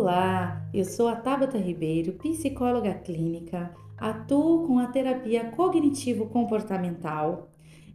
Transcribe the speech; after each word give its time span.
Olá, 0.00 0.66
eu 0.72 0.86
sou 0.86 1.08
a 1.08 1.14
Tabata 1.14 1.58
Ribeiro, 1.58 2.14
psicóloga 2.14 2.94
clínica, 2.94 3.70
atuo 3.98 4.66
com 4.66 4.78
a 4.78 4.86
terapia 4.86 5.50
cognitivo-comportamental 5.50 7.50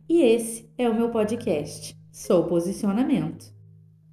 e 0.08 0.22
esse 0.22 0.70
é 0.78 0.88
o 0.88 0.94
meu 0.94 1.10
podcast, 1.10 1.98
Sou 2.12 2.44
Posicionamento. 2.44 3.52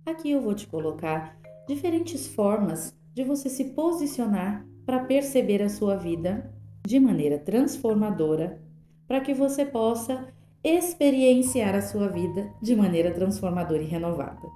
Aqui 0.06 0.30
eu 0.30 0.40
vou 0.40 0.54
te 0.54 0.66
colocar 0.66 1.38
diferentes 1.68 2.26
formas 2.26 2.96
de 3.12 3.24
você 3.24 3.50
se 3.50 3.74
posicionar 3.74 4.66
para 4.86 5.04
perceber 5.04 5.62
a 5.62 5.68
sua 5.68 5.94
vida 5.94 6.50
de 6.86 6.98
maneira 6.98 7.38
transformadora, 7.38 8.58
para 9.06 9.20
que 9.20 9.34
você 9.34 9.66
possa 9.66 10.28
experienciar 10.64 11.74
a 11.74 11.82
sua 11.82 12.08
vida 12.08 12.50
de 12.62 12.74
maneira 12.74 13.12
transformadora 13.12 13.82
e 13.82 13.86
renovada. 13.86 14.48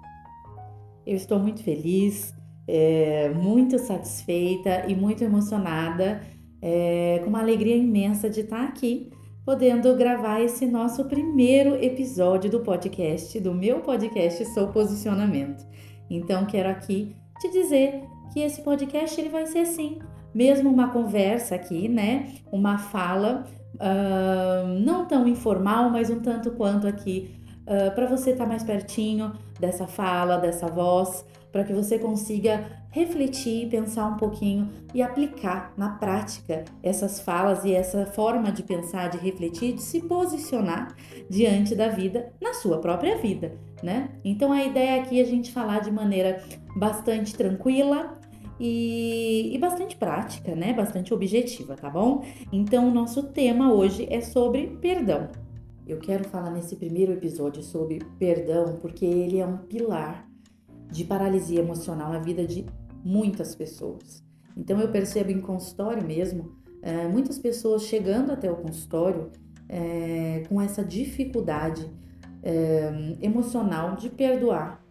Eu 1.05 1.17
estou 1.17 1.39
muito 1.39 1.63
feliz 1.63 2.35
é, 2.67 3.31
muito 3.31 3.79
satisfeita 3.79 4.85
e 4.89 4.95
muito 4.95 5.23
emocionada, 5.23 6.23
é, 6.61 7.21
com 7.23 7.31
uma 7.31 7.41
alegria 7.41 7.77
imensa 7.77 8.29
de 8.29 8.41
estar 8.41 8.65
aqui, 8.65 9.11
podendo 9.45 9.95
gravar 9.95 10.41
esse 10.41 10.67
nosso 10.67 11.05
primeiro 11.05 11.77
episódio 11.77 12.51
do 12.51 12.61
podcast, 12.61 13.39
do 13.39 13.55
meu 13.55 13.81
podcast 13.81 14.45
Sou 14.47 14.69
Posicionamento. 14.69 15.65
Então, 16.11 16.47
quero 16.47 16.69
aqui 16.69 17.15
te 17.41 17.51
dizer 17.51 18.03
que 18.33 18.41
esse 18.41 18.63
podcast 18.63 19.21
ele 19.21 19.29
vai 19.29 19.47
ser 19.47 19.67
sim, 19.67 19.99
mesmo 20.35 20.69
uma 20.69 20.89
conversa 20.89 21.55
aqui, 21.55 21.89
né? 21.89 22.35
Uma 22.51 22.79
fala 22.79 23.45
uh, 23.75 24.67
não 24.81 25.07
tão 25.07 25.27
informal, 25.29 25.91
mas 25.91 26.11
um 26.11 26.21
tanto 26.21 26.51
quanto 26.53 26.87
aqui 26.87 27.35
uh, 27.63 27.95
para 27.95 28.07
você 28.07 28.31
estar 28.31 28.45
tá 28.45 28.49
mais 28.49 28.63
pertinho 28.63 29.33
dessa 29.59 29.87
fala, 29.87 30.37
dessa 30.39 30.67
voz, 30.67 31.25
para 31.53 31.65
que 31.65 31.73
você 31.73 31.99
consiga 31.99 32.85
refletir, 32.91 33.69
pensar 33.69 34.07
um 34.07 34.17
pouquinho 34.17 34.71
e 34.95 35.03
aplicar 35.03 35.73
na 35.77 35.91
prática 35.91 36.65
essas 36.83 37.21
falas 37.21 37.65
e 37.65 37.73
essa 37.73 38.07
forma 38.07 38.51
de 38.51 38.63
pensar, 38.63 39.09
de 39.09 39.19
refletir, 39.19 39.75
de 39.75 39.83
se 39.83 40.01
posicionar 40.01 40.95
diante 41.29 41.75
da 41.75 41.89
vida, 41.89 42.33
na 42.41 42.55
sua 42.55 42.79
própria 42.79 43.19
vida, 43.19 43.59
né? 43.83 44.11
Então 44.25 44.53
a 44.53 44.65
ideia 44.65 45.01
aqui 45.03 45.21
é 45.21 45.23
a 45.23 45.27
gente 45.27 45.53
falar 45.53 45.81
de 45.81 45.91
maneira 45.91 46.43
bastante 46.77 47.35
tranquila, 47.35 48.19
e, 48.59 49.55
e, 49.55 49.59
bastante 49.59 49.97
prática, 49.97 50.55
né? 50.55 50.73
Bastante 50.73 51.13
objetiva, 51.13 51.77
tá 51.77 51.91
bom? 51.91 52.25
Então, 52.51 52.89
o 52.89 52.91
nosso 52.91 53.25
tema 53.25 53.71
hoje 53.71 54.07
é 54.11 54.23
sobre 54.23 54.79
perdão. 54.81 55.29
Eu 55.87 55.99
quero 55.99 56.25
falar 56.25 56.51
nesse 56.51 56.75
primeiro 56.77 57.13
episódio 57.13 57.63
sobre 57.63 58.01
perdão 58.19 58.79
porque 58.81 59.05
ele 59.05 59.39
é 59.39 59.47
um 59.47 59.59
pilar 59.59 60.27
de 60.97 61.05
paralisia 61.05 61.61
emocional 61.61 62.13
na 62.13 62.19
vida 62.19 62.47
de 62.47 62.65
muitas 63.05 63.55
pessoas. 63.55 64.25
Então 64.57 64.81
eu 64.81 64.91
percebo 64.91 65.31
em 65.31 65.41
consultório 65.41 66.03
mesmo, 66.03 66.57
é, 66.81 67.07
muitas 67.07 67.39
pessoas 67.39 67.83
chegando 67.83 68.33
até 68.33 68.51
o 68.51 68.57
consultório 68.57 69.31
é, 69.69 70.45
com 70.49 70.61
essa 70.61 70.83
dificuldade 70.83 71.87
é, 72.43 73.17
emocional 73.21 73.95
de 73.97 74.09
perdoar. 74.09 74.83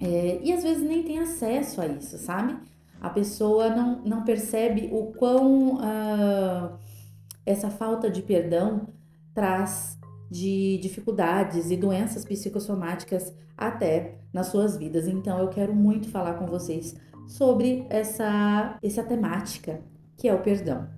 É, 0.00 0.40
e 0.42 0.52
às 0.52 0.64
vezes 0.64 0.82
nem 0.82 1.04
tem 1.04 1.20
acesso 1.20 1.80
a 1.80 1.86
isso, 1.86 2.18
sabe? 2.18 2.56
A 3.00 3.08
pessoa 3.08 3.68
não, 3.70 4.02
não 4.04 4.24
percebe 4.24 4.88
o 4.92 5.12
quão 5.12 5.74
uh, 5.74 6.78
essa 7.44 7.70
falta 7.70 8.10
de 8.10 8.22
perdão 8.22 8.88
traz 9.34 9.98
de 10.32 10.78
dificuldades 10.78 11.70
e 11.70 11.76
doenças 11.76 12.24
psicossomáticas 12.24 13.34
até 13.56 14.14
nas 14.32 14.46
suas 14.46 14.78
vidas. 14.78 15.06
Então 15.06 15.38
eu 15.38 15.48
quero 15.48 15.74
muito 15.74 16.08
falar 16.08 16.34
com 16.34 16.46
vocês 16.46 16.96
sobre 17.28 17.86
essa, 17.90 18.78
essa 18.82 19.02
temática 19.02 19.80
que 20.16 20.26
é 20.26 20.34
o 20.34 20.42
perdão. 20.42 20.88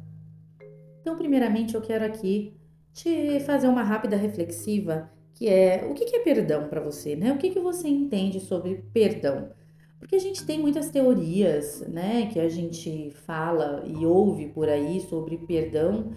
Então, 1.00 1.16
primeiramente, 1.16 1.74
eu 1.74 1.82
quero 1.82 2.04
aqui 2.04 2.54
te 2.92 3.40
fazer 3.40 3.66
uma 3.68 3.82
rápida 3.82 4.16
reflexiva, 4.16 5.10
que 5.34 5.48
é 5.48 5.84
o 5.90 5.94
que 5.94 6.14
é 6.14 6.20
perdão 6.20 6.68
para 6.68 6.80
você, 6.80 7.16
né? 7.16 7.32
O 7.32 7.38
que, 7.38 7.50
que 7.50 7.60
você 7.60 7.88
entende 7.88 8.38
sobre 8.40 8.84
perdão? 8.92 9.50
Porque 9.98 10.16
a 10.16 10.20
gente 10.20 10.46
tem 10.46 10.58
muitas 10.60 10.90
teorias, 10.90 11.80
né, 11.88 12.26
que 12.26 12.38
a 12.38 12.48
gente 12.48 13.10
fala 13.26 13.82
e 13.86 14.04
ouve 14.04 14.48
por 14.48 14.68
aí 14.68 15.00
sobre 15.00 15.38
perdão 15.38 16.12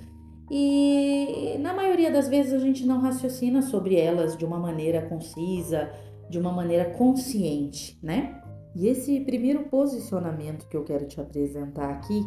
e 0.50 1.58
na 1.60 1.74
maioria 1.74 2.10
das 2.10 2.30
vezes 2.30 2.54
a 2.54 2.60
gente 2.60 2.86
não 2.86 3.00
raciocina 3.00 3.62
sobre 3.62 3.96
elas 3.96 4.38
de 4.38 4.46
uma 4.46 4.58
maneira 4.58 5.02
concisa, 5.02 5.92
de 6.30 6.40
uma 6.40 6.52
maneira 6.52 6.86
consciente, 6.92 8.00
né? 8.02 8.42
E 8.76 8.88
esse 8.88 9.20
primeiro 9.22 9.64
posicionamento 9.64 10.68
que 10.68 10.78
eu 10.78 10.84
quero 10.84 11.06
te 11.06 11.20
apresentar 11.20 11.90
aqui 11.90 12.22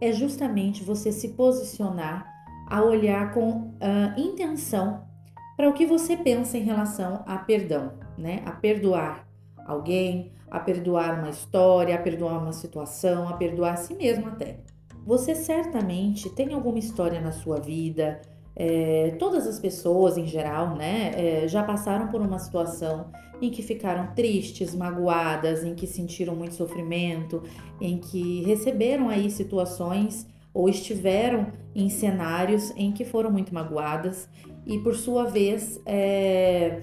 é 0.00 0.12
justamente 0.12 0.84
você 0.84 1.12
se 1.12 1.30
posicionar 1.30 2.26
a 2.66 2.82
olhar 2.82 3.34
com 3.34 3.50
uh, 3.50 4.18
intenção 4.18 5.04
para 5.56 5.68
o 5.68 5.74
que 5.74 5.84
você 5.84 6.16
pensa 6.16 6.56
em 6.56 6.62
relação 6.62 7.22
a 7.26 7.36
perdão, 7.36 7.92
né? 8.16 8.42
A 8.46 8.52
perdoar 8.52 9.28
alguém, 9.66 10.32
a 10.50 10.58
perdoar 10.58 11.18
uma 11.18 11.28
história, 11.28 11.94
a 11.94 11.98
perdoar 11.98 12.40
uma 12.40 12.52
situação, 12.52 13.28
a 13.28 13.34
perdoar 13.34 13.74
a 13.74 13.76
si 13.76 13.94
mesmo 13.94 14.28
até. 14.28 14.60
Você 15.10 15.34
certamente 15.34 16.30
tem 16.30 16.54
alguma 16.54 16.78
história 16.78 17.20
na 17.20 17.32
sua 17.32 17.58
vida, 17.58 18.20
é, 18.54 19.16
todas 19.18 19.44
as 19.44 19.58
pessoas 19.58 20.16
em 20.16 20.24
geral, 20.24 20.76
né, 20.76 21.10
é, 21.16 21.48
já 21.48 21.64
passaram 21.64 22.06
por 22.06 22.20
uma 22.20 22.38
situação 22.38 23.10
em 23.42 23.50
que 23.50 23.60
ficaram 23.60 24.14
tristes, 24.14 24.72
magoadas, 24.72 25.64
em 25.64 25.74
que 25.74 25.84
sentiram 25.84 26.36
muito 26.36 26.54
sofrimento, 26.54 27.42
em 27.80 27.98
que 27.98 28.44
receberam 28.44 29.08
aí 29.08 29.28
situações 29.32 30.28
ou 30.54 30.68
estiveram 30.68 31.48
em 31.74 31.88
cenários 31.88 32.70
em 32.76 32.92
que 32.92 33.04
foram 33.04 33.32
muito 33.32 33.52
magoadas 33.52 34.28
e, 34.64 34.78
por 34.78 34.94
sua 34.94 35.24
vez, 35.24 35.80
é, 35.86 36.82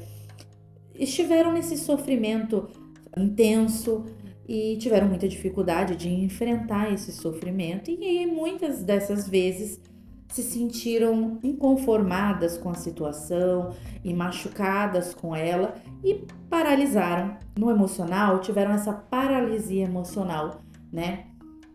estiveram 0.93 1.53
nesse 1.53 1.77
sofrimento 1.77 2.67
intenso, 3.15 4.03
e 4.47 4.77
tiveram 4.77 5.07
muita 5.07 5.27
dificuldade 5.27 5.95
de 5.95 6.09
enfrentar 6.09 6.93
esse 6.93 7.11
sofrimento 7.11 7.91
e 7.91 8.25
muitas 8.25 8.81
dessas 8.83 9.27
vezes 9.27 9.81
se 10.29 10.43
sentiram 10.43 11.39
inconformadas 11.41 12.57
com 12.57 12.69
a 12.69 12.75
situação 12.75 13.73
e 14.03 14.13
machucadas 14.13 15.13
com 15.13 15.35
ela 15.35 15.75
e 16.03 16.25
paralisaram 16.49 17.37
no 17.57 17.71
emocional, 17.71 18.39
tiveram 18.39 18.71
essa 18.71 18.93
paralisia 18.93 19.85
emocional, 19.85 20.61
né? 20.91 21.25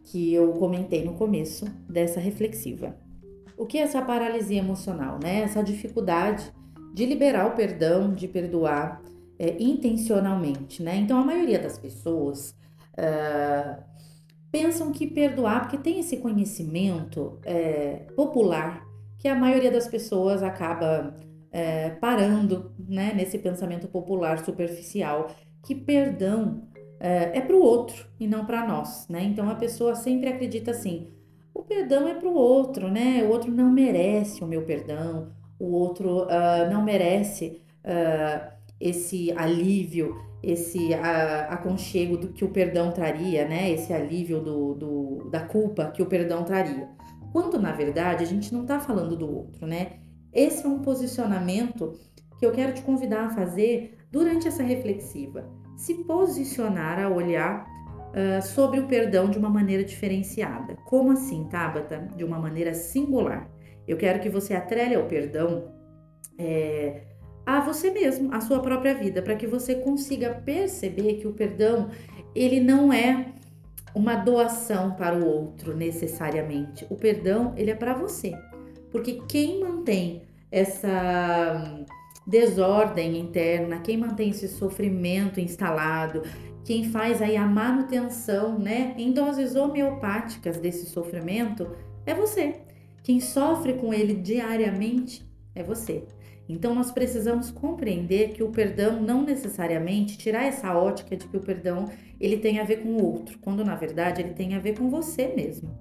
Que 0.05 0.32
eu 0.32 0.53
comentei 0.53 1.05
no 1.05 1.15
começo 1.15 1.65
dessa 1.88 2.21
reflexiva. 2.21 2.97
O 3.56 3.65
que 3.65 3.78
é 3.78 3.82
essa 3.82 4.03
paralisia 4.03 4.59
emocional, 4.59 5.19
né? 5.22 5.41
Essa 5.41 5.62
dificuldade 5.62 6.53
de 6.94 7.06
liberar 7.06 7.47
o 7.47 7.55
perdão, 7.55 8.12
de 8.12 8.28
perdoar 8.28 9.03
é, 9.38 9.56
intencionalmente, 9.59 10.82
né? 10.82 10.97
Então 10.97 11.19
a 11.19 11.25
maioria 11.25 11.59
das 11.59 11.78
pessoas 11.78 12.55
uh, 12.99 13.83
pensam 14.51 14.93
que 14.93 15.07
perdoar, 15.07 15.63
porque 15.63 15.79
tem 15.79 16.01
esse 16.01 16.19
conhecimento 16.19 17.39
é, 17.45 18.07
popular 18.15 18.87
que 19.19 19.29
a 19.29 19.35
maioria 19.35 19.71
das 19.71 19.89
pessoas 19.89 20.43
acaba 20.43 21.15
é, 21.51 21.91
parando 21.91 22.73
né, 22.79 23.13
nesse 23.15 23.39
pensamento 23.39 23.89
popular 23.89 24.45
superficial, 24.45 25.31
que 25.63 25.75
perdão 25.75 26.69
é, 26.99 27.39
é 27.39 27.41
para 27.41 27.57
o 27.57 27.63
outro 27.63 28.07
e 28.19 28.27
não 28.27 28.45
para 28.45 28.67
nós, 28.67 29.09
né? 29.09 29.25
Então 29.25 29.49
a 29.49 29.55
pessoa 29.55 29.95
sempre 29.95 30.29
acredita 30.29 30.71
assim: 30.71 31.09
o 31.53 31.63
perdão 31.63 32.07
é 32.07 32.15
para 32.15 32.29
o 32.29 32.35
outro, 32.35 32.89
né? 32.89 33.23
O 33.25 33.31
outro 33.31 33.51
não 33.51 33.71
merece 33.71 34.43
o 34.43 34.47
meu 34.47 34.63
perdão, 34.63 35.33
o 35.59 35.73
outro 35.73 36.25
uh, 36.25 36.71
não 36.71 36.83
merece 36.83 37.63
uh, 37.85 38.53
esse 38.81 39.33
alívio, 39.33 40.17
esse 40.43 40.93
a, 40.94 41.47
aconchego 41.50 42.17
do 42.17 42.29
que 42.29 42.44
o 42.44 42.49
perdão 42.49 42.91
traria, 42.91 43.47
né? 43.47 43.71
Esse 43.71 43.93
alívio 43.93 44.41
do, 44.41 44.75
do, 44.75 45.31
da 45.31 45.41
culpa 45.41 45.91
que 45.91 46.03
o 46.03 46.06
perdão 46.06 46.44
traria. 46.44 46.89
Quando 47.33 47.59
na 47.59 47.73
verdade 47.73 48.25
a 48.25 48.27
gente 48.27 48.53
não 48.53 48.62
está 48.62 48.81
falando 48.81 49.17
do 49.17 49.31
outro, 49.31 49.67
né? 49.67 49.99
Esse 50.33 50.65
é 50.65 50.69
um 50.69 50.81
posicionamento 50.81 51.93
que 52.39 52.47
eu 52.47 52.53
quero 52.53 52.73
te 52.73 52.83
convidar 52.83 53.27
a 53.27 53.31
fazer 53.31 53.99
durante 54.11 54.49
essa 54.49 54.62
reflexiva. 54.62 55.49
Se 55.77 55.94
posicionar 56.05 56.99
a 56.99 57.09
olhar 57.09 57.67
uh, 58.12 58.43
sobre 58.43 58.81
o 58.81 58.87
perdão 58.87 59.31
de 59.31 59.38
uma 59.38 59.49
maneira 59.49 59.85
diferenciada. 59.85 60.77
Como 60.87 61.12
assim, 61.12 61.49
Tabata? 61.49 62.09
De 62.17 62.25
uma 62.25 62.38
maneira 62.38 62.75
singular. 62.75 63.49
Eu 63.87 63.97
quero 63.97 64.21
que 64.21 64.29
você 64.29 64.55
atrele 64.55 64.95
ao 64.95 65.06
perdão 65.06 65.73
é, 66.38 67.03
a 67.44 67.61
você 67.61 67.91
mesmo, 67.91 68.33
a 68.33 68.41
sua 68.41 68.61
própria 68.61 68.94
vida, 68.94 69.21
para 69.21 69.35
que 69.35 69.47
você 69.47 69.75
consiga 69.75 70.31
perceber 70.31 71.15
que 71.15 71.27
o 71.27 71.33
perdão, 71.33 71.91
ele 72.35 72.61
não 72.61 72.93
é 72.93 73.33
uma 73.94 74.17
doação 74.17 74.93
para 74.93 75.17
o 75.17 75.27
outro 75.27 75.77
necessariamente. 75.77 76.87
O 76.89 76.97
perdão, 76.97 77.53
ele 77.56 77.71
é 77.71 77.75
para 77.75 77.94
você. 77.94 78.33
Porque 78.91 79.21
quem 79.29 79.61
mantém 79.61 80.23
essa 80.50 81.85
desordem 82.27 83.19
interna, 83.19 83.81
quem 83.81 83.97
mantém 83.97 84.31
esse 84.31 84.49
sofrimento 84.49 85.41
instalado, 85.41 86.23
quem 86.65 86.85
faz 86.85 87.21
aí 87.21 87.37
a 87.37 87.47
manutenção, 87.47 88.59
né, 88.59 88.95
em 88.97 89.12
doses 89.12 89.56
homeopáticas 89.56 90.59
desse 90.59 90.87
sofrimento 90.87 91.69
é 92.06 92.15
você. 92.15 92.61
Quem 93.03 93.21
sofre 93.21 93.75
com 93.75 93.93
ele 93.93 94.15
diariamente 94.15 95.27
é 95.55 95.62
você. 95.62 96.05
Então 96.52 96.75
nós 96.75 96.90
precisamos 96.90 97.50
compreender 97.50 98.32
que 98.32 98.43
o 98.43 98.50
perdão 98.50 99.00
não 99.00 99.22
necessariamente 99.22 100.19
tirar 100.19 100.44
essa 100.44 100.75
ótica 100.76 101.16
de 101.16 101.26
que 101.26 101.37
o 101.37 101.40
perdão 101.40 101.87
ele 102.20 102.37
tem 102.37 102.60
a 102.60 102.64
ver 102.64 102.82
com 102.82 102.90
o 102.90 103.02
outro, 103.02 103.38
quando 103.38 103.64
na 103.64 103.75
verdade 103.75 104.20
ele 104.20 104.34
tem 104.34 104.54
a 104.54 104.58
ver 104.58 104.78
com 104.78 104.90
você 104.90 105.28
mesmo. 105.34 105.75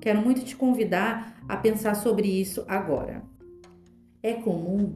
Quero 0.00 0.22
muito 0.22 0.44
te 0.44 0.54
convidar 0.54 1.36
a 1.48 1.56
pensar 1.56 1.96
sobre 1.96 2.28
isso 2.28 2.64
agora. 2.68 3.20
É 4.22 4.34
comum 4.34 4.94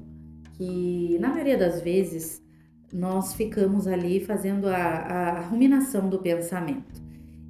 que 0.53 1.19
na 1.19 1.31
maioria 1.31 1.59
das 1.59 1.81
vezes 1.81 2.41
nós 2.93 3.35
ficamos 3.35 3.89
ali 3.89 4.21
fazendo 4.21 4.69
a, 4.69 4.77
a 4.77 5.41
ruminação 5.41 6.09
do 6.09 6.21
pensamento. 6.21 7.03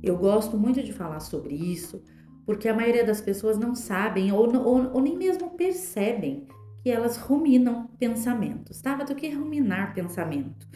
Eu 0.03 0.17
gosto 0.17 0.57
muito 0.57 0.83
de 0.83 0.95
falar 0.95 1.21
sobre 1.21 1.55
isso 1.55 2.03
porque 2.47 2.69
a 2.69 2.75
maioria 2.75 3.05
das 3.05 3.21
pessoas 3.21 3.59
não 3.59 3.75
sabem 3.75 4.33
ou, 4.33 4.51
ou, 4.57 4.95
ou 4.95 5.01
nem 5.03 5.17
mesmo 5.17 5.51
percebem 5.51 6.49
que 6.83 6.91
elas 6.91 7.17
ruminam 7.17 7.89
pensamentos? 7.99 8.81
Mas 8.85 9.11
o 9.11 9.15
que 9.15 9.27
é 9.27 9.35
ruminar 9.35 9.95
pensamento? 9.95 10.67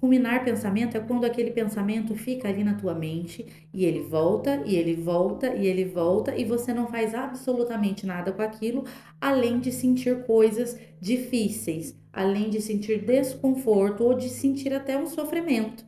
Ruminar 0.00 0.44
pensamento 0.44 0.96
é 0.96 1.00
quando 1.00 1.24
aquele 1.24 1.50
pensamento 1.50 2.14
fica 2.14 2.48
ali 2.48 2.64
na 2.64 2.72
tua 2.72 2.94
mente 2.94 3.46
e 3.72 3.84
ele 3.84 4.00
volta, 4.00 4.62
e 4.64 4.74
ele 4.74 4.94
volta, 4.94 5.54
e 5.54 5.66
ele 5.66 5.84
volta, 5.84 6.34
e 6.34 6.42
você 6.42 6.72
não 6.72 6.86
faz 6.86 7.14
absolutamente 7.14 8.06
nada 8.06 8.32
com 8.32 8.40
aquilo, 8.40 8.84
além 9.20 9.60
de 9.60 9.70
sentir 9.70 10.24
coisas 10.24 10.78
difíceis, 10.98 11.94
além 12.10 12.48
de 12.48 12.62
sentir 12.62 13.04
desconforto 13.04 14.02
ou 14.02 14.14
de 14.14 14.30
sentir 14.30 14.72
até 14.72 14.96
um 14.96 15.06
sofrimento. 15.06 15.84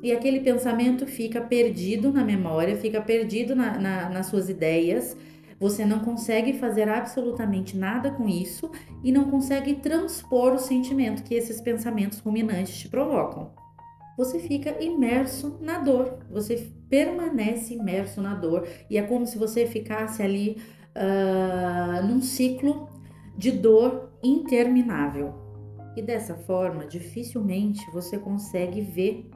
E 0.00 0.12
aquele 0.12 0.38
pensamento 0.38 1.04
fica 1.04 1.40
perdido 1.40 2.12
na 2.12 2.22
memória, 2.22 2.76
fica 2.76 3.00
perdido 3.00 3.56
na, 3.56 3.76
na, 3.76 4.08
nas 4.08 4.26
suas 4.26 4.48
ideias, 4.48 5.16
você 5.58 5.84
não 5.84 6.00
consegue 6.00 6.52
fazer 6.54 6.88
absolutamente 6.88 7.76
nada 7.76 8.10
com 8.10 8.28
isso 8.28 8.70
e 9.02 9.10
não 9.10 9.30
consegue 9.30 9.74
transpor 9.74 10.54
o 10.54 10.58
sentimento 10.58 11.22
que 11.22 11.34
esses 11.34 11.60
pensamentos 11.60 12.20
ruminantes 12.20 12.76
te 12.78 12.88
provocam. 12.88 13.52
Você 14.16 14.38
fica 14.38 14.82
imerso 14.82 15.58
na 15.60 15.78
dor, 15.78 16.18
você 16.30 16.70
permanece 16.88 17.74
imerso 17.74 18.20
na 18.20 18.34
dor 18.34 18.66
e 18.88 18.98
é 18.98 19.02
como 19.02 19.26
se 19.26 19.38
você 19.38 19.66
ficasse 19.66 20.22
ali 20.22 20.60
uh, 20.96 22.06
num 22.06 22.20
ciclo 22.20 22.88
de 23.36 23.52
dor 23.52 24.12
interminável. 24.22 25.34
E 25.96 26.02
dessa 26.02 26.34
forma, 26.34 26.86
dificilmente 26.86 27.88
você 27.92 28.18
consegue 28.18 28.80
ver 28.80 29.28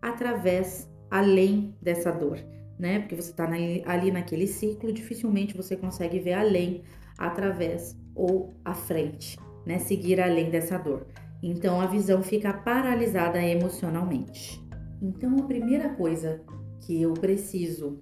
através, 0.00 0.90
além 1.10 1.74
dessa 1.80 2.10
dor 2.10 2.53
né? 2.78 3.00
Porque 3.00 3.14
você 3.14 3.30
está 3.30 3.48
ali 3.86 4.10
naquele 4.10 4.46
ciclo, 4.46 4.92
dificilmente 4.92 5.56
você 5.56 5.76
consegue 5.76 6.18
ver 6.18 6.34
além, 6.34 6.82
através 7.18 7.96
ou 8.14 8.54
à 8.64 8.74
frente, 8.74 9.38
né? 9.64 9.78
Seguir 9.78 10.20
além 10.20 10.50
dessa 10.50 10.78
dor. 10.78 11.06
Então 11.42 11.80
a 11.80 11.86
visão 11.86 12.22
fica 12.22 12.52
paralisada 12.52 13.42
emocionalmente. 13.42 14.62
Então 15.02 15.36
a 15.38 15.42
primeira 15.42 15.90
coisa 15.90 16.42
que 16.80 17.00
eu 17.00 17.14
preciso 17.14 18.00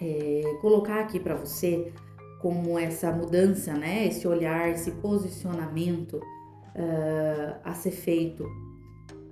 é, 0.00 0.42
colocar 0.60 1.00
aqui 1.00 1.20
para 1.20 1.34
você, 1.34 1.92
como 2.40 2.78
essa 2.78 3.12
mudança, 3.12 3.74
né? 3.74 4.06
Esse 4.06 4.26
olhar, 4.26 4.70
esse 4.70 4.92
posicionamento 4.92 6.14
uh, 6.16 7.60
a 7.62 7.74
ser 7.74 7.90
feito 7.90 8.46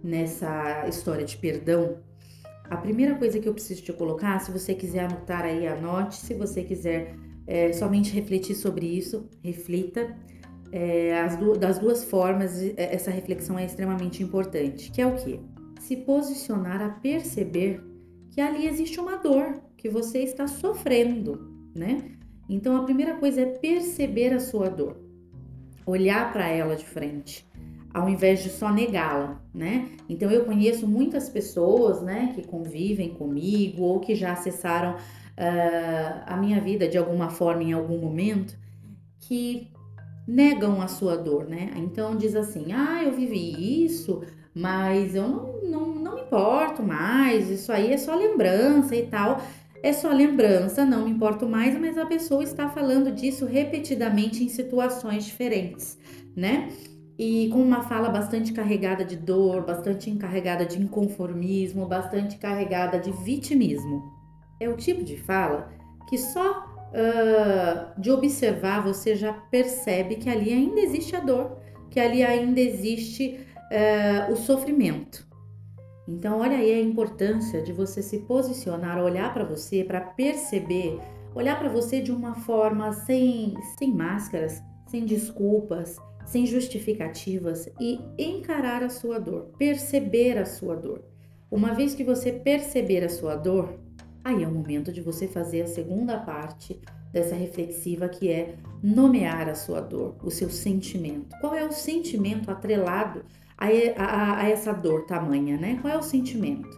nessa 0.02 0.86
história 0.86 1.24
de 1.24 1.36
perdão, 1.36 1.98
a 2.70 2.76
primeira 2.76 3.14
coisa 3.14 3.38
que 3.38 3.48
eu 3.48 3.54
preciso 3.54 3.82
te 3.82 3.92
colocar, 3.92 4.38
se 4.40 4.50
você 4.50 4.74
quiser 4.74 5.04
anotar 5.04 5.44
aí, 5.44 5.66
anote. 5.66 6.16
Se 6.16 6.34
você 6.34 6.62
quiser 6.62 7.14
é, 7.46 7.72
somente 7.72 8.12
refletir 8.12 8.54
sobre 8.54 8.86
isso, 8.86 9.26
reflita. 9.42 10.16
É, 10.70 11.26
du 11.36 11.56
das 11.56 11.78
duas 11.78 12.04
formas, 12.04 12.62
é, 12.62 12.94
essa 12.94 13.10
reflexão 13.10 13.58
é 13.58 13.64
extremamente 13.64 14.22
importante. 14.22 14.90
Que 14.90 15.00
é 15.00 15.06
o 15.06 15.16
que? 15.16 15.40
Se 15.80 15.96
posicionar 15.96 16.82
a 16.82 16.90
perceber 16.90 17.82
que 18.30 18.40
ali 18.40 18.66
existe 18.66 19.00
uma 19.00 19.16
dor 19.16 19.62
que 19.76 19.88
você 19.88 20.18
está 20.18 20.46
sofrendo, 20.46 21.50
né? 21.74 22.12
Então 22.48 22.76
a 22.76 22.84
primeira 22.84 23.16
coisa 23.16 23.40
é 23.40 23.46
perceber 23.46 24.34
a 24.34 24.40
sua 24.40 24.68
dor, 24.68 24.96
olhar 25.86 26.32
para 26.32 26.48
ela 26.48 26.76
de 26.76 26.84
frente 26.84 27.47
ao 27.98 28.08
invés 28.08 28.42
de 28.42 28.50
só 28.50 28.72
negá-la, 28.72 29.40
né? 29.52 29.90
Então 30.08 30.30
eu 30.30 30.44
conheço 30.44 30.86
muitas 30.86 31.28
pessoas, 31.28 32.02
né, 32.02 32.32
que 32.34 32.46
convivem 32.46 33.10
comigo 33.10 33.82
ou 33.82 34.00
que 34.00 34.14
já 34.14 34.32
acessaram 34.32 34.94
uh, 34.94 36.22
a 36.26 36.36
minha 36.36 36.60
vida 36.60 36.88
de 36.88 36.96
alguma 36.96 37.30
forma 37.30 37.62
em 37.62 37.72
algum 37.72 37.98
momento, 37.98 38.56
que 39.20 39.70
negam 40.26 40.80
a 40.82 40.88
sua 40.88 41.16
dor, 41.16 41.48
né? 41.48 41.70
Então 41.76 42.16
diz 42.16 42.36
assim, 42.36 42.72
ah, 42.72 43.02
eu 43.02 43.12
vivi 43.12 43.84
isso, 43.84 44.22
mas 44.54 45.14
eu 45.14 45.28
não, 45.28 45.60
não, 45.62 45.94
não 45.94 46.14
me 46.16 46.20
importo 46.22 46.82
mais, 46.82 47.50
isso 47.50 47.72
aí 47.72 47.92
é 47.92 47.96
só 47.96 48.14
lembrança 48.14 48.94
e 48.94 49.06
tal. 49.06 49.40
É 49.82 49.92
só 49.92 50.10
lembrança, 50.10 50.84
não 50.84 51.04
me 51.04 51.12
importo 51.12 51.46
mais, 51.46 51.78
mas 51.78 51.96
a 51.96 52.04
pessoa 52.04 52.42
está 52.42 52.68
falando 52.68 53.12
disso 53.12 53.46
repetidamente 53.46 54.42
em 54.42 54.48
situações 54.48 55.24
diferentes, 55.24 55.96
né? 56.34 56.68
E 57.18 57.48
com 57.52 57.60
uma 57.60 57.82
fala 57.82 58.08
bastante 58.08 58.52
carregada 58.52 59.04
de 59.04 59.16
dor, 59.16 59.64
bastante 59.64 60.08
encarregada 60.08 60.64
de 60.64 60.80
inconformismo, 60.80 61.84
bastante 61.84 62.38
carregada 62.38 63.00
de 63.00 63.10
vitimismo. 63.10 64.12
É 64.60 64.68
o 64.68 64.76
tipo 64.76 65.02
de 65.02 65.16
fala 65.16 65.68
que 66.08 66.16
só 66.16 66.64
uh, 66.88 68.00
de 68.00 68.10
observar 68.10 68.82
você 68.82 69.16
já 69.16 69.32
percebe 69.32 70.16
que 70.16 70.30
ali 70.30 70.52
ainda 70.52 70.80
existe 70.80 71.16
a 71.16 71.20
dor, 71.20 71.58
que 71.90 71.98
ali 71.98 72.22
ainda 72.22 72.60
existe 72.60 73.40
uh, 73.72 74.32
o 74.32 74.36
sofrimento. 74.36 75.26
Então, 76.06 76.38
olha 76.38 76.56
aí 76.56 76.72
a 76.72 76.80
importância 76.80 77.60
de 77.60 77.72
você 77.72 78.00
se 78.00 78.20
posicionar, 78.20 79.02
olhar 79.02 79.34
para 79.34 79.44
você, 79.44 79.84
para 79.84 80.00
perceber, 80.00 80.98
olhar 81.34 81.58
para 81.58 81.68
você 81.68 82.00
de 82.00 82.10
uma 82.10 82.34
forma 82.34 82.92
sem, 82.92 83.54
sem 83.78 83.92
máscaras, 83.92 84.62
sem 84.86 85.04
desculpas, 85.04 85.96
sem 86.28 86.44
justificativas 86.44 87.70
e 87.80 88.00
encarar 88.18 88.82
a 88.82 88.90
sua 88.90 89.18
dor, 89.18 89.50
perceber 89.58 90.36
a 90.36 90.44
sua 90.44 90.76
dor. 90.76 91.02
Uma 91.50 91.72
vez 91.72 91.94
que 91.94 92.04
você 92.04 92.30
perceber 92.30 93.02
a 93.02 93.08
sua 93.08 93.34
dor, 93.34 93.80
aí 94.22 94.42
é 94.42 94.46
o 94.46 94.52
momento 94.52 94.92
de 94.92 95.00
você 95.00 95.26
fazer 95.26 95.62
a 95.62 95.66
segunda 95.66 96.18
parte 96.18 96.78
dessa 97.10 97.34
reflexiva 97.34 98.10
que 98.10 98.30
é 98.30 98.56
nomear 98.82 99.48
a 99.48 99.54
sua 99.54 99.80
dor, 99.80 100.16
o 100.22 100.30
seu 100.30 100.50
sentimento. 100.50 101.34
Qual 101.40 101.54
é 101.54 101.64
o 101.64 101.72
sentimento 101.72 102.50
atrelado 102.50 103.24
a, 103.56 103.68
a, 103.96 104.40
a 104.42 104.48
essa 104.50 104.74
dor 104.74 105.06
tamanha, 105.06 105.56
né? 105.56 105.78
Qual 105.80 105.90
é 105.90 105.96
o 105.96 106.02
sentimento? 106.02 106.68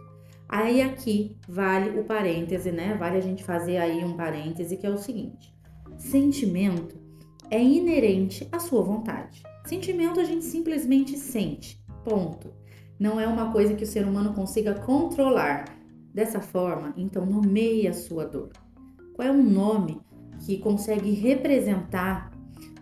Aí 0.47 0.81
aqui 0.81 1.35
vale 1.45 1.99
o 1.99 2.05
parêntese, 2.05 2.71
né? 2.71 2.95
Vale 2.97 3.17
a 3.17 3.21
gente 3.21 3.43
fazer 3.43 3.75
aí 3.77 4.01
um 4.01 4.15
parêntese 4.15 4.77
que 4.77 4.87
é 4.87 4.89
o 4.89 4.97
seguinte: 4.97 5.53
sentimento 5.97 7.00
é 7.51 7.61
inerente 7.61 8.47
à 8.49 8.59
sua 8.59 8.81
vontade. 8.81 9.43
Sentimento 9.65 10.21
a 10.21 10.23
gente 10.23 10.45
simplesmente 10.45 11.17
sente, 11.17 11.83
ponto. 12.05 12.53
Não 12.97 13.19
é 13.19 13.27
uma 13.27 13.51
coisa 13.51 13.75
que 13.75 13.83
o 13.83 13.87
ser 13.87 14.07
humano 14.07 14.33
consiga 14.33 14.73
controlar. 14.73 15.65
Dessa 16.13 16.41
forma, 16.41 16.93
então 16.97 17.25
nomeie 17.25 17.87
a 17.87 17.93
sua 17.93 18.25
dor. 18.25 18.51
Qual 19.13 19.25
é 19.25 19.31
um 19.31 19.43
nome 19.43 20.01
que 20.45 20.57
consegue 20.57 21.11
representar 21.11 22.31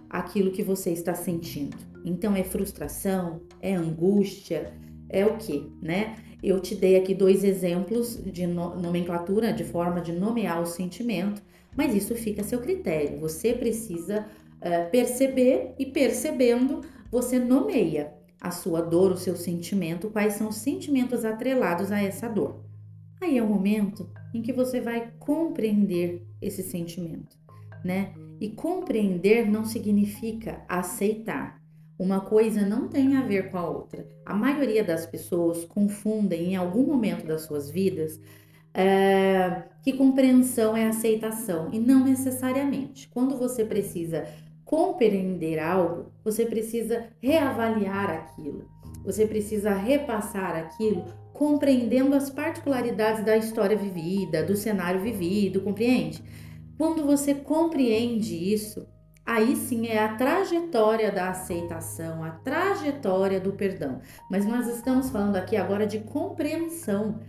aquilo 0.10 0.52
que 0.52 0.64
você 0.64 0.92
está 0.92 1.14
sentindo? 1.14 1.78
Então 2.04 2.36
é 2.36 2.44
frustração, 2.44 3.42
é 3.62 3.76
angústia, 3.76 4.74
é 5.10 5.26
o 5.28 5.38
que, 5.38 5.72
né? 5.80 6.16
Eu 6.42 6.60
te 6.60 6.74
dei 6.74 6.96
aqui 6.96 7.14
dois 7.14 7.44
exemplos 7.44 8.20
de 8.24 8.48
nomenclatura, 8.48 9.54
de 9.54 9.64
forma 9.64 10.02
de 10.02 10.12
nomear 10.12 10.60
o 10.60 10.66
sentimento, 10.66 11.42
mas 11.76 11.94
isso 11.94 12.16
fica 12.16 12.42
a 12.42 12.44
seu 12.46 12.60
critério. 12.60 13.20
Você 13.20 13.54
precisa 13.54 14.26
é, 14.62 14.84
perceber 14.86 15.74
e 15.78 15.86
percebendo, 15.86 16.82
você 17.12 17.40
nomeia 17.40 18.14
a 18.40 18.52
sua 18.52 18.82
dor, 18.82 19.12
o 19.12 19.18
seu 19.18 19.36
sentimento, 19.36 20.10
quais 20.10 20.34
são 20.34 20.50
os 20.50 20.56
sentimentos 20.56 21.26
atrelados 21.26 21.92
a 21.92 22.02
essa 22.02 22.28
dor. 22.28 22.64
Aí 23.22 23.38
é 23.38 23.44
o 23.44 23.48
momento 23.48 24.10
em 24.34 24.42
que 24.42 24.54
você 24.54 24.80
vai 24.80 25.12
compreender 25.20 26.26
esse 26.42 26.64
sentimento, 26.64 27.38
né? 27.84 28.14
E 28.40 28.50
compreender 28.50 29.50
não 29.50 29.66
significa 29.66 30.64
aceitar. 30.70 31.60
Uma 31.98 32.22
coisa 32.22 32.66
não 32.66 32.88
tem 32.88 33.18
a 33.18 33.22
ver 33.22 33.52
com 33.52 33.58
a 33.58 33.70
outra. 33.70 34.08
A 34.26 34.34
maioria 34.34 34.84
das 34.86 35.06
pessoas 35.06 35.66
confundem 35.66 36.54
em 36.54 36.56
algum 36.56 36.86
momento 36.86 37.28
das 37.28 37.42
suas 37.42 37.70
vidas 37.70 38.22
é, 38.74 39.64
que 39.84 39.92
compreensão 39.94 40.78
é 40.78 40.88
aceitação 40.88 41.70
e 41.74 41.80
não 41.80 42.06
necessariamente. 42.06 43.10
Quando 43.10 43.38
você 43.38 43.66
precisa 43.66 44.26
compreender 44.70 45.58
algo, 45.58 46.12
você 46.24 46.46
precisa 46.46 47.08
reavaliar 47.20 48.12
aquilo. 48.12 48.70
Você 49.04 49.26
precisa 49.26 49.74
repassar 49.74 50.56
aquilo 50.56 51.06
compreendendo 51.34 52.14
as 52.14 52.30
particularidades 52.30 53.26
da 53.26 53.36
história 53.36 53.76
vivida, 53.76 54.44
do 54.44 54.56
cenário 54.56 55.02
vivido, 55.02 55.62
compreende? 55.62 56.24
Quando 56.78 57.04
você 57.04 57.34
compreende 57.34 58.36
isso, 58.36 58.86
aí 59.26 59.56
sim 59.56 59.88
é 59.88 60.04
a 60.04 60.16
trajetória 60.16 61.12
da 61.12 61.30
aceitação, 61.30 62.24
a 62.24 62.30
trajetória 62.30 63.40
do 63.40 63.54
perdão. 63.54 64.02
Mas 64.30 64.46
nós 64.46 64.68
estamos 64.68 65.10
falando 65.10 65.38
aqui 65.38 65.58
agora 65.58 65.88
de 65.88 65.98
compreensão. 65.98 67.20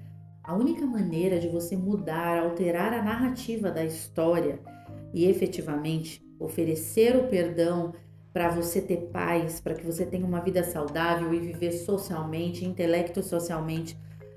A 0.45 0.55
única 0.55 0.85
maneira 0.85 1.41
de 1.41 1.49
você 1.49 1.75
mudar, 1.75 2.39
alterar 2.39 2.93
a 2.93 3.03
narrativa 3.03 3.71
da 3.71 3.83
história 3.83 4.61
e 5.15 5.25
efetivamente 5.25 6.29
oferecer 6.41 7.15
o 7.17 7.29
perdão 7.29 7.93
para 8.33 8.49
você 8.49 8.81
ter 8.81 9.09
paz, 9.13 9.61
para 9.61 9.75
que 9.75 9.85
você 9.85 10.07
tenha 10.07 10.25
uma 10.25 10.41
vida 10.41 10.65
saudável 10.65 11.33
e 11.35 11.39
viver 11.39 11.73
socialmente, 11.73 12.65
intelecto 12.65 13.23
socialmente, 13.23 13.97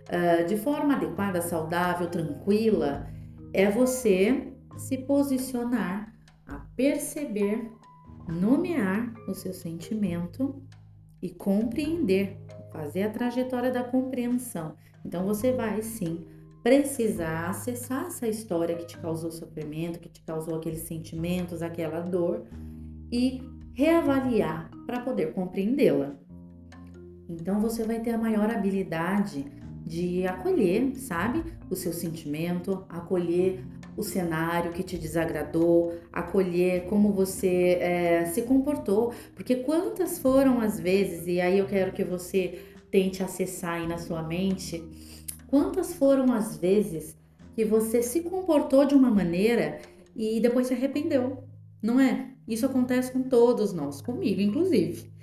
uh, 0.09 0.45
de 0.45 0.57
forma 0.57 0.95
adequada, 0.95 1.41
saudável, 1.41 2.07
tranquila, 2.07 3.07
é 3.53 3.69
você 3.69 4.51
se 4.77 4.97
posicionar 4.97 6.13
a 6.45 6.57
perceber, 6.75 7.71
nomear 8.27 9.13
o 9.27 9.33
seu 9.33 9.53
sentimento 9.53 10.61
e 11.21 11.29
compreender, 11.29 12.37
fazer 12.71 13.03
a 13.03 13.09
trajetória 13.09 13.71
da 13.71 13.83
compreensão. 13.83 14.75
Então 15.05 15.25
você 15.25 15.51
vai 15.51 15.81
sim 15.81 16.25
precisar 16.63 17.49
acessar 17.49 18.05
essa 18.05 18.27
história 18.27 18.75
que 18.75 18.85
te 18.85 18.97
causou 18.97 19.29
sofrimento, 19.31 19.99
que 19.99 20.09
te 20.09 20.21
causou 20.21 20.55
aqueles 20.55 20.83
sentimentos, 20.83 21.61
aquela 21.61 21.99
dor 21.99 22.45
e 23.11 23.43
reavaliar 23.73 24.71
para 24.85 25.01
poder 25.01 25.33
compreendê-la. 25.33 26.15
Então 27.29 27.59
você 27.59 27.83
vai 27.83 27.99
ter 27.99 28.11
a 28.11 28.17
maior 28.17 28.49
habilidade 28.49 29.45
de 29.85 30.25
acolher, 30.25 30.95
sabe, 30.95 31.43
o 31.69 31.75
seu 31.75 31.91
sentimento, 31.91 32.85
acolher 32.87 33.61
o 33.97 34.01
cenário 34.01 34.71
que 34.71 34.81
te 34.81 34.97
desagradou, 34.97 35.93
acolher 36.11 36.85
como 36.85 37.11
você 37.11 37.77
é, 37.79 38.25
se 38.25 38.43
comportou, 38.43 39.13
porque 39.35 39.57
quantas 39.57 40.17
foram 40.17 40.61
as 40.61 40.79
vezes, 40.79 41.27
e 41.27 41.41
aí 41.41 41.59
eu 41.59 41.67
quero 41.67 41.91
que 41.91 42.03
você 42.03 42.59
tente 42.89 43.21
acessar 43.21 43.81
aí 43.81 43.87
na 43.87 43.97
sua 43.97 44.23
mente, 44.23 44.83
quantas 45.53 45.93
foram 45.93 46.33
as 46.33 46.57
vezes 46.57 47.15
que 47.55 47.63
você 47.63 48.01
se 48.01 48.21
comportou 48.21 48.85
de 48.85 48.95
uma 48.95 49.11
maneira 49.11 49.77
e 50.15 50.39
depois 50.39 50.65
se 50.65 50.73
arrependeu, 50.73 51.43
não 51.79 51.99
é? 51.99 52.31
Isso 52.47 52.65
acontece 52.65 53.11
com 53.11 53.21
todos 53.21 53.71
nós, 53.71 54.01
comigo 54.01 54.41
inclusive. 54.41 55.13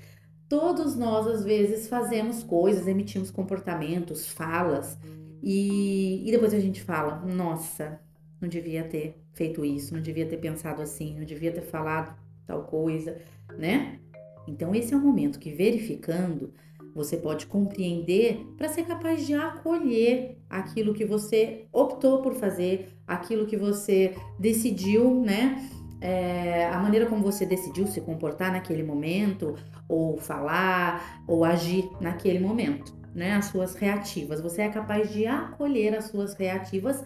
Todos 0.49 0.95
nós, 0.95 1.27
às 1.27 1.43
vezes, 1.43 1.89
fazemos 1.89 2.45
coisas, 2.45 2.87
emitimos 2.87 3.29
comportamentos, 3.29 4.29
falas, 4.29 4.97
e, 5.43 6.23
e 6.25 6.31
depois 6.31 6.55
a 6.55 6.61
gente 6.61 6.81
fala: 6.81 7.27
nossa, 7.27 8.01
não 8.41 8.49
devia 8.49 8.85
ter 8.85 9.21
feito 9.33 9.65
isso, 9.65 9.93
não 9.93 10.01
devia 10.01 10.27
ter 10.27 10.37
pensado 10.37 10.81
assim, 10.81 11.19
não 11.19 11.25
devia 11.25 11.51
ter 11.51 11.63
falado 11.63 12.17
tal 12.47 12.63
coisa, 12.63 13.19
né? 13.59 13.99
Então, 14.47 14.73
esse 14.77 14.95
é 14.95 14.97
o 14.97 15.01
momento 15.01 15.41
que, 15.41 15.51
verificando, 15.51 16.55
você 16.95 17.17
pode 17.17 17.47
compreender 17.47 18.47
para 18.57 18.69
ser 18.69 18.85
capaz 18.85 19.27
de 19.27 19.35
acolher 19.35 20.39
aquilo 20.49 20.95
que 20.95 21.05
você 21.05 21.67
optou 21.73 22.23
por 22.23 22.35
fazer, 22.35 22.97
aquilo 23.07 23.47
que 23.47 23.57
você 23.57 24.15
decidiu, 24.39 25.21
né? 25.21 25.69
é, 26.01 26.67
a 26.67 26.79
maneira 26.79 27.07
como 27.07 27.23
você 27.23 27.45
decidiu 27.45 27.87
se 27.87 28.01
comportar 28.01 28.51
naquele 28.51 28.83
momento, 28.83 29.55
ou 29.89 30.17
falar, 30.17 31.23
ou 31.29 31.45
agir 31.45 31.89
naquele 32.01 32.39
momento, 32.39 32.95
né? 33.15 33.33
As 33.33 33.47
suas 33.47 33.75
reativas. 33.75 34.41
Você 34.41 34.63
é 34.63 34.69
capaz 34.69 35.13
de 35.13 35.27
acolher 35.27 35.95
as 35.95 36.07
suas 36.07 36.35
reativas, 36.35 37.05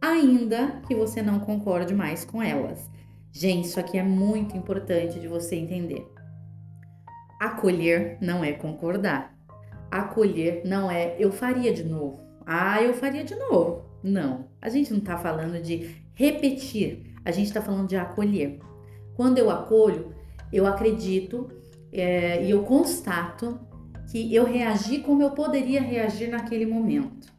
ainda 0.00 0.80
que 0.86 0.94
você 0.94 1.20
não 1.22 1.40
concorde 1.40 1.94
mais 1.94 2.24
com 2.24 2.42
elas. 2.42 2.88
Gente, 3.32 3.66
isso 3.66 3.80
aqui 3.80 3.98
é 3.98 4.02
muito 4.02 4.56
importante 4.56 5.18
de 5.18 5.26
você 5.26 5.56
entender. 5.56 6.06
Acolher 7.40 8.18
não 8.20 8.44
é 8.44 8.52
concordar. 8.52 9.34
Acolher 9.90 10.62
não 10.64 10.90
é 10.90 11.16
eu 11.18 11.30
faria 11.30 11.72
de 11.72 11.84
novo. 11.84 12.20
Ah, 12.46 12.82
eu 12.82 12.94
faria 12.94 13.24
de 13.24 13.34
novo. 13.34 13.84
Não. 14.02 14.46
A 14.60 14.68
gente 14.68 14.92
não 14.92 15.00
tá 15.00 15.16
falando 15.16 15.60
de 15.60 15.96
repetir 16.14 17.16
a 17.26 17.32
gente 17.32 17.48
está 17.48 17.60
falando 17.60 17.88
de 17.88 17.96
acolher. 17.96 18.60
Quando 19.16 19.38
eu 19.38 19.50
acolho, 19.50 20.14
eu 20.52 20.64
acredito 20.64 21.50
é, 21.92 22.44
e 22.44 22.50
eu 22.50 22.62
constato 22.62 23.58
que 24.08 24.32
eu 24.32 24.44
reagi 24.44 24.98
como 24.98 25.22
eu 25.22 25.32
poderia 25.32 25.82
reagir 25.82 26.30
naquele 26.30 26.64
momento. 26.64 27.32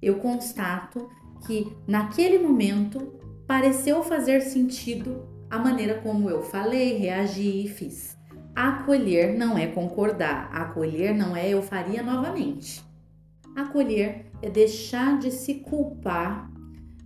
Eu 0.00 0.20
constato 0.20 1.10
que 1.44 1.76
naquele 1.88 2.38
momento 2.38 3.20
pareceu 3.44 4.04
fazer 4.04 4.42
sentido 4.42 5.26
a 5.50 5.58
maneira 5.58 5.94
como 6.00 6.30
eu 6.30 6.42
falei, 6.42 6.96
reagi 6.96 7.64
e 7.64 7.68
fiz. 7.68 8.16
Acolher 8.54 9.36
não 9.36 9.56
é 9.56 9.66
concordar, 9.66 10.50
acolher 10.52 11.14
não 11.14 11.34
é 11.34 11.48
eu 11.48 11.62
faria 11.62 12.02
novamente. 12.02 12.84
Acolher 13.56 14.26
é 14.42 14.50
deixar 14.50 15.18
de 15.18 15.30
se 15.30 15.54
culpar 15.54 16.52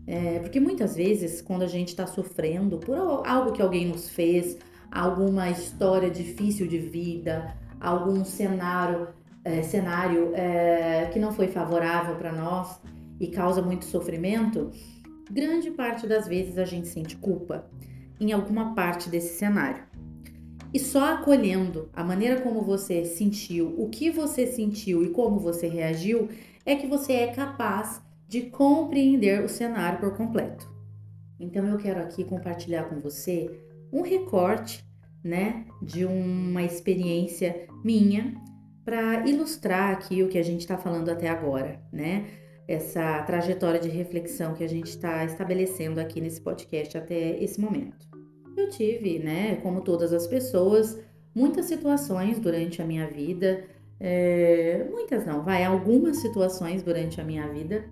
é, 0.07 0.39
porque 0.39 0.61
muitas 0.61 0.95
vezes, 0.95 1.43
quando 1.43 1.63
a 1.63 1.67
gente 1.67 1.89
está 1.89 2.07
sofrendo 2.07 2.79
por 2.79 2.97
algo 3.27 3.53
que 3.53 3.61
alguém 3.61 3.89
nos 3.89 4.09
fez, 4.09 4.57
alguma 4.91 5.51
história 5.51 6.09
difícil 6.09 6.69
de 6.69 6.79
vida, 6.79 7.57
algum 7.81 8.25
cenário, 8.25 9.09
é, 9.45 9.63
cenário 9.63 10.31
é, 10.35 11.11
que 11.13 11.19
não 11.19 11.33
foi 11.33 11.49
favorável 11.49 12.15
para 12.15 12.31
nós 12.31 12.81
e 13.19 13.27
causa 13.27 13.61
muito 13.61 13.85
sofrimento, 13.85 14.71
grande 15.29 15.73
parte 15.73 16.07
das 16.07 16.29
vezes 16.29 16.57
a 16.57 16.65
gente 16.65 16.87
sente 16.87 17.17
culpa 17.17 17.67
em 18.21 18.33
alguma 18.33 18.75
parte 18.75 19.09
desse 19.11 19.37
cenário. 19.37 19.83
E 20.73 20.79
só 20.79 21.15
acolhendo 21.15 21.89
a 21.93 22.05
maneira 22.05 22.41
como 22.41 22.63
você 22.63 23.05
sentiu, 23.05 23.75
o 23.79 23.89
que 23.89 24.11
você 24.11 24.47
sentiu 24.47 25.05
e 25.05 25.11
como 25.11 25.39
você 25.39 25.69
reagiu, 25.69 26.29
é 26.65 26.75
que 26.75 26.87
você 26.87 27.13
é 27.13 27.27
capaz 27.29 28.03
de 28.29 28.43
compreender 28.43 29.45
o 29.45 29.49
cenário 29.49 30.01
por 30.01 30.17
completo. 30.17 30.69
Então 31.39 31.67
eu 31.67 31.79
quero 31.79 32.01
aqui 32.01 32.25
compartilhar 32.25 32.85
com 32.85 32.99
você 33.01 33.51
um 33.93 34.03
recorte, 34.03 34.85
né, 35.23 35.65
de 35.83 36.05
uma 36.05 36.63
experiência 36.63 37.67
minha 37.85 38.35
para 38.85 39.29
ilustrar 39.29 39.93
aqui 39.93 40.23
o 40.23 40.29
que 40.29 40.39
a 40.39 40.43
gente 40.43 40.61
está 40.61 40.79
falando 40.79 41.09
até 41.09 41.29
agora, 41.29 41.81
né? 41.93 42.27
Essa 42.69 43.23
trajetória 43.23 43.81
de 43.81 43.89
reflexão 43.89 44.55
que 44.55 44.63
a 44.63 44.69
gente 44.69 44.89
está 44.89 45.25
estabelecendo 45.25 46.01
aqui 46.01 46.21
nesse 46.21 46.41
podcast 46.41 46.97
até 46.97 47.43
esse 47.43 47.61
momento. 47.61 48.16
Eu 48.57 48.71
tive, 48.71 49.19
né, 49.19 49.57
como 49.57 49.83
todas 49.83 50.13
as 50.13 50.27
pessoas, 50.27 50.99
muitas 51.35 51.67
situações 51.67 52.39
durante 52.39 52.81
a 52.81 52.87
minha 52.87 53.07
vida, 53.07 53.65
é, 54.01 54.87
muitas 54.91 55.27
não, 55.27 55.43
vai, 55.43 55.65
algumas 55.65 56.19
situações 56.19 56.83
durante 56.83 57.21
a 57.21 57.25
minha 57.25 57.47
vida 57.49 57.85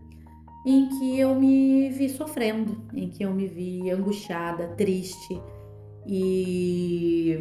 em 0.66 0.88
que 0.88 1.18
eu 1.18 1.34
me 1.34 1.90
vi 1.90 2.08
sofrendo, 2.08 2.80
em 2.94 3.10
que 3.10 3.22
eu 3.22 3.32
me 3.34 3.46
vi 3.46 3.90
angustiada, 3.90 4.68
triste 4.68 5.38
e 6.06 7.38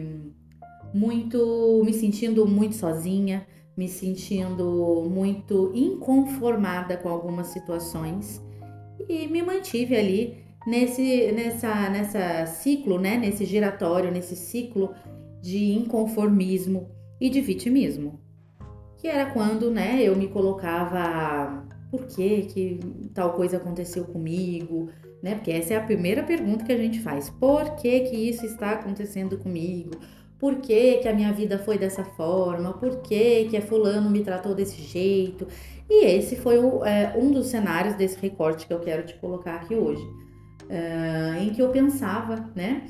muito 0.93 1.81
me 1.85 1.93
sentindo 1.93 2.45
muito 2.45 2.75
sozinha, 2.75 3.47
me 3.77 3.87
sentindo 3.87 5.07
muito 5.09 5.71
inconformada 5.73 6.97
com 6.97 7.07
algumas 7.07 7.47
situações 7.47 8.41
e 9.07 9.27
me 9.27 9.41
mantive 9.41 9.95
ali 9.95 10.42
nesse 10.65 11.31
nessa 11.31 11.89
nessa 11.89 12.45
ciclo, 12.45 12.99
né, 12.99 13.17
nesse 13.17 13.45
giratório, 13.45 14.11
nesse 14.11 14.35
ciclo 14.35 14.93
de 15.41 15.73
inconformismo 15.73 16.89
e 17.19 17.29
de 17.29 17.41
vitimismo. 17.41 18.21
Que 18.97 19.07
era 19.07 19.31
quando, 19.31 19.69
né, 19.69 20.01
eu 20.01 20.15
me 20.15 20.27
colocava 20.27 21.67
por 21.91 22.07
que, 22.07 22.43
que 22.43 22.79
tal 23.13 23.33
coisa 23.33 23.57
aconteceu 23.57 24.05
comigo, 24.05 24.89
né? 25.21 25.35
Porque 25.35 25.51
essa 25.51 25.73
é 25.73 25.77
a 25.77 25.81
primeira 25.81 26.23
pergunta 26.23 26.65
que 26.65 26.71
a 26.71 26.77
gente 26.77 26.99
faz. 26.99 27.29
Por 27.29 27.75
que, 27.75 27.99
que 28.01 28.15
isso 28.15 28.45
está 28.45 28.71
acontecendo 28.71 29.37
comigo? 29.37 29.91
Por 30.39 30.57
que, 30.57 30.97
que 30.97 31.07
a 31.07 31.13
minha 31.13 31.31
vida 31.31 31.57
foi 31.57 31.77
dessa 31.77 32.03
forma? 32.03 32.73
Por 32.73 33.01
que, 33.01 33.45
que 33.45 33.61
fulano 33.61 34.09
me 34.09 34.21
tratou 34.23 34.53
desse 34.53 34.81
jeito? 34.81 35.47
E 35.89 36.05
esse 36.05 36.35
foi 36.35 36.57
o, 36.57 36.83
é, 36.83 37.15
um 37.17 37.31
dos 37.31 37.47
cenários 37.47 37.95
desse 37.95 38.19
recorte 38.19 38.67
que 38.67 38.73
eu 38.73 38.79
quero 38.79 39.05
te 39.05 39.13
colocar 39.15 39.55
aqui 39.55 39.75
hoje. 39.75 40.03
É, 40.69 41.39
em 41.41 41.51
que 41.51 41.61
eu 41.61 41.69
pensava, 41.69 42.49
né? 42.55 42.89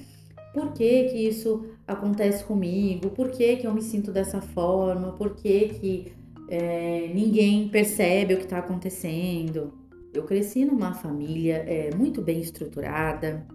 Por 0.54 0.74
que, 0.74 1.06
que 1.06 1.18
isso 1.18 1.66
acontece 1.88 2.44
comigo? 2.44 3.10
Por 3.10 3.32
que, 3.32 3.58
que 3.58 3.68
eu 3.68 3.74
me 3.74 3.82
sinto 3.82 4.12
dessa 4.12 4.40
forma? 4.40 5.14
Por 5.14 5.36
que, 5.36 5.70
que 5.70 6.14
é, 6.48 7.12
ninguém 7.14 7.68
percebe 7.70 8.34
o 8.34 8.38
que 8.38 8.44
está 8.44 8.60
acontecendo. 8.60 9.74
Eu 10.14 10.24
cresci 10.24 10.64
numa 10.66 10.94
família 10.94 11.56
é, 11.68 11.96
muito 11.96 12.22
bem 12.22 12.40
estruturada, 12.40 13.46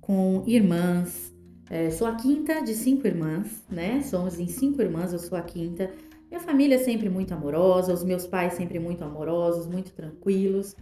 com 0.00 0.42
irmãs, 0.46 1.32
É, 1.70 1.90
sou 1.90 2.06
a 2.06 2.14
quinta 2.14 2.62
de 2.62 2.74
cinco 2.74 3.06
irmãs, 3.06 3.64
né? 3.70 4.02
Somos 4.02 4.38
em 4.38 4.46
cinco 4.46 4.82
irmãs, 4.82 5.12
eu 5.14 5.18
sou 5.18 5.36
a 5.36 5.40
quinta. 5.40 5.90
Minha 6.28 6.40
família 6.40 6.74
é 6.74 6.78
sempre 6.78 7.08
muito 7.08 7.32
amorosa, 7.32 7.92
os 7.92 8.04
meus 8.04 8.26
pais 8.26 8.52
sempre 8.52 8.78
muito 8.78 9.02
amorosos, 9.02 9.66
muito 9.66 9.90
tranquilos. 9.92 10.76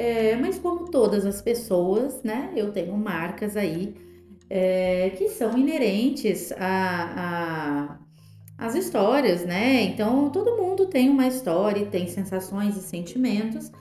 É, 0.00 0.36
mas 0.36 0.60
como 0.60 0.88
todas 0.88 1.26
as 1.26 1.42
pessoas, 1.42 2.22
né? 2.22 2.52
Eu 2.54 2.70
tenho 2.70 2.96
marcas 2.96 3.56
aí 3.56 3.96
é, 4.48 5.10
que 5.10 5.28
são 5.30 5.58
inerentes 5.58 6.52
a, 6.52 7.96
a 7.96 7.98
as 8.56 8.76
histórias, 8.76 9.44
né? 9.44 9.82
Então 9.82 10.30
todo 10.30 10.56
mundo 10.56 10.86
tem 10.86 11.10
uma 11.10 11.26
história, 11.26 11.84
tem 11.86 12.06
sensações 12.06 12.76
e 12.76 12.80
sentimentos 12.80 13.72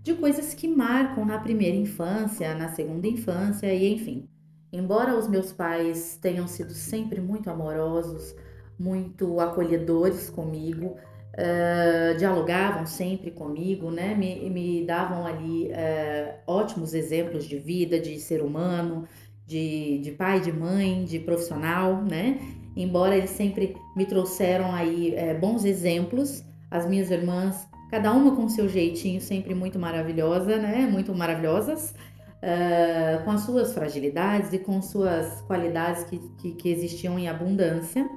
de 0.00 0.14
coisas 0.14 0.54
que 0.54 0.68
marcam 0.68 1.24
na 1.24 1.38
primeira 1.40 1.76
infância, 1.76 2.54
na 2.54 2.68
segunda 2.68 3.08
infância 3.08 3.74
e 3.74 3.94
enfim. 3.94 4.28
Embora 4.72 5.18
os 5.18 5.26
meus 5.26 5.52
pais 5.52 6.16
tenham 6.22 6.46
sido 6.46 6.72
sempre 6.72 7.20
muito 7.20 7.50
amorosos, 7.50 8.32
muito 8.78 9.40
acolhedores 9.40 10.30
comigo, 10.30 10.96
uh, 11.34 12.16
dialogavam 12.16 12.86
sempre 12.86 13.30
comigo, 13.30 13.90
né? 13.90 14.14
Me, 14.14 14.48
me 14.50 14.84
davam 14.84 15.26
ali 15.26 15.68
uh, 15.68 16.34
ótimos 16.46 16.94
exemplos 16.94 17.44
de 17.44 17.58
vida, 17.58 17.98
de 17.98 18.18
ser 18.18 18.42
humano, 18.42 19.06
de, 19.46 19.98
de 19.98 20.12
pai, 20.12 20.40
de 20.40 20.52
mãe, 20.52 21.04
de 21.04 21.18
profissional, 21.18 22.02
né? 22.02 22.38
Embora 22.76 23.16
eles 23.16 23.30
sempre 23.30 23.76
me 23.96 24.04
trouxeram 24.04 24.74
aí 24.74 25.14
é, 25.14 25.32
bons 25.34 25.64
exemplos, 25.64 26.42
as 26.70 26.88
minhas 26.88 27.10
irmãs, 27.10 27.68
cada 27.90 28.10
uma 28.12 28.34
com 28.34 28.48
seu 28.48 28.68
jeitinho, 28.68 29.20
sempre 29.20 29.54
muito 29.54 29.78
maravilhosa, 29.78 30.56
né? 30.56 30.88
Muito 30.90 31.14
maravilhosas, 31.14 31.94
uh, 32.42 33.24
com 33.24 33.30
as 33.30 33.42
suas 33.42 33.72
fragilidades 33.72 34.52
e 34.52 34.58
com 34.58 34.82
suas 34.82 35.40
qualidades 35.42 36.04
que, 36.04 36.18
que, 36.38 36.52
que, 36.52 36.68
existiam 36.68 37.16
em 37.18 37.28
abundância. 37.28 38.08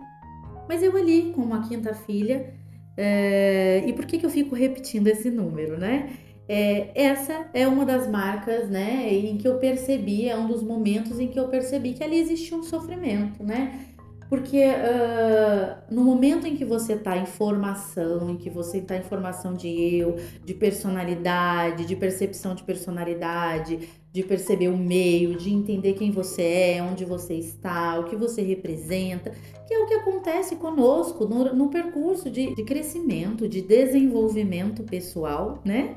Mas 0.68 0.82
eu 0.82 0.96
ali, 0.98 1.32
como 1.36 1.54
a 1.54 1.62
quinta 1.62 1.94
filha, 1.94 2.54
uh, 2.98 3.88
e 3.88 3.94
por 3.94 4.06
que, 4.06 4.18
que 4.18 4.26
eu 4.26 4.30
fico 4.30 4.56
repetindo 4.56 5.08
esse 5.08 5.30
número, 5.30 5.78
né? 5.78 6.10
É, 6.50 6.92
essa 6.96 7.48
é 7.54 7.68
uma 7.68 7.86
das 7.86 8.08
marcas, 8.08 8.70
né, 8.70 9.14
em 9.14 9.38
que 9.38 9.46
eu 9.46 9.58
percebi, 9.58 10.30
é 10.30 10.38
um 10.38 10.48
dos 10.48 10.64
momentos 10.64 11.20
em 11.20 11.28
que 11.28 11.38
eu 11.38 11.50
percebi 11.50 11.92
que 11.92 12.02
ali 12.02 12.18
existia 12.18 12.56
um 12.56 12.64
sofrimento, 12.64 13.44
né? 13.44 13.88
Porque 14.30 14.62
uh, 14.66 15.94
no 15.94 16.04
momento 16.04 16.46
em 16.48 16.56
que 16.56 16.66
você 16.66 16.94
está 16.94 17.18
em 17.18 17.26
formação, 17.26 18.30
em 18.30 18.38
que 18.38 18.50
você 18.50 18.80
está 18.80 18.98
em 18.98 19.04
formação 19.04 19.54
de 19.54 19.96
eu, 19.96 20.18
de 20.44 20.54
personalidade, 20.54 21.86
de 21.86 21.96
percepção 21.96 22.54
de 22.54 22.64
personalidade, 22.64 23.88
de 24.18 24.24
perceber 24.24 24.68
o 24.68 24.76
meio, 24.76 25.38
de 25.38 25.54
entender 25.54 25.94
quem 25.94 26.10
você 26.10 26.42
é, 26.42 26.82
onde 26.82 27.06
você 27.06 27.36
está, 27.36 28.00
o 28.00 28.06
que 28.06 28.16
você 28.16 28.42
representa, 28.42 29.32
que 29.68 29.72
é 29.72 29.78
o 29.78 29.86
que 29.86 29.94
acontece 29.94 30.56
conosco 30.56 31.26
no, 31.26 31.54
no 31.54 31.70
percurso 31.70 32.28
de, 32.28 32.56
de 32.56 32.64
crescimento, 32.64 33.48
de 33.48 33.62
desenvolvimento 33.62 34.82
pessoal, 34.82 35.62
né? 35.64 35.96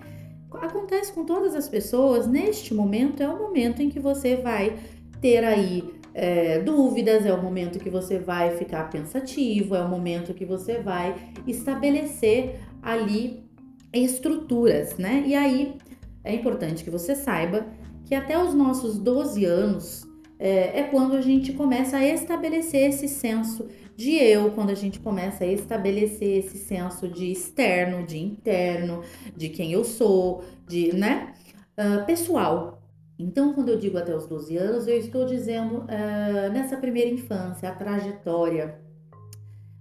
Acontece 0.52 1.14
com 1.14 1.24
todas 1.24 1.54
as 1.54 1.66
pessoas, 1.66 2.26
neste 2.26 2.74
momento 2.74 3.22
é 3.22 3.28
o 3.28 3.38
momento 3.38 3.80
em 3.80 3.88
que 3.88 3.98
você 3.98 4.36
vai 4.36 4.76
ter 5.18 5.42
aí 5.42 5.82
é, 6.12 6.58
dúvidas, 6.58 7.24
é 7.24 7.32
o 7.32 7.42
momento 7.42 7.78
que 7.78 7.88
você 7.88 8.18
vai 8.18 8.54
ficar 8.54 8.90
pensativo, 8.90 9.74
é 9.74 9.82
o 9.82 9.88
momento 9.88 10.34
que 10.34 10.44
você 10.44 10.78
vai 10.78 11.16
estabelecer 11.46 12.60
ali 12.82 13.48
estruturas, 13.94 14.98
né? 14.98 15.24
E 15.26 15.34
aí 15.34 15.74
é 16.22 16.34
importante 16.34 16.84
que 16.84 16.90
você 16.90 17.16
saiba 17.16 17.79
que 18.10 18.14
até 18.16 18.36
os 18.42 18.52
nossos 18.52 18.98
12 18.98 19.44
anos 19.44 20.04
é, 20.36 20.80
é 20.80 20.82
quando 20.82 21.14
a 21.14 21.20
gente 21.20 21.52
começa 21.52 21.96
a 21.96 22.04
estabelecer 22.04 22.88
esse 22.88 23.06
senso 23.06 23.68
de 23.96 24.16
eu, 24.16 24.50
quando 24.50 24.70
a 24.70 24.74
gente 24.74 24.98
começa 24.98 25.44
a 25.44 25.46
estabelecer 25.46 26.38
esse 26.38 26.58
senso 26.58 27.06
de 27.06 27.30
externo, 27.30 28.04
de 28.04 28.18
interno, 28.18 29.04
de 29.36 29.48
quem 29.48 29.72
eu 29.72 29.84
sou, 29.84 30.42
de, 30.66 30.92
né? 30.92 31.34
Uh, 31.78 32.04
pessoal, 32.04 32.82
então, 33.16 33.52
quando 33.52 33.68
eu 33.68 33.78
digo 33.78 33.96
até 33.96 34.12
os 34.12 34.26
12 34.26 34.56
anos, 34.56 34.88
eu 34.88 34.98
estou 34.98 35.24
dizendo 35.24 35.82
uh, 35.82 36.52
nessa 36.52 36.76
primeira 36.78 37.10
infância, 37.10 37.68
a 37.68 37.74
trajetória 37.76 38.80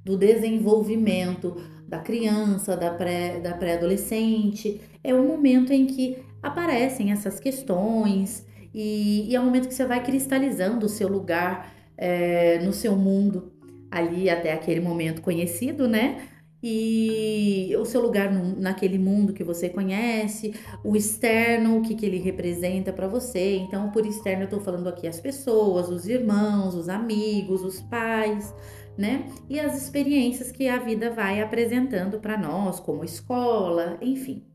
do 0.06 0.16
desenvolvimento 0.16 1.56
da 1.88 1.98
criança, 1.98 2.78
da 2.78 2.92
pré-adolescente, 2.92 4.74
da 4.74 4.78
pré 4.78 5.00
é 5.04 5.16
o 5.16 5.28
momento 5.28 5.74
em 5.74 5.88
que 5.88 6.29
aparecem 6.42 7.12
essas 7.12 7.40
questões 7.40 8.46
e, 8.74 9.30
e, 9.30 9.36
é 9.36 9.40
o 9.40 9.44
momento 9.44 9.68
que 9.68 9.74
você 9.74 9.86
vai 9.86 10.04
cristalizando 10.04 10.86
o 10.86 10.90
seu 10.90 11.08
lugar 11.08 11.74
é, 11.98 12.60
no 12.60 12.72
seu 12.72 12.96
mundo 12.96 13.52
ali 13.90 14.30
até 14.30 14.54
aquele 14.54 14.80
momento 14.80 15.22
conhecido, 15.22 15.88
né? 15.88 16.30
e 16.62 17.74
o 17.80 17.86
seu 17.86 18.02
lugar 18.02 18.32
no, 18.32 18.60
naquele 18.60 18.98
mundo 18.98 19.34
que 19.34 19.44
você 19.44 19.70
conhece, 19.70 20.54
o 20.84 20.96
externo, 20.96 21.78
o 21.78 21.82
que, 21.82 21.96
que 21.96 22.06
ele 22.06 22.20
representa 22.20 22.92
para 22.92 23.08
você. 23.08 23.58
Então, 23.58 23.90
por 23.92 24.06
externo, 24.06 24.44
eu 24.44 24.46
estou 24.46 24.60
falando 24.60 24.88
aqui 24.88 25.08
as 25.08 25.20
pessoas, 25.20 25.90
os 25.90 26.08
irmãos, 26.08 26.76
os 26.76 26.90
amigos, 26.90 27.64
os 27.64 27.82
pais, 27.82 28.54
né? 28.98 29.26
E 29.50 29.60
as 29.60 29.82
experiências 29.82 30.52
que 30.52 30.68
a 30.68 30.78
vida 30.78 31.10
vai 31.10 31.42
apresentando 31.42 32.20
para 32.20 32.38
nós, 32.38 32.80
como 32.80 33.06
escola, 33.06 33.98
enfim. 34.02 34.49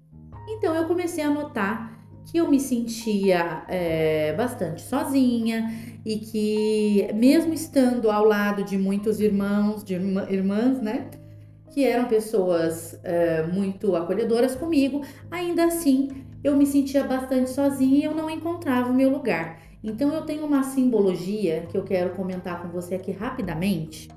Então, 0.48 0.74
eu 0.74 0.86
comecei 0.86 1.22
a 1.24 1.30
notar 1.30 1.94
que 2.26 2.38
eu 2.38 2.48
me 2.48 2.58
sentia 2.58 3.64
é, 3.68 4.32
bastante 4.32 4.82
sozinha 4.82 5.70
e 6.04 6.18
que, 6.18 7.08
mesmo 7.14 7.52
estando 7.52 8.10
ao 8.10 8.24
lado 8.24 8.64
de 8.64 8.78
muitos 8.78 9.20
irmãos, 9.20 9.84
de 9.84 9.94
irmã, 9.94 10.26
irmãs, 10.30 10.80
né? 10.80 11.10
que 11.74 11.84
eram 11.84 12.06
pessoas 12.06 12.98
é, 13.02 13.42
muito 13.48 13.96
acolhedoras 13.96 14.54
comigo, 14.54 15.02
ainda 15.28 15.64
assim 15.64 16.24
eu 16.44 16.56
me 16.56 16.66
sentia 16.66 17.02
bastante 17.02 17.50
sozinha 17.50 17.98
e 17.98 18.04
eu 18.04 18.14
não 18.14 18.30
encontrava 18.30 18.90
o 18.90 18.94
meu 18.94 19.10
lugar. 19.10 19.60
Então 19.82 20.14
eu 20.14 20.22
tenho 20.22 20.46
uma 20.46 20.62
simbologia 20.62 21.66
que 21.68 21.76
eu 21.76 21.82
quero 21.82 22.10
comentar 22.10 22.62
com 22.62 22.68
você 22.68 22.94
aqui 22.94 23.10
rapidamente, 23.10 24.08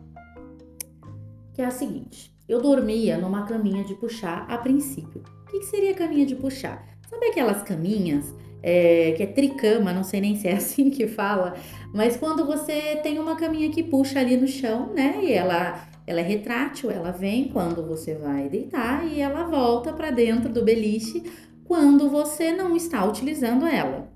que 1.52 1.62
é 1.62 1.66
a 1.66 1.72
seguinte: 1.72 2.32
eu 2.48 2.62
dormia 2.62 3.18
numa 3.18 3.44
caminha 3.48 3.84
de 3.84 3.96
puxar 3.96 4.46
a 4.48 4.58
princípio. 4.60 5.24
O 5.48 5.52
que, 5.52 5.60
que 5.60 5.66
seria 5.66 5.94
caminha 5.94 6.26
de 6.26 6.36
puxar? 6.36 6.86
Sabe 7.10 7.28
aquelas 7.28 7.64
caminhas 7.64 8.36
é, 8.62 9.14
que 9.16 9.24
é 9.24 9.28
tricama, 9.28 9.94
não 9.94 10.04
sei 10.04 10.20
nem 10.20 10.36
se 10.36 10.48
é 10.48 10.54
assim 10.58 10.90
que 10.90 11.08
fala, 11.08 11.56
mas 11.94 12.18
quando 12.18 12.46
você 12.46 12.98
tem 13.02 13.18
uma 13.18 13.36
caminha 13.38 13.70
que 13.72 13.82
puxa 13.82 14.20
ali 14.20 14.36
no 14.36 14.48
chão, 14.48 14.94
né? 14.94 15.20
E 15.24 15.32
ela 15.32 15.88
ela 16.06 16.22
é 16.22 16.24
retrátil, 16.24 16.90
ela 16.90 17.12
vem 17.12 17.50
quando 17.50 17.86
você 17.86 18.16
vai 18.16 18.48
deitar 18.48 19.06
e 19.06 19.20
ela 19.20 19.44
volta 19.44 19.92
para 19.92 20.10
dentro 20.10 20.48
do 20.48 20.64
beliche 20.64 21.22
quando 21.66 22.10
você 22.10 22.54
não 22.54 22.78
está 22.78 23.04
utilizando 23.04 23.68
ela. 23.68 24.10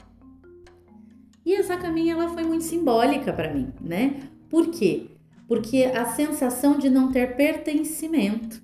E 1.45 1.53
essa 1.53 1.75
caminha 1.75 2.13
ela 2.13 2.29
foi 2.29 2.43
muito 2.43 2.63
simbólica 2.63 3.33
para 3.33 3.53
mim, 3.53 3.73
né? 3.81 4.21
Por 4.49 4.67
quê? 4.67 5.07
Porque 5.49 5.83
a 5.83 6.05
sensação 6.05 6.77
de 6.77 6.89
não 6.89 7.11
ter 7.11 7.35
pertencimento, 7.35 8.63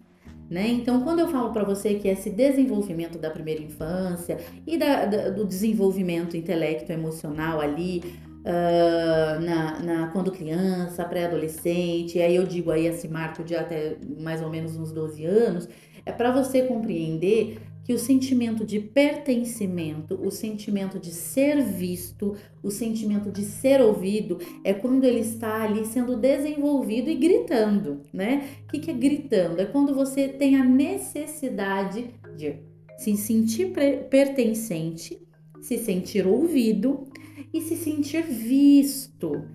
né? 0.49 0.67
Então, 0.67 1.01
quando 1.03 1.19
eu 1.19 1.27
falo 1.27 1.51
para 1.51 1.63
você 1.63 1.95
que 1.95 2.07
esse 2.07 2.29
desenvolvimento 2.29 3.17
da 3.17 3.29
primeira 3.29 3.61
infância 3.61 4.37
e 4.65 4.77
da, 4.77 5.05
da, 5.05 5.29
do 5.29 5.45
desenvolvimento 5.45 6.37
intelecto 6.37 6.91
emocional 6.91 7.59
ali, 7.59 8.01
uh, 8.47 9.41
na, 9.41 9.79
na, 9.79 10.07
quando 10.07 10.31
criança, 10.31 11.03
pré-adolescente, 11.03 12.19
aí 12.19 12.35
eu 12.35 12.45
digo 12.45 12.71
aí 12.71 12.87
esse 12.87 13.07
marco 13.07 13.43
de 13.43 13.55
até 13.55 13.97
mais 14.19 14.41
ou 14.41 14.49
menos 14.49 14.77
uns 14.77 14.91
12 14.91 15.25
anos, 15.25 15.67
é 16.05 16.11
para 16.11 16.31
você 16.31 16.63
compreender 16.63 17.59
que 17.87 17.93
o 17.93 17.97
sentimento 17.97 18.65
de 18.65 18.81
pertencimento, 18.81 20.19
o 20.21 20.29
sentimento 20.29 20.99
de 20.99 21.13
ser 21.13 21.63
visto, 21.63 22.35
o 22.61 22.69
sentimento 22.69 23.31
de 23.31 23.43
ser 23.43 23.79
ouvido 23.79 24.39
é 24.61 24.73
quando 24.73 25.05
ele 25.05 25.21
está 25.21 25.63
ali 25.63 25.85
sendo 25.85 26.17
desenvolvido 26.17 27.09
e 27.09 27.15
gritando, 27.15 28.01
né? 28.11 28.45
O 28.65 28.71
que, 28.73 28.79
que 28.79 28.91
é 28.91 28.93
gritando? 28.93 29.61
É 29.61 29.65
quando 29.65 29.95
você 29.95 30.27
tem 30.27 30.57
a 30.57 30.65
necessidade 30.65 32.09
de 32.35 32.57
se 32.97 33.15
sentir 33.15 33.71
pertencente, 34.09 35.25
se 35.61 35.77
sentir 35.77 36.27
ouvido 36.27 37.07
e 37.53 37.61
se 37.61 37.77
sentir 37.77 38.23
visto. 38.23 39.45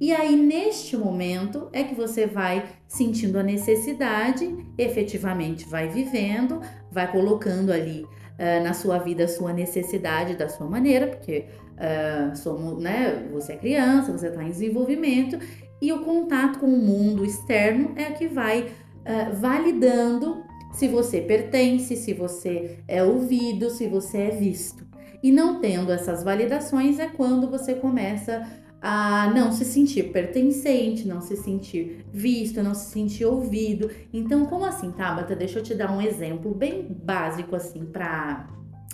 E 0.00 0.12
aí, 0.12 0.36
neste 0.36 0.96
momento, 0.96 1.68
é 1.72 1.82
que 1.82 1.94
você 1.94 2.24
vai 2.24 2.68
sentindo 2.86 3.36
a 3.36 3.42
necessidade, 3.42 4.54
efetivamente 4.78 5.68
vai 5.68 5.88
vivendo, 5.88 6.60
vai 6.90 7.10
colocando 7.10 7.72
ali 7.72 8.02
uh, 8.02 8.62
na 8.62 8.72
sua 8.72 8.98
vida 8.98 9.24
a 9.24 9.28
sua 9.28 9.52
necessidade 9.52 10.36
da 10.36 10.48
sua 10.48 10.66
maneira, 10.66 11.06
porque 11.06 11.46
uh, 11.76 12.36
somos, 12.36 12.82
né, 12.82 13.28
você 13.32 13.52
é 13.52 13.56
criança, 13.56 14.12
você 14.12 14.28
está 14.28 14.42
em 14.42 14.50
desenvolvimento, 14.50 15.38
e 15.80 15.92
o 15.92 16.04
contato 16.04 16.58
com 16.58 16.66
o 16.66 16.78
mundo 16.78 17.24
externo 17.24 17.92
é 17.96 18.10
que 18.10 18.26
vai 18.26 18.62
uh, 18.62 19.34
validando 19.34 20.42
se 20.72 20.86
você 20.86 21.20
pertence, 21.20 21.96
se 21.96 22.12
você 22.12 22.78
é 22.86 23.02
ouvido, 23.02 23.70
se 23.70 23.88
você 23.88 24.18
é 24.18 24.30
visto. 24.30 24.88
E 25.22 25.30
não 25.30 25.60
tendo 25.60 25.92
essas 25.92 26.22
validações 26.22 26.98
é 26.98 27.06
quando 27.06 27.50
você 27.50 27.74
começa 27.74 28.46
a 28.80 29.30
não 29.34 29.52
se 29.52 29.64
sentir 29.64 30.10
pertencente, 30.10 31.06
não 31.06 31.20
se 31.20 31.36
sentir 31.36 32.06
visto, 32.12 32.62
não 32.62 32.74
se 32.74 32.90
sentir 32.90 33.26
ouvido. 33.26 33.90
Então, 34.12 34.46
como 34.46 34.64
assim, 34.64 34.90
Tabata? 34.92 35.36
Deixa 35.36 35.58
eu 35.58 35.62
te 35.62 35.74
dar 35.74 35.90
um 35.90 36.00
exemplo 36.00 36.54
bem 36.54 36.86
básico 36.88 37.54
assim 37.54 37.84
para 37.84 38.48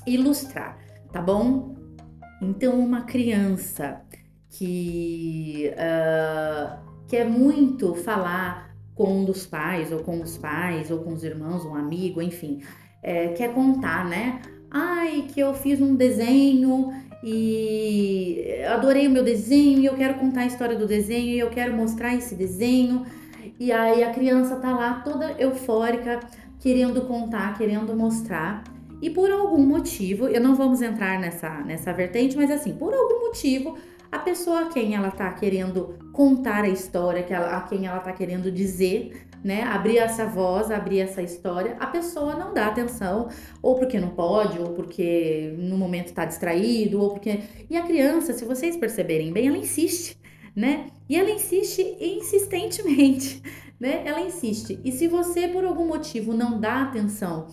ilustrar, 0.06 0.78
tá 1.12 1.22
bom? 1.22 1.76
Então, 2.42 2.78
uma 2.78 3.02
criança 3.02 4.02
que 4.50 5.70
uh, 5.72 6.78
quer 7.06 7.28
muito 7.28 7.94
falar 7.94 8.74
com 8.94 9.20
um 9.20 9.24
dos 9.24 9.46
pais, 9.46 9.92
ou 9.92 10.00
com 10.00 10.20
os 10.20 10.36
pais, 10.36 10.90
ou 10.90 10.98
com 11.00 11.12
os 11.12 11.22
irmãos, 11.22 11.64
um 11.64 11.74
amigo, 11.74 12.20
enfim, 12.22 12.62
é, 13.02 13.28
quer 13.28 13.52
contar, 13.52 14.08
né? 14.08 14.40
Ai, 14.70 15.28
que 15.32 15.38
eu 15.38 15.54
fiz 15.54 15.80
um 15.80 15.94
desenho 15.94 16.92
e 17.28 18.62
adorei 18.70 19.08
o 19.08 19.10
meu 19.10 19.24
desenho 19.24 19.80
e 19.80 19.86
eu 19.86 19.94
quero 19.94 20.14
contar 20.14 20.42
a 20.42 20.46
história 20.46 20.76
do 20.76 20.86
desenho 20.86 21.30
e 21.30 21.38
eu 21.40 21.50
quero 21.50 21.74
mostrar 21.74 22.14
esse 22.14 22.36
desenho. 22.36 23.04
E 23.58 23.72
aí 23.72 24.04
a 24.04 24.12
criança 24.12 24.54
tá 24.54 24.70
lá 24.70 25.02
toda 25.04 25.34
eufórica, 25.36 26.20
querendo 26.60 27.00
contar, 27.00 27.58
querendo 27.58 27.96
mostrar. 27.96 28.62
E 29.02 29.10
por 29.10 29.28
algum 29.28 29.58
motivo, 29.58 30.28
eu 30.28 30.40
não 30.40 30.54
vamos 30.54 30.80
entrar 30.80 31.18
nessa, 31.18 31.50
nessa 31.62 31.92
vertente, 31.92 32.36
mas 32.36 32.48
assim, 32.48 32.74
por 32.74 32.94
algum 32.94 33.26
motivo, 33.26 33.76
a 34.16 34.18
pessoa 34.18 34.62
a 34.62 34.68
quem 34.70 34.94
ela 34.94 35.10
tá 35.10 35.30
querendo 35.32 35.98
contar 36.12 36.64
a 36.64 36.68
história, 36.68 37.22
que 37.22 37.32
ela, 37.32 37.58
a 37.58 37.60
quem 37.60 37.86
ela 37.86 38.00
tá 38.00 38.12
querendo 38.12 38.50
dizer, 38.50 39.28
né, 39.44 39.62
abrir 39.62 39.98
essa 39.98 40.24
voz, 40.26 40.70
abrir 40.70 41.00
essa 41.00 41.22
história, 41.22 41.76
a 41.78 41.86
pessoa 41.86 42.34
não 42.34 42.54
dá 42.54 42.68
atenção, 42.68 43.28
ou 43.62 43.76
porque 43.76 44.00
não 44.00 44.08
pode, 44.08 44.58
ou 44.58 44.70
porque 44.70 45.54
no 45.58 45.76
momento 45.76 46.06
está 46.06 46.24
distraído, 46.24 47.00
ou 47.00 47.10
porque. 47.10 47.40
E 47.68 47.76
a 47.76 47.82
criança, 47.82 48.32
se 48.32 48.44
vocês 48.44 48.76
perceberem 48.76 49.32
bem, 49.32 49.48
ela 49.48 49.58
insiste, 49.58 50.18
né? 50.54 50.86
E 51.08 51.14
ela 51.14 51.30
insiste 51.30 51.82
insistentemente, 52.00 53.42
né? 53.78 54.02
Ela 54.06 54.22
insiste. 54.22 54.80
E 54.82 54.90
se 54.90 55.06
você, 55.06 55.46
por 55.46 55.64
algum 55.64 55.86
motivo, 55.86 56.32
não 56.32 56.58
dá 56.58 56.82
atenção, 56.82 57.48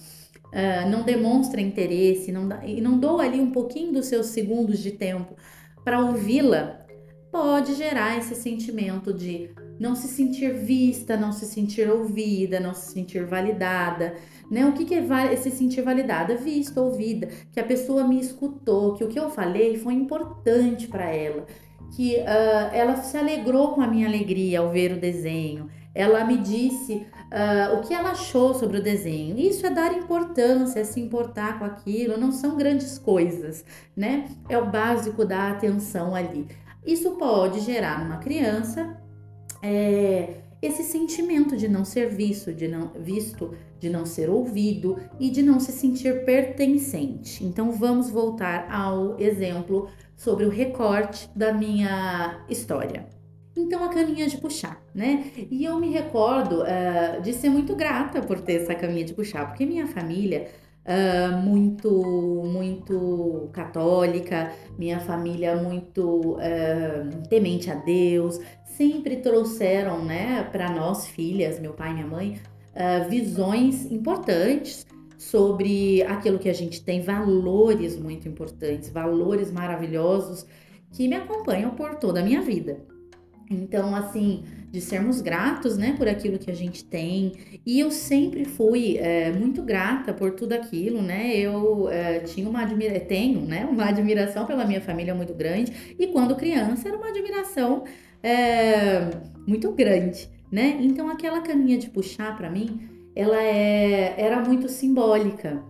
uh, 0.45 0.89
não 0.89 1.03
demonstra 1.03 1.59
interesse, 1.59 2.31
não 2.31 2.47
dá, 2.47 2.65
e 2.65 2.79
não 2.79 2.97
dou 2.97 3.19
ali 3.19 3.41
um 3.41 3.51
pouquinho 3.51 3.91
dos 3.91 4.05
seus 4.05 4.27
segundos 4.27 4.79
de 4.79 4.91
tempo 4.91 5.35
para 5.83 5.99
ouvi-la, 5.99 6.79
pode 7.31 7.73
gerar 7.75 8.17
esse 8.17 8.35
sentimento 8.35 9.13
de 9.13 9.49
não 9.79 9.95
se 9.95 10.07
sentir 10.07 10.53
vista, 10.53 11.17
não 11.17 11.31
se 11.31 11.45
sentir 11.45 11.89
ouvida, 11.89 12.59
não 12.59 12.73
se 12.73 12.91
sentir 12.91 13.25
validada. 13.25 14.15
Né? 14.49 14.65
O 14.65 14.73
que, 14.73 14.85
que 14.85 14.93
é 14.95 15.35
se 15.35 15.49
sentir 15.49 15.81
validada? 15.81 16.35
Vista, 16.35 16.79
ouvida, 16.79 17.27
que 17.51 17.59
a 17.59 17.63
pessoa 17.63 18.07
me 18.07 18.19
escutou, 18.19 18.93
que 18.93 19.03
o 19.03 19.07
que 19.07 19.19
eu 19.19 19.29
falei 19.29 19.77
foi 19.77 19.93
importante 19.93 20.87
para 20.87 21.09
ela, 21.09 21.45
que 21.95 22.15
uh, 22.17 22.73
ela 22.73 22.95
se 22.97 23.17
alegrou 23.17 23.73
com 23.73 23.81
a 23.81 23.87
minha 23.87 24.07
alegria 24.07 24.59
ao 24.59 24.71
ver 24.71 24.93
o 24.93 24.99
desenho, 24.99 25.69
ela 25.93 26.23
me 26.23 26.37
disse 26.37 27.05
uh, 27.33 27.75
o 27.75 27.81
que 27.81 27.93
ela 27.93 28.11
achou 28.11 28.53
sobre 28.53 28.77
o 28.77 28.83
desenho. 28.83 29.37
Isso 29.37 29.65
é 29.65 29.71
dar 29.71 29.91
importância, 29.93 30.79
é 30.79 30.83
se 30.83 30.99
importar 30.99 31.57
com 31.57 31.65
aquilo, 31.65 32.17
não 32.17 32.31
são 32.31 32.55
grandes 32.55 32.97
coisas, 32.97 33.65
né? 33.95 34.29
É 34.47 34.57
o 34.57 34.69
básico 34.69 35.25
da 35.25 35.49
atenção 35.49 36.13
ali. 36.13 36.47
Isso 36.85 37.11
pode 37.11 37.61
gerar 37.61 38.03
numa 38.03 38.17
criança 38.17 38.97
é, 39.61 40.41
esse 40.61 40.83
sentimento 40.83 41.57
de 41.57 41.67
não 41.67 41.83
ser 41.83 42.09
visto, 42.09 42.53
de 42.53 42.67
não 42.67 42.91
visto, 42.99 43.53
de 43.79 43.89
não 43.89 44.05
ser 44.05 44.29
ouvido 44.29 44.97
e 45.19 45.29
de 45.29 45.41
não 45.41 45.59
se 45.59 45.71
sentir 45.71 46.25
pertencente. 46.25 47.43
Então 47.43 47.71
vamos 47.71 48.09
voltar 48.09 48.69
ao 48.71 49.19
exemplo 49.19 49.89
sobre 50.15 50.45
o 50.45 50.49
recorte 50.49 51.29
da 51.35 51.51
minha 51.51 52.45
história. 52.47 53.05
Então 53.55 53.83
a 53.83 53.89
caminha 53.89 54.27
de 54.27 54.37
puxar, 54.37 54.81
né? 54.95 55.31
E 55.49 55.63
eu 55.63 55.79
me 55.79 55.89
recordo 55.91 56.63
uh, 56.63 57.21
de 57.21 57.33
ser 57.33 57.49
muito 57.49 57.75
grata 57.75 58.21
por 58.21 58.41
ter 58.41 58.61
essa 58.61 58.73
caminha 58.73 59.05
de 59.05 59.13
puxar, 59.13 59.47
porque 59.47 59.65
minha 59.65 59.87
família 59.87 60.47
uh, 60.85 61.37
muito, 61.37 61.91
muito 62.45 63.49
católica, 63.53 64.51
minha 64.77 64.99
família 64.99 65.55
muito 65.55 66.33
uh, 66.33 67.27
temente 67.29 67.69
a 67.69 67.75
Deus, 67.75 68.39
sempre 68.65 69.17
trouxeram, 69.17 70.03
né, 70.03 70.47
para 70.51 70.69
nós 70.71 71.07
filhas, 71.07 71.59
meu 71.59 71.73
pai 71.73 71.91
e 71.91 71.93
minha 71.93 72.07
mãe, 72.07 72.39
uh, 72.73 73.09
visões 73.09 73.85
importantes 73.91 74.85
sobre 75.17 76.03
aquilo 76.03 76.39
que 76.39 76.49
a 76.49 76.53
gente 76.53 76.83
tem, 76.83 77.01
valores 77.01 77.97
muito 77.97 78.27
importantes, 78.27 78.89
valores 78.89 79.51
maravilhosos 79.51 80.45
que 80.91 81.07
me 81.07 81.15
acompanham 81.15 81.71
por 81.71 81.95
toda 81.95 82.19
a 82.19 82.23
minha 82.23 82.41
vida. 82.41 82.92
Então, 83.49 83.95
assim, 83.95 84.43
de 84.71 84.81
sermos 84.81 85.21
gratos, 85.21 85.77
né, 85.77 85.93
por 85.97 86.07
aquilo 86.07 86.39
que 86.39 86.49
a 86.49 86.55
gente 86.55 86.83
tem. 86.83 87.33
E 87.65 87.79
eu 87.79 87.91
sempre 87.91 88.43
fui 88.43 88.97
é, 88.97 89.31
muito 89.31 89.61
grata 89.61 90.13
por 90.13 90.31
tudo 90.31 90.53
aquilo, 90.53 91.01
né? 91.01 91.35
Eu 91.37 91.87
é, 91.89 92.19
tinha 92.21 92.49
uma 92.49 92.61
admira 92.61 92.99
tenho, 92.99 93.41
né, 93.41 93.65
uma 93.65 93.85
admiração 93.85 94.45
pela 94.45 94.65
minha 94.65 94.81
família 94.81 95.13
muito 95.13 95.33
grande. 95.33 95.95
E 95.99 96.07
quando 96.07 96.35
criança 96.35 96.87
era 96.87 96.97
uma 96.97 97.09
admiração 97.09 97.83
é, 98.23 99.09
muito 99.45 99.71
grande, 99.71 100.27
né? 100.51 100.79
Então, 100.81 101.09
aquela 101.09 101.41
caminha 101.41 101.77
de 101.77 101.89
puxar 101.89 102.35
para 102.35 102.49
mim, 102.49 102.89
ela 103.15 103.41
é, 103.41 104.15
era 104.17 104.39
muito 104.39 104.67
simbólica. 104.69 105.63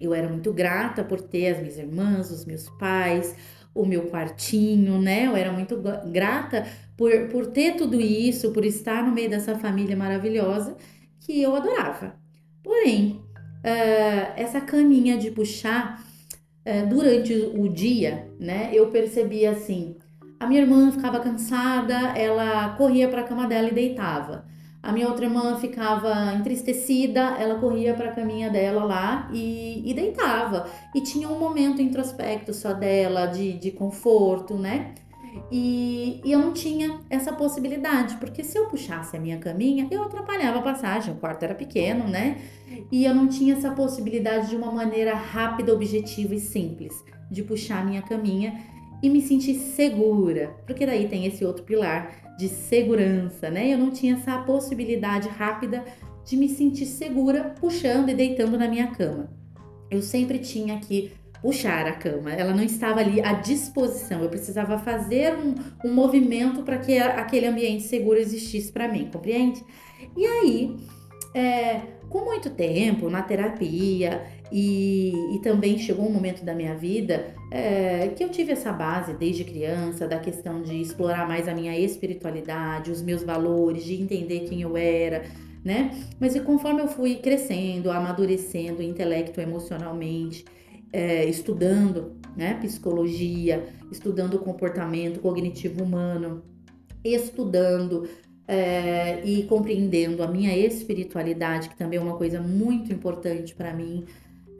Eu 0.00 0.14
era 0.14 0.28
muito 0.28 0.52
grata 0.52 1.04
por 1.04 1.20
ter 1.20 1.48
as 1.48 1.58
minhas 1.58 1.76
irmãs, 1.76 2.30
os 2.30 2.44
meus 2.44 2.70
pais, 2.78 3.34
o 3.74 3.84
meu 3.84 4.08
quartinho, 4.08 5.00
né? 5.00 5.26
Eu 5.26 5.36
era 5.36 5.52
muito 5.52 5.80
grata 6.10 6.66
por, 6.96 7.10
por 7.28 7.46
ter 7.46 7.76
tudo 7.76 8.00
isso, 8.00 8.52
por 8.52 8.64
estar 8.64 9.04
no 9.04 9.12
meio 9.12 9.30
dessa 9.30 9.58
família 9.58 9.96
maravilhosa 9.96 10.76
que 11.20 11.40
eu 11.40 11.54
adorava. 11.54 12.14
Porém, 12.62 13.20
uh, 13.64 14.32
essa 14.36 14.60
caminha 14.60 15.16
de 15.16 15.30
puxar 15.30 16.02
uh, 16.66 16.88
durante 16.88 17.32
o 17.32 17.68
dia, 17.68 18.28
né? 18.38 18.70
Eu 18.72 18.88
percebia 18.90 19.52
assim: 19.52 19.96
a 20.38 20.46
minha 20.46 20.62
irmã 20.62 20.90
ficava 20.90 21.20
cansada, 21.20 22.16
ela 22.16 22.70
corria 22.76 23.08
para 23.08 23.20
a 23.20 23.24
cama 23.24 23.46
dela 23.46 23.68
e 23.68 23.74
deitava. 23.74 24.44
A 24.82 24.92
minha 24.92 25.08
outra 25.08 25.26
irmã 25.26 25.56
ficava 25.56 26.32
entristecida, 26.34 27.20
ela 27.38 27.58
corria 27.58 27.92
para 27.92 28.10
a 28.10 28.12
caminha 28.12 28.48
dela 28.48 28.84
lá 28.84 29.28
e, 29.32 29.82
e, 29.84 29.92
deitava. 29.92 30.66
E 30.94 31.02
tinha 31.02 31.28
um 31.28 31.38
momento 31.38 31.82
introspecto 31.82 32.54
só 32.54 32.72
dela, 32.72 33.26
de, 33.26 33.52
de 33.54 33.70
conforto, 33.70 34.54
né? 34.54 34.94
E, 35.52 36.20
e, 36.24 36.32
eu 36.32 36.38
não 36.38 36.52
tinha 36.52 36.98
essa 37.10 37.32
possibilidade, 37.32 38.16
porque 38.16 38.42
se 38.42 38.58
eu 38.58 38.66
puxasse 38.66 39.16
a 39.16 39.20
minha 39.20 39.38
caminha, 39.38 39.86
eu 39.90 40.02
atrapalhava 40.02 40.58
a 40.58 40.62
passagem, 40.62 41.14
o 41.14 41.18
quarto 41.18 41.42
era 41.42 41.54
pequeno, 41.54 42.08
né? 42.08 42.38
E 42.90 43.04
eu 43.04 43.14
não 43.14 43.28
tinha 43.28 43.54
essa 43.54 43.70
possibilidade 43.70 44.48
de 44.48 44.56
uma 44.56 44.72
maneira 44.72 45.14
rápida, 45.14 45.72
objetiva 45.72 46.34
e 46.34 46.40
simples 46.40 47.04
de 47.30 47.42
puxar 47.42 47.82
a 47.82 47.84
minha 47.84 48.02
caminha 48.02 48.58
e 49.02 49.08
me 49.08 49.20
sentir 49.20 49.54
segura, 49.54 50.54
porque 50.66 50.86
daí 50.86 51.08
tem 51.08 51.26
esse 51.26 51.44
outro 51.44 51.64
pilar 51.64 52.34
de 52.38 52.48
segurança, 52.48 53.50
né? 53.50 53.72
Eu 53.72 53.78
não 53.78 53.90
tinha 53.90 54.14
essa 54.14 54.38
possibilidade 54.38 55.28
rápida 55.28 55.84
de 56.24 56.36
me 56.36 56.48
sentir 56.48 56.86
segura 56.86 57.54
puxando 57.60 58.08
e 58.08 58.14
deitando 58.14 58.58
na 58.58 58.68
minha 58.68 58.88
cama. 58.88 59.30
Eu 59.90 60.02
sempre 60.02 60.38
tinha 60.38 60.78
que 60.78 61.12
puxar 61.42 61.86
a 61.86 61.92
cama, 61.92 62.32
ela 62.32 62.52
não 62.52 62.62
estava 62.62 63.00
ali 63.00 63.20
à 63.20 63.32
disposição, 63.32 64.22
eu 64.22 64.28
precisava 64.28 64.78
fazer 64.78 65.34
um, 65.34 65.54
um 65.88 65.92
movimento 65.92 66.62
para 66.62 66.78
que 66.78 66.98
aquele 66.98 67.46
ambiente 67.46 67.84
seguro 67.84 68.18
existisse 68.18 68.70
para 68.70 68.86
mim, 68.86 69.08
compreende? 69.10 69.64
E 70.14 70.26
aí, 70.26 70.76
é, 71.34 71.80
com 72.10 72.24
muito 72.24 72.50
tempo 72.50 73.08
na 73.08 73.22
terapia 73.22 74.22
e, 74.52 75.12
e, 75.34 75.40
também 75.42 75.78
chegou 75.78 76.06
um 76.06 76.12
momento 76.12 76.44
da 76.44 76.54
minha 76.54 76.74
vida 76.74 77.34
é, 77.50 78.08
que 78.08 78.24
eu 78.24 78.28
tive 78.28 78.52
essa 78.52 78.72
base 78.72 79.14
desde 79.14 79.44
criança 79.44 80.08
da 80.08 80.18
questão 80.18 80.62
de 80.62 80.80
explorar 80.80 81.26
mais 81.28 81.46
a 81.48 81.54
minha 81.54 81.78
espiritualidade, 81.78 82.90
os 82.90 83.00
meus 83.00 83.22
valores, 83.22 83.84
de 83.84 84.00
entender 84.00 84.40
quem 84.40 84.62
eu 84.62 84.76
era, 84.76 85.24
né? 85.64 85.90
Mas 86.18 86.34
e 86.34 86.40
conforme 86.40 86.80
eu 86.80 86.88
fui 86.88 87.16
crescendo, 87.16 87.90
amadurecendo 87.90 88.82
intelecto 88.82 89.40
emocionalmente, 89.40 90.44
é, 90.92 91.24
estudando 91.26 92.16
né, 92.36 92.54
psicologia, 92.60 93.64
estudando 93.90 94.34
o 94.34 94.38
comportamento 94.38 95.20
cognitivo 95.20 95.84
humano, 95.84 96.42
estudando 97.04 98.08
é, 98.46 99.24
e 99.24 99.44
compreendendo 99.44 100.22
a 100.22 100.26
minha 100.26 100.56
espiritualidade, 100.56 101.68
que 101.68 101.76
também 101.76 101.98
é 101.98 102.02
uma 102.02 102.16
coisa 102.16 102.40
muito 102.40 102.92
importante 102.92 103.54
para 103.54 103.72
mim. 103.72 104.04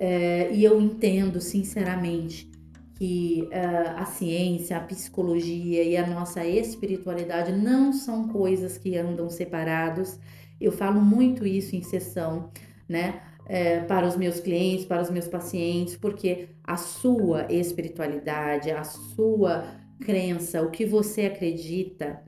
É, 0.03 0.51
e 0.51 0.65
eu 0.65 0.81
entendo 0.81 1.43
sinceramente 1.43 2.51
que 2.95 3.47
uh, 3.53 3.99
a 4.01 4.07
ciência, 4.07 4.79
a 4.79 4.81
psicologia 4.81 5.83
e 5.83 5.95
a 5.95 6.07
nossa 6.07 6.43
espiritualidade 6.43 7.53
não 7.53 7.93
são 7.93 8.29
coisas 8.29 8.79
que 8.79 8.97
andam 8.97 9.29
separados. 9.29 10.19
Eu 10.59 10.73
falo 10.73 11.03
muito 11.03 11.47
isso 11.47 11.77
em 11.77 11.83
sessão, 11.83 12.51
né? 12.89 13.21
É, 13.47 13.81
para 13.81 14.07
os 14.07 14.17
meus 14.17 14.41
clientes, 14.41 14.87
para 14.87 15.03
os 15.03 15.11
meus 15.11 15.29
pacientes, 15.29 15.97
porque 15.97 16.49
a 16.65 16.79
sua 16.79 17.47
espiritualidade, 17.53 18.71
a 18.71 18.85
sua 18.85 19.67
crença, 20.01 20.63
o 20.63 20.71
que 20.71 20.87
você 20.87 21.27
acredita, 21.27 22.23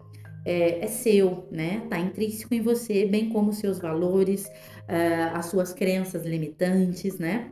é, 0.44 0.84
é, 0.84 0.86
seu, 0.88 1.48
né? 1.50 1.86
Tá 1.88 1.98
intrínseco 1.98 2.52
em 2.52 2.60
você, 2.60 3.06
bem 3.06 3.30
como 3.30 3.52
seus 3.52 3.78
valores, 3.78 4.44
uh, 4.46 5.34
as 5.34 5.46
suas 5.46 5.72
crenças 5.72 6.26
limitantes, 6.26 7.18
né? 7.18 7.50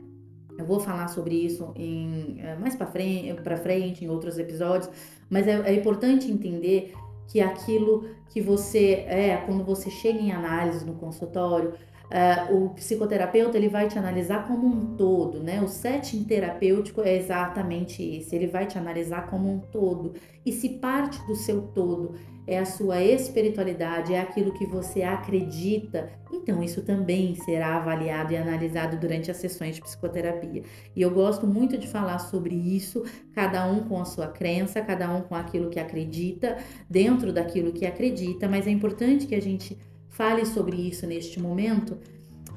Eu 0.61 0.67
vou 0.67 0.79
falar 0.79 1.09
sobre 1.09 1.35
isso 1.35 1.73
em, 1.75 2.39
uh, 2.41 2.61
mais 2.61 2.77
para 2.77 2.87
frente, 2.87 3.41
pra 3.43 3.57
frente, 3.57 4.05
em 4.05 4.09
outros 4.09 4.39
episódios, 4.39 4.91
mas 5.29 5.49
é, 5.49 5.61
é, 5.71 5.75
importante 5.75 6.31
entender 6.31 6.93
que 7.27 7.41
aquilo 7.41 8.09
que 8.29 8.41
você 8.41 9.05
é, 9.07 9.43
quando 9.47 9.65
você 9.65 9.89
chega 9.91 10.19
em 10.19 10.33
análise 10.33 10.85
no 10.85 10.95
consultório, 10.95 11.75
Uh, 12.11 12.65
o 12.65 12.71
psicoterapeuta 12.71 13.57
ele 13.57 13.69
vai 13.69 13.87
te 13.87 13.97
analisar 13.97 14.47
como 14.49 14.67
um 14.67 14.97
todo, 14.97 15.41
né? 15.41 15.63
O 15.63 15.69
setting 15.69 16.25
terapêutico 16.25 17.03
é 17.03 17.17
exatamente 17.17 18.03
isso. 18.03 18.35
Ele 18.35 18.49
vai 18.49 18.67
te 18.67 18.77
analisar 18.77 19.31
como 19.31 19.49
um 19.49 19.61
todo. 19.61 20.15
E 20.45 20.51
se 20.51 20.71
parte 20.71 21.25
do 21.27 21.37
seu 21.37 21.63
todo 21.63 22.17
é 22.51 22.59
a 22.59 22.65
sua 22.67 23.01
espiritualidade, 23.01 24.13
é 24.13 24.21
aquilo 24.21 24.53
que 24.53 24.67
você 24.67 25.03
acredita, 25.03 26.11
então 26.33 26.61
isso 26.61 26.83
também 26.83 27.37
será 27.37 27.77
avaliado 27.77 28.33
e 28.33 28.37
analisado 28.37 28.97
durante 28.99 29.31
as 29.31 29.37
sessões 29.37 29.77
de 29.77 29.83
psicoterapia. 29.83 30.65
E 30.97 31.01
eu 31.01 31.13
gosto 31.13 31.47
muito 31.47 31.79
de 31.79 31.87
falar 31.87 32.19
sobre 32.19 32.57
isso, 32.57 33.05
cada 33.33 33.65
um 33.71 33.85
com 33.85 34.01
a 34.01 34.05
sua 34.05 34.27
crença, 34.27 34.81
cada 34.81 35.15
um 35.15 35.23
com 35.23 35.37
aquilo 35.37 35.71
que 35.71 35.79
acredita, 35.79 36.57
dentro 36.89 37.33
daquilo 37.33 37.73
que 37.73 37.87
acredita, 37.87 38.49
mas 38.49 38.67
é 38.67 38.71
importante 38.71 39.29
que 39.29 39.35
a 39.37 39.41
gente 39.41 39.79
fale 40.21 40.45
sobre 40.45 40.77
isso 40.77 41.07
neste 41.07 41.41
momento, 41.41 41.97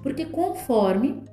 porque 0.01 0.25
conforme 0.25 1.23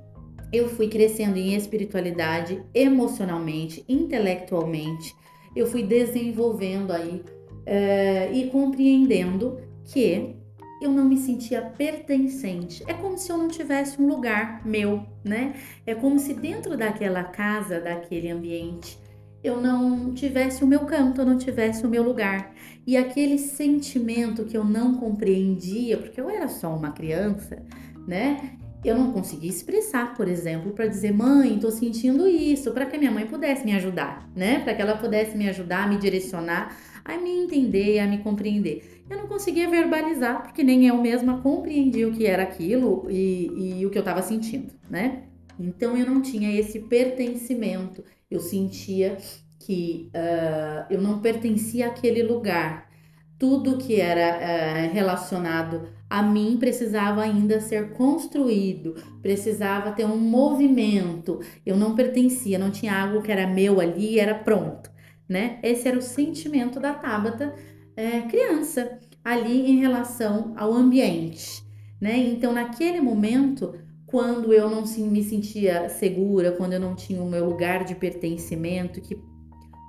eu 0.53 0.69
fui 0.69 0.87
crescendo 0.87 1.35
em 1.35 1.55
espiritualidade, 1.55 2.63
emocionalmente, 2.73 3.83
intelectualmente, 3.89 5.13
eu 5.53 5.67
fui 5.67 5.83
desenvolvendo 5.83 6.91
aí 6.91 7.21
é, 7.65 8.31
e 8.31 8.49
compreendendo 8.49 9.59
que 9.83 10.37
eu 10.81 10.89
não 10.89 11.03
me 11.03 11.17
sentia 11.17 11.61
pertencente. 11.61 12.81
É 12.87 12.93
como 12.93 13.17
se 13.17 13.29
eu 13.29 13.37
não 13.37 13.49
tivesse 13.49 14.01
um 14.01 14.07
lugar 14.07 14.65
meu, 14.65 15.05
né? 15.25 15.53
É 15.85 15.93
como 15.93 16.17
se 16.17 16.33
dentro 16.33 16.77
daquela 16.77 17.25
casa, 17.25 17.81
daquele 17.81 18.29
ambiente, 18.29 18.97
eu 19.43 19.59
não 19.59 20.13
tivesse 20.13 20.63
o 20.63 20.67
meu 20.67 20.81
canto, 20.81 21.21
eu 21.21 21.25
não 21.25 21.37
tivesse 21.37 21.85
o 21.85 21.89
meu 21.89 22.03
lugar. 22.03 22.53
E 22.85 22.95
aquele 22.95 23.37
sentimento 23.37 24.45
que 24.45 24.55
eu 24.55 24.63
não 24.63 24.95
compreendia, 24.95 25.97
porque 25.97 26.19
eu 26.19 26.29
era 26.29 26.47
só 26.47 26.75
uma 26.75 26.91
criança, 26.91 27.63
né? 28.07 28.57
Eu 28.83 28.97
não 28.97 29.11
conseguia 29.11 29.49
expressar, 29.49 30.15
por 30.15 30.27
exemplo, 30.27 30.71
para 30.71 30.87
dizer, 30.87 31.13
mãe, 31.13 31.59
tô 31.59 31.69
sentindo 31.69 32.27
isso, 32.27 32.71
para 32.71 32.85
que 32.87 32.97
minha 32.97 33.11
mãe 33.11 33.27
pudesse 33.27 33.63
me 33.63 33.73
ajudar, 33.73 34.27
né? 34.35 34.59
Para 34.59 34.73
que 34.73 34.81
ela 34.81 34.97
pudesse 34.97 35.37
me 35.37 35.47
ajudar, 35.49 35.87
me 35.87 35.97
direcionar, 35.97 36.75
a 37.05 37.17
me 37.17 37.29
entender, 37.29 37.99
a 37.99 38.07
me 38.07 38.19
compreender. 38.19 39.03
Eu 39.07 39.17
não 39.17 39.27
conseguia 39.27 39.69
verbalizar, 39.69 40.41
porque 40.41 40.63
nem 40.63 40.87
eu 40.87 40.97
mesma 40.97 41.41
compreendia 41.41 42.07
o 42.07 42.11
que 42.11 42.25
era 42.25 42.41
aquilo 42.41 43.05
e, 43.09 43.79
e 43.79 43.85
o 43.85 43.91
que 43.91 43.97
eu 43.97 44.01
estava 44.01 44.21
sentindo, 44.21 44.73
né? 44.89 45.23
Então 45.61 45.95
eu 45.95 46.05
não 46.05 46.21
tinha 46.21 46.51
esse 46.51 46.79
pertencimento, 46.79 48.03
eu 48.29 48.39
sentia 48.39 49.17
que 49.59 50.09
uh, 50.15 50.85
eu 50.89 51.01
não 51.01 51.19
pertencia 51.19 51.87
àquele 51.87 52.23
lugar. 52.23 52.89
Tudo 53.37 53.77
que 53.77 53.99
era 53.99 54.37
uh, 54.37 54.93
relacionado 54.93 55.87
a 56.09 56.21
mim 56.21 56.57
precisava 56.59 57.21
ainda 57.21 57.61
ser 57.61 57.93
construído, 57.93 58.95
precisava 59.21 59.91
ter 59.91 60.05
um 60.05 60.17
movimento. 60.17 61.39
Eu 61.65 61.77
não 61.77 61.95
pertencia, 61.95 62.59
não 62.59 62.69
tinha 62.69 62.99
algo 62.99 63.21
que 63.21 63.31
era 63.31 63.47
meu 63.47 63.79
ali, 63.79 64.19
era 64.19 64.35
pronto, 64.35 64.91
né? 65.29 65.59
Esse 65.63 65.87
era 65.87 65.97
o 65.97 66.01
sentimento 66.01 66.79
da 66.79 66.93
Tabata 66.93 67.55
é, 67.95 68.21
criança 68.21 68.99
ali 69.23 69.71
em 69.71 69.79
relação 69.79 70.53
ao 70.57 70.73
ambiente, 70.73 71.63
né? 71.99 72.17
Então, 72.17 72.51
naquele 72.51 72.99
momento, 72.99 73.73
quando 74.11 74.53
eu 74.53 74.69
não 74.69 74.83
me 74.83 75.23
sentia 75.23 75.87
segura, 75.87 76.51
quando 76.51 76.73
eu 76.73 76.79
não 76.79 76.93
tinha 76.93 77.23
o 77.23 77.29
meu 77.29 77.45
lugar 77.45 77.85
de 77.85 77.95
pertencimento, 77.95 78.99
que 78.99 79.17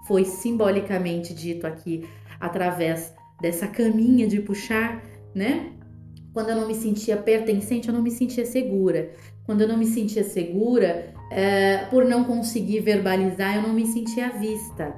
foi 0.07 0.25
simbolicamente 0.25 1.35
dito 1.35 1.67
aqui 1.67 2.09
através 2.39 3.13
dessa 3.41 3.67
caminha 3.67 4.29
de 4.29 4.41
puxar, 4.41 5.03
né? 5.35 5.73
Quando 6.33 6.51
eu 6.51 6.57
não 6.57 6.69
me 6.69 6.75
sentia 6.75 7.17
pertencente, 7.17 7.89
eu 7.89 7.95
não 7.95 8.01
me 8.01 8.13
sentia 8.13 8.47
segura. 8.47 9.11
Quando 9.45 9.63
eu 9.63 9.69
não 9.69 9.77
me 9.77 9.87
sentia 9.87 10.23
segura, 10.23 11.13
é, 11.31 11.79
por 11.91 12.05
não 12.05 12.23
conseguir 12.23 12.79
verbalizar, 12.79 13.57
eu 13.57 13.63
não 13.63 13.75
me 13.75 13.87
sentia 13.87 14.31
vista, 14.31 14.95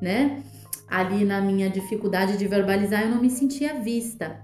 né? 0.00 0.40
Ali 0.88 1.24
na 1.24 1.40
minha 1.40 1.68
dificuldade 1.68 2.38
de 2.38 2.46
verbalizar, 2.46 3.02
eu 3.02 3.10
não 3.10 3.20
me 3.20 3.28
sentia 3.28 3.80
vista. 3.80 4.40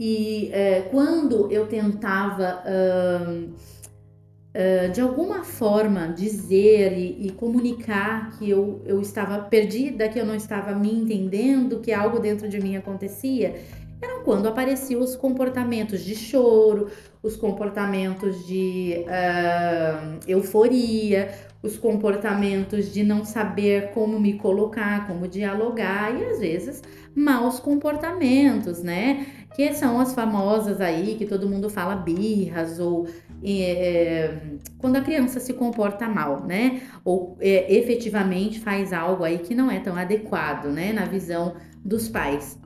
E 0.00 0.48
é, 0.52 0.82
quando 0.92 1.50
eu 1.50 1.66
tentava 1.66 2.62
uh, 2.64 3.50
uh, 3.50 4.92
de 4.92 5.00
alguma 5.00 5.42
forma 5.42 6.06
dizer 6.06 6.96
e, 6.96 7.26
e, 7.26 7.32
comunicar 7.32 8.38
que 8.38 8.48
eu, 8.48 8.80
eu 8.86 9.00
estava 9.00 9.40
perdida, 9.40 10.08
que 10.08 10.16
eu 10.16 10.24
não 10.24 10.36
estava 10.36 10.72
me 10.72 10.94
entendendo, 10.94 11.80
que 11.80 11.92
algo 11.92 12.20
dentro 12.20 12.48
de 12.48 12.60
mim 12.60 12.76
acontecia, 12.76 13.56
eram 14.00 14.22
quando 14.22 14.46
apareciam 14.46 15.00
os 15.00 15.16
comportamentos 15.16 16.04
de 16.04 16.14
choro, 16.14 16.88
os 17.20 17.34
comportamentos 17.34 18.46
de 18.46 19.04
uh, 19.04 20.20
euforia, 20.28 21.34
os 21.62 21.76
comportamentos 21.76 22.92
de 22.92 23.02
não 23.02 23.24
saber 23.24 23.90
como 23.90 24.20
me 24.20 24.34
colocar, 24.34 25.06
como 25.06 25.26
dialogar 25.26 26.14
e 26.14 26.24
às 26.24 26.38
vezes 26.38 26.82
maus 27.14 27.58
comportamentos, 27.58 28.82
né? 28.82 29.26
Que 29.54 29.72
são 29.74 29.98
as 29.98 30.14
famosas 30.14 30.80
aí 30.80 31.16
que 31.16 31.26
todo 31.26 31.48
mundo 31.48 31.68
fala 31.68 31.96
birras 31.96 32.78
ou 32.78 33.08
é, 33.42 34.36
quando 34.78 34.96
a 34.96 35.00
criança 35.00 35.40
se 35.40 35.52
comporta 35.52 36.08
mal, 36.08 36.44
né? 36.46 36.82
Ou 37.04 37.36
é, 37.40 37.74
efetivamente 37.74 38.60
faz 38.60 38.92
algo 38.92 39.24
aí 39.24 39.38
que 39.38 39.54
não 39.54 39.70
é 39.70 39.80
tão 39.80 39.96
adequado, 39.96 40.66
né? 40.66 40.92
Na 40.92 41.06
visão 41.06 41.56
dos 41.84 42.08
pais. 42.08 42.58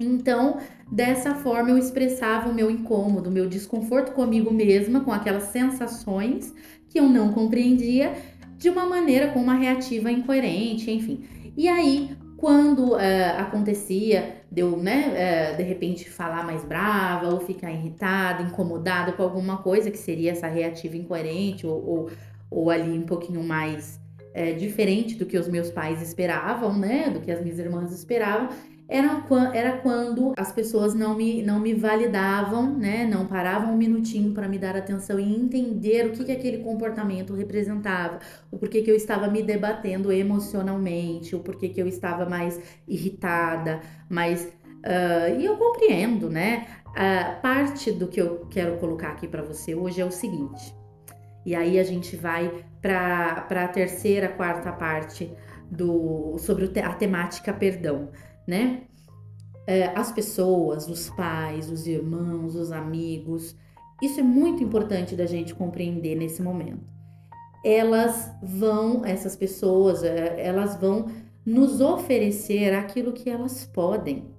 Então, 0.00 0.58
dessa 0.90 1.34
forma, 1.34 1.70
eu 1.70 1.78
expressava 1.78 2.48
o 2.48 2.54
meu 2.54 2.70
incômodo, 2.70 3.30
o 3.30 3.32
meu 3.32 3.48
desconforto 3.48 4.12
comigo 4.12 4.52
mesma, 4.52 5.00
com 5.00 5.12
aquelas 5.12 5.44
sensações 5.44 6.54
que 6.88 6.98
eu 6.98 7.08
não 7.08 7.32
compreendia, 7.32 8.14
de 8.56 8.68
uma 8.68 8.86
maneira 8.86 9.28
com 9.28 9.40
uma 9.40 9.54
reativa 9.54 10.10
incoerente, 10.10 10.90
enfim. 10.90 11.24
E 11.56 11.68
aí, 11.68 12.16
quando 12.36 12.92
uh, 12.92 13.38
acontecia 13.38 14.42
de 14.50 14.62
eu, 14.62 14.76
né, 14.76 15.52
uh, 15.52 15.56
de 15.56 15.62
repente 15.64 16.08
falar 16.08 16.44
mais 16.44 16.64
brava 16.64 17.34
ou 17.34 17.40
ficar 17.40 17.70
irritada, 17.70 18.42
incomodada 18.42 19.12
com 19.12 19.22
alguma 19.22 19.58
coisa 19.58 19.90
que 19.90 19.98
seria 19.98 20.32
essa 20.32 20.46
reativa 20.46 20.96
incoerente 20.96 21.66
ou, 21.66 21.84
ou, 21.84 22.10
ou 22.50 22.70
ali 22.70 22.96
um 22.96 23.02
pouquinho 23.02 23.42
mais 23.42 24.00
uh, 24.34 24.56
diferente 24.56 25.16
do 25.16 25.26
que 25.26 25.36
os 25.36 25.48
meus 25.48 25.70
pais 25.70 26.00
esperavam, 26.00 26.78
né, 26.78 27.10
do 27.10 27.20
que 27.20 27.30
as 27.30 27.40
minhas 27.42 27.58
irmãs 27.58 27.92
esperavam, 27.92 28.48
era, 28.88 29.22
era 29.52 29.76
quando 29.78 30.32
as 30.34 30.50
pessoas 30.50 30.94
não 30.94 31.14
me, 31.14 31.42
não 31.42 31.60
me 31.60 31.74
validavam, 31.74 32.74
né? 32.74 33.04
Não 33.04 33.26
paravam 33.26 33.74
um 33.74 33.76
minutinho 33.76 34.32
para 34.32 34.48
me 34.48 34.58
dar 34.58 34.74
atenção 34.74 35.20
e 35.20 35.36
entender 35.36 36.06
o 36.06 36.12
que, 36.12 36.24
que 36.24 36.32
aquele 36.32 36.58
comportamento 36.64 37.34
representava, 37.34 38.18
o 38.50 38.56
porquê 38.56 38.80
que 38.80 38.90
eu 38.90 38.96
estava 38.96 39.28
me 39.28 39.42
debatendo 39.42 40.10
emocionalmente, 40.10 41.36
o 41.36 41.40
porquê 41.40 41.68
que 41.68 41.80
eu 41.80 41.86
estava 41.86 42.24
mais 42.24 42.58
irritada, 42.88 43.80
mais. 44.08 44.44
Uh, 44.44 45.38
e 45.38 45.44
eu 45.44 45.58
compreendo, 45.58 46.30
né? 46.30 46.66
Uh, 46.88 47.42
parte 47.42 47.92
do 47.92 48.08
que 48.08 48.20
eu 48.22 48.46
quero 48.50 48.78
colocar 48.78 49.10
aqui 49.10 49.28
para 49.28 49.42
você 49.42 49.74
hoje 49.74 50.00
é 50.00 50.04
o 50.04 50.10
seguinte. 50.10 50.74
E 51.44 51.54
aí 51.54 51.78
a 51.78 51.84
gente 51.84 52.16
vai 52.16 52.64
para 52.80 53.46
a 53.50 53.68
terceira, 53.68 54.28
quarta 54.28 54.72
parte 54.72 55.30
do 55.70 56.38
sobre 56.38 56.70
a 56.80 56.94
temática 56.94 57.52
perdão 57.52 58.08
né? 58.48 58.84
É, 59.66 59.88
as 59.94 60.10
pessoas, 60.10 60.88
os 60.88 61.10
pais, 61.10 61.70
os 61.70 61.86
irmãos, 61.86 62.56
os 62.56 62.72
amigos. 62.72 63.54
Isso 64.00 64.18
é 64.20 64.22
muito 64.22 64.64
importante 64.64 65.14
da 65.14 65.26
gente 65.26 65.54
compreender 65.54 66.14
nesse 66.14 66.40
momento. 66.40 66.80
Elas 67.62 68.32
vão, 68.42 69.04
essas 69.04 69.36
pessoas, 69.36 70.02
é, 70.02 70.42
elas 70.42 70.76
vão 70.76 71.10
nos 71.44 71.82
oferecer 71.82 72.72
aquilo 72.72 73.12
que 73.12 73.28
elas 73.28 73.66
podem. 73.66 74.30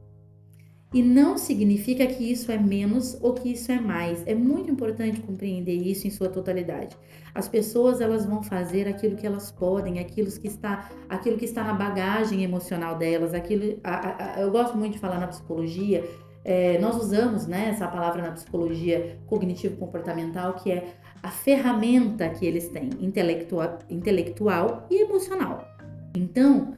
E 0.92 1.04
não 1.04 1.38
significa 1.38 2.08
que 2.08 2.32
isso 2.32 2.52
é 2.52 2.58
menos 2.58 3.16
ou 3.22 3.34
que 3.34 3.52
isso 3.52 3.72
é 3.72 3.80
mais. 3.80 4.26
É 4.26 4.34
muito 4.34 4.72
importante 4.72 5.22
compreender 5.22 5.76
isso 5.76 6.08
em 6.08 6.10
sua 6.10 6.30
totalidade. 6.30 6.98
As 7.34 7.48
pessoas 7.48 8.02
elas 8.02 8.26
vão 8.26 8.42
fazer 8.42 8.88
aquilo 8.88 9.16
que 9.16 9.26
elas 9.26 9.52
podem, 9.52 10.00
aquilo 10.00 10.32
que 10.32 10.48
está, 10.48 10.90
aquilo 11.08 11.38
que 11.38 11.46
está 11.46 11.64
na 11.64 11.74
bagagem 11.74 12.44
emocional 12.44 12.98
delas. 12.98 13.36
Aquilo, 13.36 13.80
a, 13.84 14.38
a, 14.38 14.42
eu 14.42 14.50
gosto 14.50 14.76
muito 14.76 14.94
de 14.94 15.00
falar 15.00 15.20
na 15.20 15.28
psicologia. 15.28 16.04
É, 16.44 16.80
nós 16.80 16.96
usamos 16.96 17.46
né, 17.46 17.70
essa 17.70 17.88
palavra 17.88 18.24
na 18.24 18.32
psicologia 18.32 19.20
cognitivo-comportamental, 19.28 20.54
que 20.56 20.72
é 20.72 20.96
a 21.22 21.30
ferramenta 21.30 22.30
que 22.30 22.46
eles 22.46 22.70
têm, 22.70 22.90
intelectual, 23.00 23.78
intelectual 23.90 24.88
e 24.90 25.04
emocional. 25.04 25.68
Então, 26.16 26.74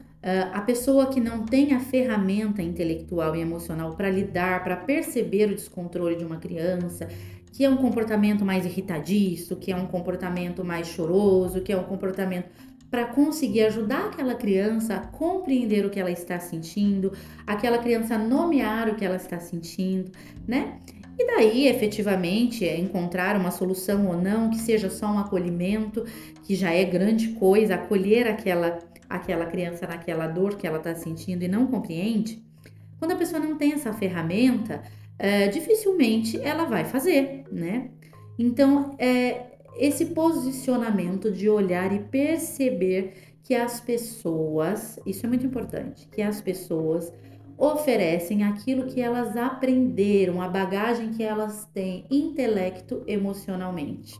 a 0.52 0.60
pessoa 0.60 1.06
que 1.06 1.20
não 1.20 1.44
tem 1.44 1.74
a 1.74 1.80
ferramenta 1.80 2.62
intelectual 2.62 3.34
e 3.34 3.40
emocional 3.40 3.96
para 3.96 4.08
lidar, 4.08 4.62
para 4.62 4.76
perceber 4.76 5.50
o 5.50 5.54
descontrole 5.54 6.14
de 6.14 6.24
uma 6.24 6.36
criança, 6.36 7.08
que 7.52 7.64
é 7.64 7.68
um 7.68 7.76
comportamento 7.76 8.44
mais 8.44 8.64
irritadiço, 8.64 9.56
que 9.56 9.72
é 9.72 9.76
um 9.76 9.86
comportamento 9.86 10.64
mais 10.64 10.86
choroso, 10.86 11.60
que 11.60 11.72
é 11.72 11.76
um 11.76 11.84
comportamento 11.84 12.48
para 12.88 13.06
conseguir 13.06 13.62
ajudar 13.64 14.06
aquela 14.06 14.34
criança 14.34 14.96
a 14.96 15.00
compreender 15.00 15.84
o 15.84 15.90
que 15.90 15.98
ela 15.98 16.10
está 16.10 16.38
sentindo, 16.38 17.12
aquela 17.46 17.78
criança 17.78 18.14
a 18.14 18.18
nomear 18.18 18.88
o 18.90 18.94
que 18.94 19.04
ela 19.04 19.16
está 19.16 19.40
sentindo, 19.40 20.12
né? 20.46 20.78
E 21.18 21.26
daí, 21.26 21.68
efetivamente, 21.68 22.66
é 22.66 22.78
encontrar 22.78 23.36
uma 23.36 23.50
solução 23.50 24.06
ou 24.06 24.20
não, 24.20 24.50
que 24.50 24.58
seja 24.58 24.88
só 24.88 25.06
um 25.06 25.18
acolhimento, 25.18 26.04
que 26.42 26.54
já 26.54 26.70
é 26.70 26.84
grande 26.84 27.28
coisa, 27.28 27.74
acolher 27.74 28.26
aquela 28.26 28.78
aquela 29.14 29.46
criança 29.46 29.86
naquela 29.86 30.26
dor 30.26 30.56
que 30.56 30.66
ela 30.66 30.78
está 30.78 30.94
sentindo 30.94 31.42
e 31.42 31.48
não 31.48 31.66
compreende, 31.66 32.42
quando 32.98 33.12
a 33.12 33.16
pessoa 33.16 33.40
não 33.40 33.56
tem 33.56 33.72
essa 33.72 33.92
ferramenta, 33.92 34.82
é, 35.18 35.48
dificilmente 35.48 36.40
ela 36.40 36.64
vai 36.64 36.84
fazer, 36.84 37.44
né? 37.50 37.90
Então, 38.38 38.94
é, 38.98 39.52
esse 39.76 40.06
posicionamento 40.06 41.30
de 41.30 41.48
olhar 41.48 41.92
e 41.92 42.00
perceber 42.00 43.14
que 43.42 43.54
as 43.54 43.80
pessoas, 43.80 44.98
isso 45.04 45.26
é 45.26 45.28
muito 45.28 45.44
importante, 45.44 46.08
que 46.08 46.22
as 46.22 46.40
pessoas 46.40 47.12
oferecem 47.58 48.44
aquilo 48.44 48.86
que 48.86 49.00
elas 49.00 49.36
aprenderam, 49.36 50.40
a 50.40 50.48
bagagem 50.48 51.10
que 51.10 51.22
elas 51.22 51.64
têm 51.72 52.06
intelecto 52.10 53.02
emocionalmente. 53.06 54.18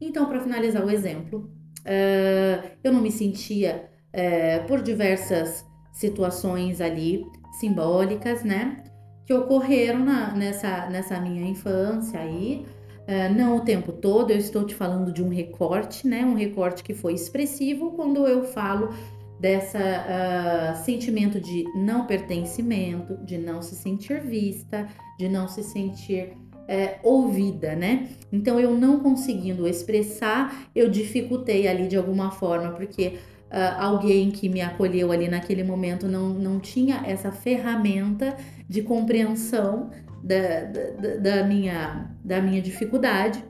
Então, 0.00 0.26
para 0.26 0.40
finalizar 0.40 0.84
o 0.84 0.90
exemplo, 0.90 1.50
uh, 1.80 2.68
eu 2.82 2.92
não 2.92 3.00
me 3.00 3.10
sentia 3.10 3.90
é, 4.18 4.58
por 4.58 4.82
diversas 4.82 5.64
situações 5.92 6.80
ali 6.80 7.24
simbólicas, 7.60 8.42
né? 8.42 8.82
Que 9.24 9.32
ocorreram 9.32 10.04
na, 10.04 10.34
nessa, 10.34 10.90
nessa 10.90 11.20
minha 11.20 11.48
infância 11.48 12.18
aí. 12.18 12.66
É, 13.06 13.28
não 13.28 13.56
o 13.56 13.60
tempo 13.60 13.92
todo, 13.92 14.32
eu 14.32 14.38
estou 14.38 14.64
te 14.64 14.74
falando 14.74 15.12
de 15.12 15.22
um 15.22 15.28
recorte, 15.28 16.04
né? 16.06 16.24
Um 16.24 16.34
recorte 16.34 16.82
que 16.82 16.94
foi 16.94 17.14
expressivo 17.14 17.92
quando 17.92 18.26
eu 18.26 18.42
falo 18.42 18.92
dessa 19.38 19.78
uh, 19.78 20.84
sentimento 20.84 21.40
de 21.40 21.64
não 21.76 22.04
pertencimento, 22.04 23.16
de 23.24 23.38
não 23.38 23.62
se 23.62 23.76
sentir 23.76 24.20
vista, 24.20 24.88
de 25.16 25.28
não 25.28 25.46
se 25.46 25.62
sentir 25.62 26.36
é, 26.66 26.98
ouvida, 27.04 27.76
né? 27.76 28.08
Então 28.32 28.58
eu 28.58 28.74
não 28.74 28.98
conseguindo 28.98 29.68
expressar, 29.68 30.68
eu 30.74 30.90
dificultei 30.90 31.68
ali 31.68 31.86
de 31.86 31.96
alguma 31.96 32.32
forma, 32.32 32.72
porque 32.72 33.18
uh, 33.50 33.80
alguém 33.80 34.30
que 34.30 34.48
me 34.48 34.60
acolheu 34.60 35.10
ali 35.12 35.28
naquele 35.28 35.62
momento 35.62 36.06
não, 36.06 36.30
não 36.30 36.58
tinha 36.58 37.02
essa 37.06 37.32
ferramenta 37.32 38.36
de 38.68 38.82
compreensão 38.82 39.90
da, 40.22 40.64
da, 40.64 41.16
da, 41.16 41.44
minha, 41.44 42.10
da 42.24 42.40
minha 42.40 42.60
dificuldade. 42.60 43.42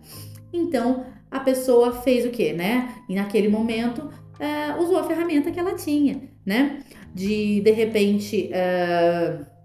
Então 0.53 1.05
a 1.31 1.41
pessoa 1.41 1.93
fez 1.93 2.25
o 2.25 2.31
que, 2.31 2.53
né? 2.53 2.95
E 3.09 3.15
naquele 3.15 3.49
momento 3.49 3.99
uh, 3.99 4.83
usou 4.83 4.99
a 4.99 5.05
ferramenta 5.05 5.51
que 5.51 5.61
ela 5.61 5.75
tinha, 5.75 6.23
né? 6.45 6.81
De 7.15 7.61
de 7.61 7.71
repente. 7.71 8.51
Uh, 8.53 9.59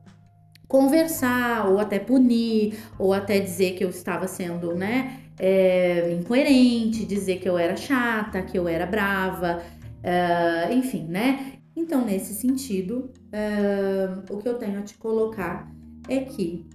conversar 0.74 1.70
ou 1.70 1.78
até 1.78 2.00
punir 2.00 2.80
ou 2.98 3.14
até 3.14 3.40
dizer 3.40 3.74
que 3.76 3.84
eu 3.84 3.90
estava 3.90 4.28
sendo, 4.28 4.74
né, 4.74 5.20
é, 5.40 6.18
incoerente, 6.20 7.06
dizer 7.06 7.38
que 7.38 7.48
eu 7.48 7.60
era 7.60 7.76
chata, 7.76 8.42
que 8.42 8.58
eu 8.58 8.68
era 8.68 8.88
brava, 8.88 9.62
Uh, 10.04 10.74
enfim, 10.74 11.06
né? 11.08 11.54
Então, 11.76 12.06
nesse 12.06 12.34
sentido, 12.34 13.10
uh, 13.32 14.34
o 14.34 14.38
que 14.38 14.48
eu 14.48 14.56
tenho 14.56 14.80
a 14.80 14.82
te 14.82 14.96
colocar 14.96 15.72
é 16.08 16.20
que 16.20 16.66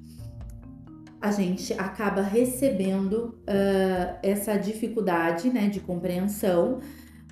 a 1.20 1.30
gente 1.30 1.72
acaba 1.74 2.22
recebendo 2.22 3.38
uh, 3.42 4.18
essa 4.22 4.56
dificuldade, 4.56 5.50
né, 5.50 5.68
de 5.68 5.80
compreensão, 5.80 6.80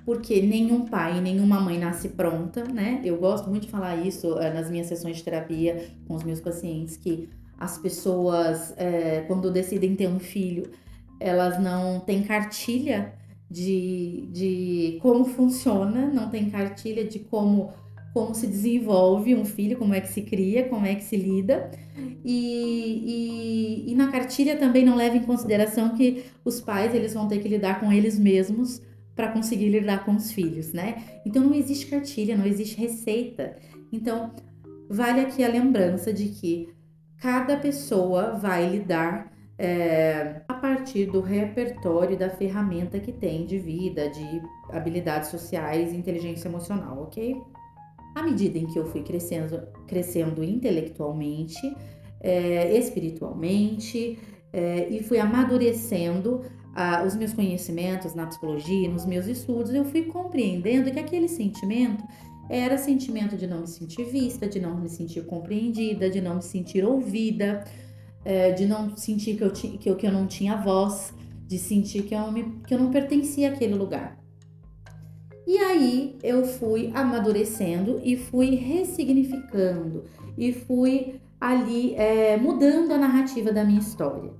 porque 0.05 0.41
nenhum 0.41 0.85
pai, 0.85 1.19
nenhuma 1.19 1.59
mãe 1.59 1.77
nasce 1.77 2.09
pronta, 2.09 2.63
né? 2.63 3.01
Eu 3.03 3.17
gosto 3.17 3.49
muito 3.49 3.63
de 3.63 3.69
falar 3.69 3.97
isso 3.97 4.35
nas 4.35 4.69
minhas 4.69 4.87
sessões 4.87 5.17
de 5.17 5.23
terapia 5.23 5.89
com 6.07 6.15
os 6.15 6.23
meus 6.23 6.39
pacientes, 6.39 6.95
que 6.95 7.27
as 7.59 7.77
pessoas, 7.77 8.73
eh, 8.77 9.25
quando 9.27 9.51
decidem 9.51 9.95
ter 9.95 10.07
um 10.07 10.19
filho, 10.19 10.71
elas 11.19 11.61
não 11.61 11.99
têm 11.99 12.23
cartilha 12.23 13.13
de, 13.49 14.27
de 14.31 14.99
como 15.01 15.25
funciona, 15.25 16.07
não 16.07 16.29
tem 16.29 16.49
cartilha 16.49 17.03
de 17.05 17.19
como, 17.19 17.73
como 18.13 18.35
se 18.35 18.47
desenvolve 18.47 19.35
um 19.35 19.45
filho, 19.45 19.77
como 19.77 19.93
é 19.93 20.01
que 20.01 20.09
se 20.09 20.21
cria, 20.21 20.67
como 20.67 20.85
é 20.85 20.95
que 20.95 21.03
se 21.03 21.15
lida. 21.15 21.71
E, 22.23 23.85
e, 23.85 23.91
e 23.91 23.95
na 23.95 24.11
cartilha 24.11 24.57
também 24.57 24.85
não 24.85 24.95
leva 24.95 25.15
em 25.15 25.23
consideração 25.23 25.95
que 25.95 26.25
os 26.43 26.59
pais 26.59 26.93
eles 26.93 27.13
vão 27.13 27.27
ter 27.27 27.39
que 27.39 27.47
lidar 27.47 27.79
com 27.79 27.91
eles 27.91 28.19
mesmos 28.19 28.81
para 29.15 29.31
conseguir 29.31 29.69
lidar 29.69 30.05
com 30.05 30.15
os 30.15 30.31
filhos, 30.31 30.73
né? 30.73 31.03
Então 31.25 31.43
não 31.43 31.53
existe 31.53 31.87
cartilha, 31.87 32.37
não 32.37 32.45
existe 32.45 32.77
receita. 32.77 33.55
Então 33.91 34.31
vale 34.89 35.21
aqui 35.21 35.43
a 35.43 35.47
lembrança 35.47 36.13
de 36.13 36.27
que 36.29 36.69
cada 37.17 37.57
pessoa 37.57 38.33
vai 38.33 38.69
lidar 38.69 39.31
é, 39.57 40.41
partir 40.57 41.05
do 41.05 41.21
repertório 41.21 42.17
da 42.17 42.29
ferramenta 42.29 42.99
que 42.99 43.11
tem 43.11 43.45
de 43.45 43.57
vida, 43.57 44.09
de 44.09 44.41
habilidades 44.69 45.29
sociais 45.29 45.91
e 45.91 45.95
inteligência 45.95 46.47
emocional, 46.47 47.03
ok? 47.03 47.41
À 48.15 48.23
medida 48.23 48.57
em 48.57 48.65
que 48.65 48.77
eu 48.77 48.85
fui 48.85 49.03
crescendo, 49.03 49.67
crescendo 49.87 50.43
intelectualmente, 50.43 51.75
é, 52.19 52.77
espiritualmente 52.77 54.17
é, 54.51 54.89
e 54.89 55.03
fui 55.03 55.19
amadurecendo 55.19 56.41
os 57.07 57.15
meus 57.15 57.33
conhecimentos 57.33 58.13
na 58.13 58.27
psicologia, 58.27 58.87
nos 58.87 59.03
meus 59.03 59.25
estudos, 59.25 59.73
eu 59.73 59.83
fui 59.83 60.03
compreendendo 60.03 60.91
que 60.91 60.99
aquele 60.99 61.27
sentimento 61.27 62.03
era 62.49 62.77
sentimento 62.77 63.35
de 63.35 63.47
não 63.47 63.61
me 63.61 63.67
sentir 63.67 64.05
vista, 64.05 64.47
de 64.47 64.59
não 64.59 64.77
me 64.79 64.87
sentir 64.87 65.25
compreendida, 65.25 66.09
de 66.09 66.21
não 66.21 66.35
me 66.35 66.41
sentir 66.41 66.85
ouvida, 66.85 67.63
é, 68.27 68.51
de 68.51 68.65
não 68.65 68.93
sentir 68.97 69.37
que 69.37 69.43
eu, 69.45 69.51
que, 69.51 69.89
eu, 69.89 69.95
que 69.95 70.05
eu 70.05 70.11
não 70.11 70.27
tinha 70.27 70.57
voz, 70.57 71.13
de 71.47 71.57
sentir 71.57 72.03
que 72.03 72.13
eu, 72.13 72.29
me, 72.29 72.59
que 72.67 72.73
eu 72.73 72.77
não 72.77 72.91
pertencia 72.91 73.53
àquele 73.53 73.73
lugar. 73.73 74.19
E 75.47 75.57
aí 75.57 76.17
eu 76.21 76.45
fui 76.45 76.91
amadurecendo 76.93 78.01
e 78.03 78.17
fui 78.17 78.55
ressignificando 78.55 80.03
e 80.37 80.51
fui 80.51 81.21
ali 81.39 81.95
é, 81.95 82.35
mudando 82.35 82.91
a 82.91 82.97
narrativa 82.97 83.53
da 83.53 83.63
minha 83.63 83.79
história, 83.79 84.31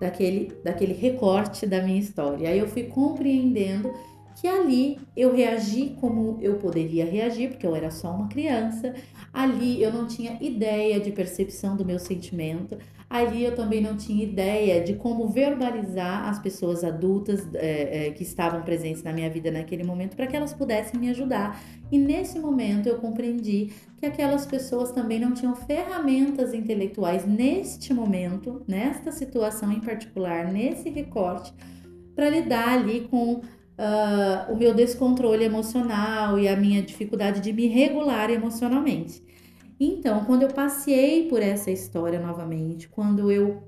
daquele, 0.00 0.52
daquele 0.64 0.94
recorte 0.94 1.68
da 1.68 1.80
minha 1.80 2.00
história. 2.00 2.50
Aí 2.50 2.58
eu 2.58 2.66
fui 2.66 2.82
compreendendo 2.82 3.94
que 4.40 4.48
ali 4.48 4.98
eu 5.16 5.32
reagi 5.32 5.96
como 6.00 6.36
eu 6.42 6.56
poderia 6.56 7.04
reagir, 7.04 7.50
porque 7.50 7.66
eu 7.66 7.76
era 7.76 7.92
só 7.92 8.10
uma 8.10 8.26
criança. 8.26 8.92
Ali 9.32 9.80
eu 9.80 9.92
não 9.92 10.08
tinha 10.08 10.36
ideia 10.40 10.98
de 10.98 11.12
percepção 11.12 11.76
do 11.76 11.84
meu 11.84 12.00
sentimento. 12.00 12.76
Ali 13.08 13.44
eu 13.44 13.54
também 13.54 13.80
não 13.80 13.96
tinha 13.96 14.24
ideia 14.24 14.82
de 14.82 14.94
como 14.94 15.28
verbalizar 15.28 16.28
as 16.28 16.40
pessoas 16.40 16.82
adultas 16.82 17.46
é, 17.54 18.08
é, 18.08 18.10
que 18.10 18.24
estavam 18.24 18.62
presentes 18.62 19.02
na 19.04 19.12
minha 19.12 19.30
vida 19.30 19.50
naquele 19.50 19.84
momento 19.84 20.16
para 20.16 20.26
que 20.26 20.36
elas 20.36 20.52
pudessem 20.52 20.98
me 20.98 21.08
ajudar. 21.10 21.60
E 21.90 21.98
nesse 21.98 22.38
momento 22.40 22.88
eu 22.88 22.96
compreendi 22.96 23.72
que 23.96 24.06
aquelas 24.06 24.44
pessoas 24.44 24.90
também 24.90 25.20
não 25.20 25.32
tinham 25.32 25.54
ferramentas 25.54 26.52
intelectuais 26.52 27.24
neste 27.24 27.94
momento, 27.94 28.62
nesta 28.66 29.12
situação 29.12 29.70
em 29.72 29.80
particular, 29.80 30.52
nesse 30.52 30.90
recorte, 30.90 31.54
para 32.14 32.28
lidar 32.28 32.80
ali 32.80 33.02
com 33.08 33.34
uh, 33.34 34.52
o 34.52 34.56
meu 34.56 34.74
descontrole 34.74 35.44
emocional 35.44 36.38
e 36.38 36.48
a 36.48 36.56
minha 36.56 36.82
dificuldade 36.82 37.40
de 37.40 37.52
me 37.52 37.68
regular 37.68 38.30
emocionalmente. 38.30 39.25
Então, 39.78 40.24
quando 40.24 40.42
eu 40.42 40.48
passei 40.48 41.28
por 41.28 41.42
essa 41.42 41.70
história 41.70 42.18
novamente, 42.18 42.88
quando 42.88 43.30
eu 43.30 43.62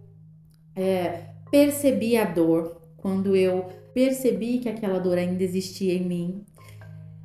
é, 0.74 1.26
percebi 1.50 2.16
a 2.16 2.24
dor, 2.24 2.80
quando 2.96 3.36
eu 3.36 3.66
percebi 3.92 4.58
que 4.58 4.68
aquela 4.68 4.98
dor 4.98 5.18
ainda 5.18 5.42
existia 5.42 5.92
em 5.92 6.04
mim, 6.04 6.44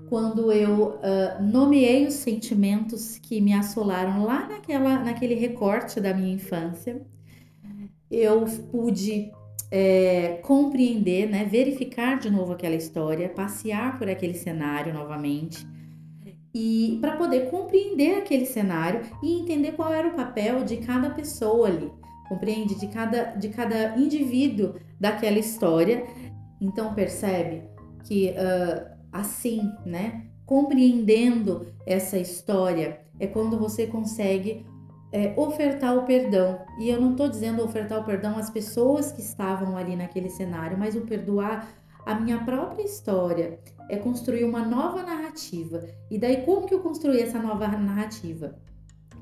quando 0.09 0.51
eu 0.51 0.89
uh, 0.89 1.41
nomeei 1.41 2.05
os 2.05 2.15
sentimentos 2.15 3.17
que 3.17 3.41
me 3.41 3.53
assolaram 3.53 4.23
lá 4.23 4.47
naquela, 4.47 4.99
naquele 4.99 5.33
recorte 5.33 5.99
da 5.99 6.13
minha 6.13 6.33
infância, 6.33 7.01
eu 8.11 8.45
pude 8.69 9.31
é, 9.71 10.39
compreender, 10.43 11.27
né, 11.27 11.45
verificar 11.45 12.19
de 12.19 12.29
novo 12.29 12.51
aquela 12.53 12.75
história, 12.75 13.27
passear 13.29 13.97
por 13.97 14.07
aquele 14.07 14.35
cenário 14.35 14.93
novamente 14.93 15.65
e 16.53 16.97
para 17.01 17.15
poder 17.15 17.49
compreender 17.49 18.17
aquele 18.17 18.45
cenário 18.45 19.01
e 19.21 19.39
entender 19.39 19.71
qual 19.71 19.91
era 19.91 20.07
o 20.07 20.15
papel 20.15 20.63
de 20.63 20.77
cada 20.77 21.09
pessoa 21.09 21.67
ali, 21.67 21.91
compreende 22.29 22.75
de 22.75 22.87
cada 22.87 23.35
de 23.35 23.49
cada 23.49 23.97
indivíduo 23.97 24.75
daquela 24.99 25.39
história. 25.39 26.05
Então 26.61 26.93
percebe 26.93 27.63
que 28.03 28.29
uh, 28.31 28.93
assim, 29.11 29.61
né, 29.85 30.27
compreendendo 30.45 31.67
essa 31.85 32.17
história 32.17 32.99
é 33.19 33.27
quando 33.27 33.57
você 33.57 33.87
consegue 33.87 34.65
é, 35.13 35.33
ofertar 35.37 35.95
o 35.95 36.03
perdão. 36.03 36.59
E 36.79 36.89
eu 36.89 36.99
não 36.99 37.11
estou 37.11 37.29
dizendo 37.29 37.63
ofertar 37.63 37.99
o 37.99 38.03
perdão 38.03 38.37
às 38.37 38.49
pessoas 38.49 39.11
que 39.11 39.21
estavam 39.21 39.77
ali 39.77 39.95
naquele 39.95 40.29
cenário, 40.29 40.77
mas 40.77 40.95
o 40.95 41.01
perdoar 41.01 41.67
a 42.05 42.15
minha 42.15 42.43
própria 42.43 42.83
história. 42.83 43.59
É 43.89 43.97
construir 43.97 44.45
uma 44.45 44.65
nova 44.65 45.03
narrativa. 45.03 45.83
E 46.09 46.17
daí, 46.17 46.43
como 46.43 46.65
que 46.65 46.73
eu 46.73 46.79
construí 46.79 47.19
essa 47.19 47.37
nova 47.37 47.67
narrativa? 47.67 48.55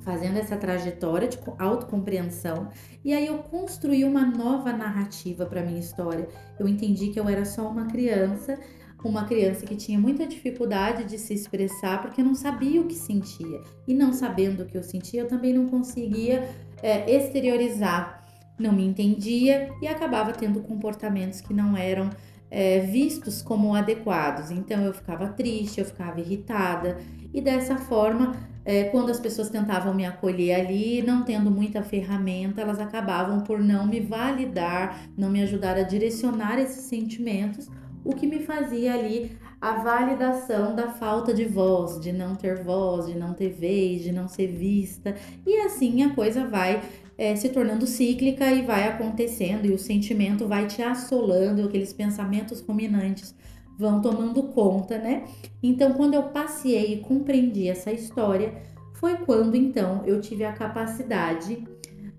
Fazendo 0.02 0.38
essa 0.38 0.56
trajetória 0.56 1.28
de 1.28 1.40
autocompreensão. 1.58 2.70
E 3.04 3.14
aí 3.14 3.26
eu 3.28 3.40
construí 3.40 4.04
uma 4.04 4.26
nova 4.26 4.72
narrativa 4.72 5.46
para 5.46 5.64
minha 5.64 5.80
história. 5.80 6.28
Eu 6.60 6.68
entendi 6.68 7.10
que 7.10 7.20
eu 7.20 7.28
era 7.28 7.44
só 7.44 7.68
uma 7.68 7.88
criança 7.88 8.58
uma 9.04 9.26
criança 9.26 9.66
que 9.66 9.76
tinha 9.76 10.00
muita 10.00 10.28
dificuldade 10.28 11.06
de 11.06 11.18
se 11.18 11.34
expressar 11.34 12.02
porque 12.02 12.22
não 12.22 12.36
sabia 12.36 12.82
o 12.82 12.86
que 12.86 12.96
sentia. 12.96 13.62
E 13.88 13.94
não 13.94 14.14
sabendo 14.14 14.64
o 14.64 14.66
que 14.66 14.78
eu 14.78 14.84
sentia, 14.84 15.22
eu 15.22 15.28
também 15.28 15.54
não 15.54 15.68
conseguia 15.68 16.48
é, 16.82 17.10
exteriorizar, 17.12 18.24
não 18.60 18.72
me 18.72 18.86
entendia 18.86 19.72
e 19.82 19.88
acabava 19.88 20.32
tendo 20.32 20.62
comportamentos 20.62 21.42
que 21.42 21.54
não 21.54 21.76
eram 21.76 22.10
é, 22.52 22.82
vistos 22.82 23.42
como 23.42 23.74
adequados. 23.74 24.52
Então 24.52 24.84
eu 24.84 24.94
ficava 24.94 25.30
triste, 25.30 25.80
eu 25.80 25.86
ficava 25.86 26.20
irritada 26.20 26.98
e 27.34 27.40
dessa 27.40 27.78
forma, 27.78 28.36
é, 28.66 28.84
quando 28.86 29.10
as 29.10 29.20
pessoas 29.20 29.50
tentavam 29.50 29.94
me 29.94 30.06
acolher 30.06 30.54
ali, 30.54 31.02
não 31.02 31.24
tendo 31.24 31.50
muita 31.50 31.82
ferramenta, 31.82 32.62
elas 32.62 32.80
acabavam 32.80 33.40
por 33.42 33.60
não 33.60 33.88
me 33.88 34.02
validar, 34.02 35.00
não 35.18 35.30
me 35.30 35.42
ajudar 35.42 35.78
a 35.78 35.84
direcionar 35.84 36.60
esses 36.60 36.84
sentimentos 36.86 37.70
o 38.04 38.16
que 38.16 38.28
me 38.28 38.40
fazia 38.40 38.94
ali 38.94 39.38
a 39.60 39.74
validação 39.74 40.76
da 40.76 40.88
falta 40.88 41.34
de 41.34 41.46
voz, 41.46 42.00
de 42.00 42.12
não 42.12 42.36
ter 42.36 42.64
voz, 42.64 43.06
de 43.06 43.16
não 43.16 43.34
ter 43.34 43.50
vez, 43.50 44.02
de 44.02 44.12
não 44.12 44.28
ser 44.28 44.48
vista. 44.48 45.16
E 45.46 45.58
assim 45.62 46.02
a 46.02 46.16
coisa 46.16 46.48
vai 46.48 46.82
é, 47.22 47.36
se 47.36 47.50
tornando 47.50 47.86
cíclica 47.86 48.52
e 48.52 48.64
vai 48.64 48.88
acontecendo, 48.88 49.68
e 49.68 49.72
o 49.72 49.78
sentimento 49.78 50.48
vai 50.48 50.66
te 50.66 50.82
assolando, 50.82 51.62
aqueles 51.62 51.94
pensamentos 51.94 52.62
ruminantes 52.62 53.36
vão 53.78 54.02
tomando 54.02 54.42
conta, 54.42 54.98
né? 54.98 55.26
Então, 55.62 55.94
quando 55.94 56.16
eu 56.16 56.24
passei 56.24 56.94
e 56.94 56.98
compreendi 56.98 57.68
essa 57.68 57.92
história, 57.92 58.56
foi 58.96 59.18
quando 59.18 59.56
então 59.56 60.02
eu 60.04 60.20
tive 60.20 60.44
a 60.44 60.52
capacidade 60.52 61.64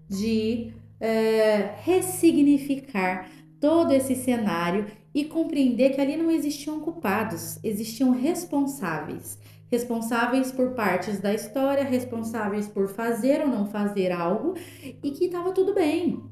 de 0.09 0.73
é, 1.01 1.75
ressignificar 1.83 3.29
todo 3.59 3.91
esse 3.91 4.15
cenário 4.15 4.87
e 5.15 5.25
compreender 5.25 5.91
que 5.91 6.01
ali 6.01 6.17
não 6.17 6.31
existiam 6.31 6.81
culpados, 6.81 7.59
existiam 7.63 8.11
responsáveis. 8.11 9.39
Responsáveis 9.71 10.53
por 10.53 10.73
partes 10.73 11.19
da 11.19 11.33
história, 11.33 11.85
responsáveis 11.85 12.69
por 12.69 12.89
fazer 12.89 13.41
ou 13.41 13.49
não 13.49 13.67
fazer 13.67 14.13
algo 14.13 14.55
e 15.03 15.11
que 15.11 15.25
estava 15.27 15.53
tudo 15.53 15.75
bem, 15.75 16.23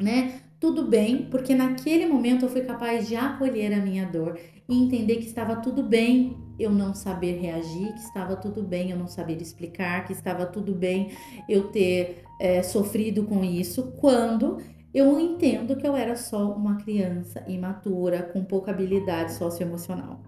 né? 0.00 0.40
Tudo 0.60 0.86
bem, 0.86 1.26
porque 1.30 1.54
naquele 1.54 2.06
momento 2.06 2.44
eu 2.44 2.48
fui 2.48 2.62
capaz 2.62 3.08
de 3.08 3.16
acolher 3.16 3.72
a 3.72 3.84
minha 3.84 4.06
dor 4.06 4.38
e 4.68 4.82
entender 4.82 5.16
que 5.16 5.26
estava 5.26 5.56
tudo 5.56 5.82
bem 5.82 6.36
eu 6.58 6.70
não 6.70 6.94
saber 6.94 7.38
reagir, 7.40 7.92
que 7.92 8.00
estava 8.00 8.36
tudo 8.36 8.62
bem 8.62 8.90
eu 8.90 8.96
não 8.96 9.08
saber 9.08 9.40
explicar, 9.42 10.06
que 10.06 10.12
estava 10.12 10.46
tudo 10.46 10.72
bem 10.72 11.10
eu 11.48 11.64
ter 11.68 12.22
é, 12.40 12.62
sofrido 12.62 13.24
com 13.24 13.44
isso, 13.44 13.92
quando 14.00 14.58
eu 14.94 15.18
entendo 15.18 15.74
que 15.74 15.86
eu 15.86 15.96
era 15.96 16.14
só 16.14 16.52
uma 16.52 16.76
criança 16.76 17.42
imatura, 17.48 18.22
com 18.22 18.44
pouca 18.44 18.70
habilidade 18.70 19.32
socioemocional. 19.32 20.20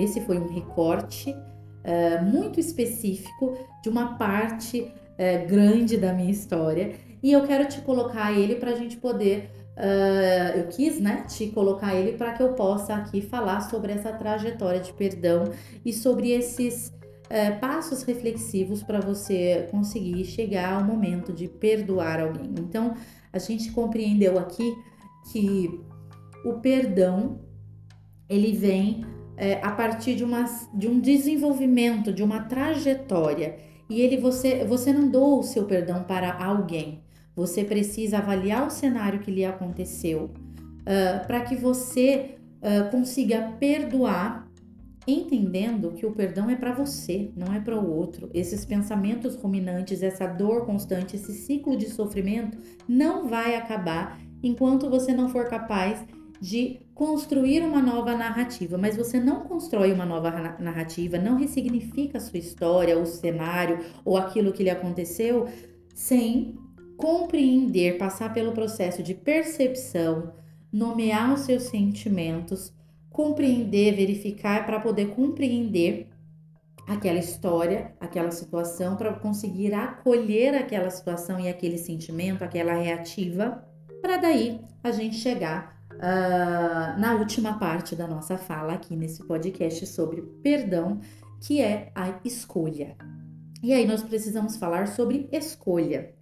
Esse 0.00 0.22
foi 0.22 0.38
um 0.38 0.48
recorte 0.48 1.30
uh, 1.30 2.24
muito 2.24 2.58
específico 2.58 3.56
de 3.82 3.88
uma 3.90 4.16
parte 4.16 4.80
uh, 4.80 5.46
grande 5.46 5.96
da 5.98 6.12
minha 6.12 6.30
história 6.30 6.94
e 7.22 7.30
eu 7.30 7.46
quero 7.46 7.66
te 7.66 7.80
colocar 7.82 8.32
ele 8.32 8.56
para 8.56 8.72
a 8.72 8.74
gente 8.74 8.96
poder. 8.96 9.50
Uh, 9.76 10.58
eu 10.58 10.68
quis, 10.68 11.00
né, 11.00 11.24
te 11.28 11.48
colocar 11.48 11.94
ele 11.94 12.16
para 12.16 12.32
que 12.32 12.42
eu 12.42 12.54
possa 12.54 12.94
aqui 12.94 13.20
falar 13.20 13.60
sobre 13.62 13.92
essa 13.92 14.12
trajetória 14.12 14.80
de 14.80 14.92
perdão 14.92 15.44
e 15.84 15.92
sobre 15.92 16.30
esses 16.30 16.92
é, 17.28 17.50
passos 17.50 18.02
reflexivos 18.02 18.82
para 18.82 19.00
você 19.00 19.68
conseguir 19.70 20.24
chegar 20.24 20.74
ao 20.74 20.84
momento 20.84 21.32
de 21.32 21.48
perdoar 21.48 22.20
alguém. 22.20 22.54
Então, 22.58 22.94
a 23.32 23.38
gente 23.38 23.70
compreendeu 23.72 24.38
aqui 24.38 24.74
que 25.32 25.80
o 26.44 26.54
perdão 26.54 27.40
ele 28.28 28.52
vem 28.52 29.04
é, 29.36 29.54
a 29.62 29.70
partir 29.70 30.14
de, 30.14 30.24
uma, 30.24 30.44
de 30.72 30.86
um 30.86 31.00
desenvolvimento, 31.00 32.12
de 32.12 32.22
uma 32.22 32.40
trajetória. 32.40 33.56
E 33.88 34.00
ele 34.00 34.16
você, 34.16 34.64
você 34.64 34.92
não 34.92 35.08
doa 35.08 35.40
o 35.40 35.42
seu 35.42 35.64
perdão 35.64 36.04
para 36.04 36.32
alguém. 36.42 37.02
Você 37.34 37.64
precisa 37.64 38.18
avaliar 38.18 38.66
o 38.66 38.70
cenário 38.70 39.20
que 39.20 39.30
lhe 39.30 39.44
aconteceu 39.44 40.30
uh, 40.82 41.26
para 41.26 41.40
que 41.40 41.56
você 41.56 42.36
uh, 42.62 42.90
consiga 42.90 43.54
perdoar 43.58 44.43
entendendo 45.06 45.92
que 45.92 46.06
o 46.06 46.12
perdão 46.12 46.48
é 46.48 46.56
para 46.56 46.72
você, 46.72 47.30
não 47.36 47.52
é 47.52 47.60
para 47.60 47.78
o 47.78 47.90
outro. 47.90 48.30
Esses 48.32 48.64
pensamentos 48.64 49.36
ruminantes, 49.36 50.02
essa 50.02 50.26
dor 50.26 50.64
constante, 50.64 51.16
esse 51.16 51.32
ciclo 51.32 51.76
de 51.76 51.88
sofrimento 51.88 52.58
não 52.88 53.28
vai 53.28 53.56
acabar 53.56 54.18
enquanto 54.42 54.88
você 54.88 55.12
não 55.12 55.28
for 55.28 55.48
capaz 55.48 56.04
de 56.40 56.80
construir 56.94 57.62
uma 57.62 57.80
nova 57.80 58.14
narrativa, 58.14 58.76
mas 58.76 58.96
você 58.96 59.18
não 59.18 59.40
constrói 59.40 59.92
uma 59.92 60.04
nova 60.04 60.30
narrativa, 60.58 61.18
não 61.18 61.36
ressignifica 61.36 62.18
a 62.18 62.20
sua 62.20 62.38
história, 62.38 62.98
o 62.98 63.06
cenário 63.06 63.80
ou 64.04 64.16
aquilo 64.16 64.52
que 64.52 64.62
lhe 64.62 64.70
aconteceu 64.70 65.48
sem 65.94 66.54
compreender, 66.96 67.98
passar 67.98 68.32
pelo 68.32 68.52
processo 68.52 69.02
de 69.02 69.14
percepção, 69.14 70.34
nomear 70.72 71.32
os 71.32 71.40
seus 71.40 71.64
sentimentos, 71.64 72.72
compreender, 73.14 73.94
verificar 73.94 74.66
para 74.66 74.80
poder 74.80 75.14
compreender 75.14 76.08
aquela 76.84 77.18
história, 77.20 77.94
aquela 78.00 78.32
situação, 78.32 78.96
para 78.96 79.14
conseguir 79.14 79.72
acolher 79.72 80.56
aquela 80.56 80.90
situação 80.90 81.38
e 81.38 81.48
aquele 81.48 81.78
sentimento, 81.78 82.42
aquela 82.42 82.74
reativa, 82.74 83.64
para 84.02 84.16
daí 84.16 84.60
a 84.82 84.90
gente 84.90 85.14
chegar 85.14 85.80
uh, 85.92 87.00
na 87.00 87.14
última 87.14 87.56
parte 87.56 87.94
da 87.94 88.08
nossa 88.08 88.36
fala 88.36 88.72
aqui 88.72 88.96
nesse 88.96 89.24
podcast 89.24 89.86
sobre 89.86 90.20
perdão, 90.42 90.98
que 91.40 91.62
é 91.62 91.92
a 91.94 92.18
escolha. 92.24 92.96
E 93.62 93.72
aí 93.72 93.86
nós 93.86 94.02
precisamos 94.02 94.56
falar 94.56 94.88
sobre 94.88 95.28
escolha. 95.30 96.12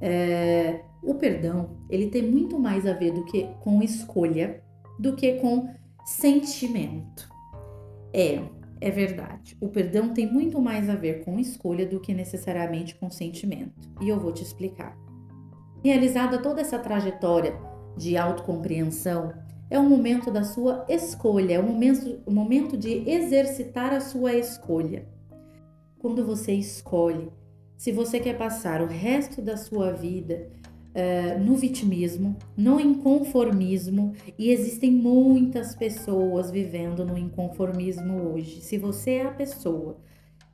É, 0.00 0.80
o 1.02 1.14
perdão 1.14 1.76
ele 1.90 2.08
tem 2.08 2.22
muito 2.22 2.58
mais 2.58 2.86
a 2.86 2.94
ver 2.94 3.12
do 3.12 3.24
que 3.26 3.46
com 3.60 3.82
escolha 3.82 4.62
do 4.98 5.14
que 5.14 5.34
com 5.34 5.68
sentimento. 6.04 7.28
É, 8.12 8.42
é 8.80 8.90
verdade. 8.90 9.56
O 9.60 9.68
perdão 9.68 10.12
tem 10.12 10.30
muito 10.30 10.60
mais 10.60 10.88
a 10.88 10.94
ver 10.94 11.24
com 11.24 11.38
escolha 11.38 11.86
do 11.86 12.00
que 12.00 12.12
necessariamente 12.12 12.94
com 12.94 13.10
sentimento. 13.10 13.88
E 14.00 14.08
eu 14.08 14.18
vou 14.18 14.32
te 14.32 14.42
explicar. 14.42 14.96
Realizada 15.84 16.38
toda 16.38 16.60
essa 16.60 16.78
trajetória 16.78 17.58
de 17.96 18.16
autocompreensão, 18.16 19.32
é 19.70 19.78
o 19.78 19.88
momento 19.88 20.30
da 20.30 20.44
sua 20.44 20.84
escolha, 20.88 21.54
é 21.54 21.58
o 21.58 21.62
momento, 21.62 22.20
o 22.26 22.30
momento 22.30 22.76
de 22.76 23.08
exercitar 23.08 23.92
a 23.92 24.00
sua 24.00 24.34
escolha. 24.34 25.08
Quando 25.98 26.26
você 26.26 26.52
escolhe 26.52 27.30
se 27.82 27.90
você 27.90 28.20
quer 28.20 28.38
passar 28.38 28.80
o 28.80 28.86
resto 28.86 29.42
da 29.42 29.56
sua 29.56 29.90
vida 29.90 30.48
uh, 30.94 31.38
no 31.40 31.56
vitimismo, 31.56 32.36
no 32.56 32.80
inconformismo, 32.80 34.12
e 34.38 34.50
existem 34.50 34.90
muitas 34.90 35.74
pessoas 35.74 36.50
vivendo 36.50 37.04
no 37.04 37.16
inconformismo 37.18 38.32
hoje. 38.32 38.60
Se 38.60 38.78
você 38.78 39.12
é 39.12 39.26
a 39.26 39.32
pessoa 39.32 39.98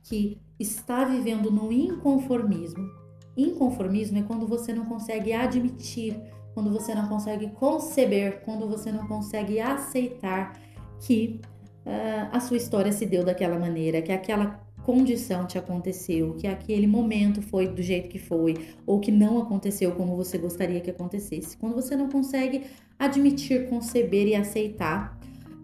que 0.03 0.39
está 0.59 1.05
vivendo 1.05 1.51
no 1.51 1.71
inconformismo, 1.71 2.89
inconformismo 3.37 4.17
é 4.17 4.23
quando 4.23 4.47
você 4.47 4.73
não 4.73 4.85
consegue 4.85 5.33
admitir, 5.33 6.19
quando 6.53 6.71
você 6.71 6.93
não 6.93 7.07
consegue 7.07 7.49
conceber, 7.51 8.41
quando 8.43 8.67
você 8.67 8.91
não 8.91 9.07
consegue 9.07 9.59
aceitar 9.59 10.59
que 10.99 11.39
uh, 11.85 12.29
a 12.31 12.39
sua 12.39 12.57
história 12.57 12.91
se 12.91 13.05
deu 13.05 13.23
daquela 13.23 13.57
maneira, 13.57 14.01
que 14.01 14.11
aquela 14.11 14.59
condição 14.89 15.45
te 15.45 15.55
aconteceu, 15.55 16.33
que 16.33 16.47
aquele 16.47 16.87
momento 16.87 17.43
foi 17.43 17.67
do 17.67 17.79
jeito 17.79 18.09
que 18.09 18.17
foi, 18.17 18.55
ou 18.87 18.99
que 18.99 19.11
não 19.11 19.37
aconteceu 19.37 19.91
como 19.91 20.15
você 20.15 20.35
gostaria 20.39 20.81
que 20.81 20.89
acontecesse. 20.89 21.55
Quando 21.55 21.75
você 21.75 21.95
não 21.95 22.09
consegue 22.09 22.63
admitir, 22.97 23.69
conceber 23.69 24.27
e 24.27 24.33
aceitar, 24.33 25.15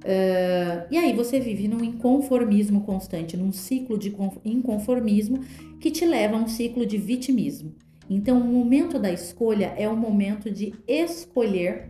uh, 0.04 0.86
e 0.92 0.96
aí 0.96 1.12
você 1.14 1.40
vive 1.40 1.68
num 1.68 1.84
inconformismo 1.84 2.82
constante, 2.82 3.36
num 3.36 3.52
ciclo 3.52 3.98
de 3.98 4.16
inconformismo 4.46 5.40
que 5.80 5.90
te 5.90 6.06
leva 6.06 6.38
a 6.38 6.40
um 6.40 6.48
ciclo 6.48 6.86
de 6.86 7.00
vitimismo. 7.00 7.74
Então, 8.08 8.40
o 8.40 8.44
momento 8.44 9.00
da 9.00 9.12
escolha 9.12 9.74
é 9.76 9.90
o 9.90 9.98
momento 9.98 10.52
de 10.52 10.72
escolher 10.88 11.90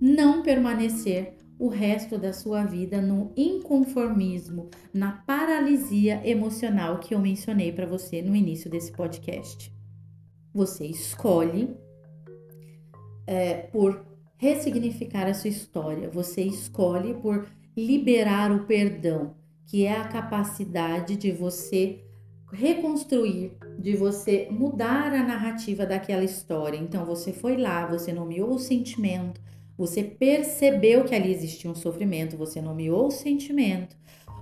não 0.00 0.42
permanecer 0.42 1.37
o 1.58 1.68
resto 1.68 2.16
da 2.16 2.32
sua 2.32 2.64
vida 2.64 3.02
no 3.02 3.32
inconformismo, 3.36 4.70
na 4.94 5.12
paralisia 5.12 6.22
emocional 6.24 6.98
que 6.98 7.14
eu 7.14 7.18
mencionei 7.18 7.72
para 7.72 7.86
você 7.86 8.22
no 8.22 8.36
início 8.36 8.70
desse 8.70 8.92
podcast. 8.92 9.72
Você 10.54 10.86
escolhe 10.86 11.76
é, 13.26 13.54
por 13.54 14.06
ressignificar 14.36 15.26
a 15.26 15.34
sua 15.34 15.50
história, 15.50 16.08
você 16.08 16.42
escolhe 16.42 17.14
por 17.14 17.46
liberar 17.76 18.52
o 18.52 18.64
perdão, 18.64 19.34
que 19.66 19.84
é 19.84 19.92
a 19.92 20.08
capacidade 20.08 21.16
de 21.16 21.32
você 21.32 22.04
reconstruir, 22.52 23.52
de 23.78 23.94
você 23.94 24.48
mudar 24.50 25.12
a 25.12 25.22
narrativa 25.22 25.84
daquela 25.84 26.24
história. 26.24 26.78
Então 26.78 27.04
você 27.04 27.32
foi 27.32 27.56
lá, 27.56 27.86
você 27.86 28.12
nomeou 28.12 28.54
o 28.54 28.58
sentimento, 28.58 29.40
você 29.78 30.02
percebeu 30.02 31.04
que 31.04 31.14
ali 31.14 31.30
existia 31.30 31.70
um 31.70 31.74
sofrimento, 31.74 32.36
você 32.36 32.60
nomeou 32.60 33.06
o 33.06 33.12
sentimento, 33.12 33.96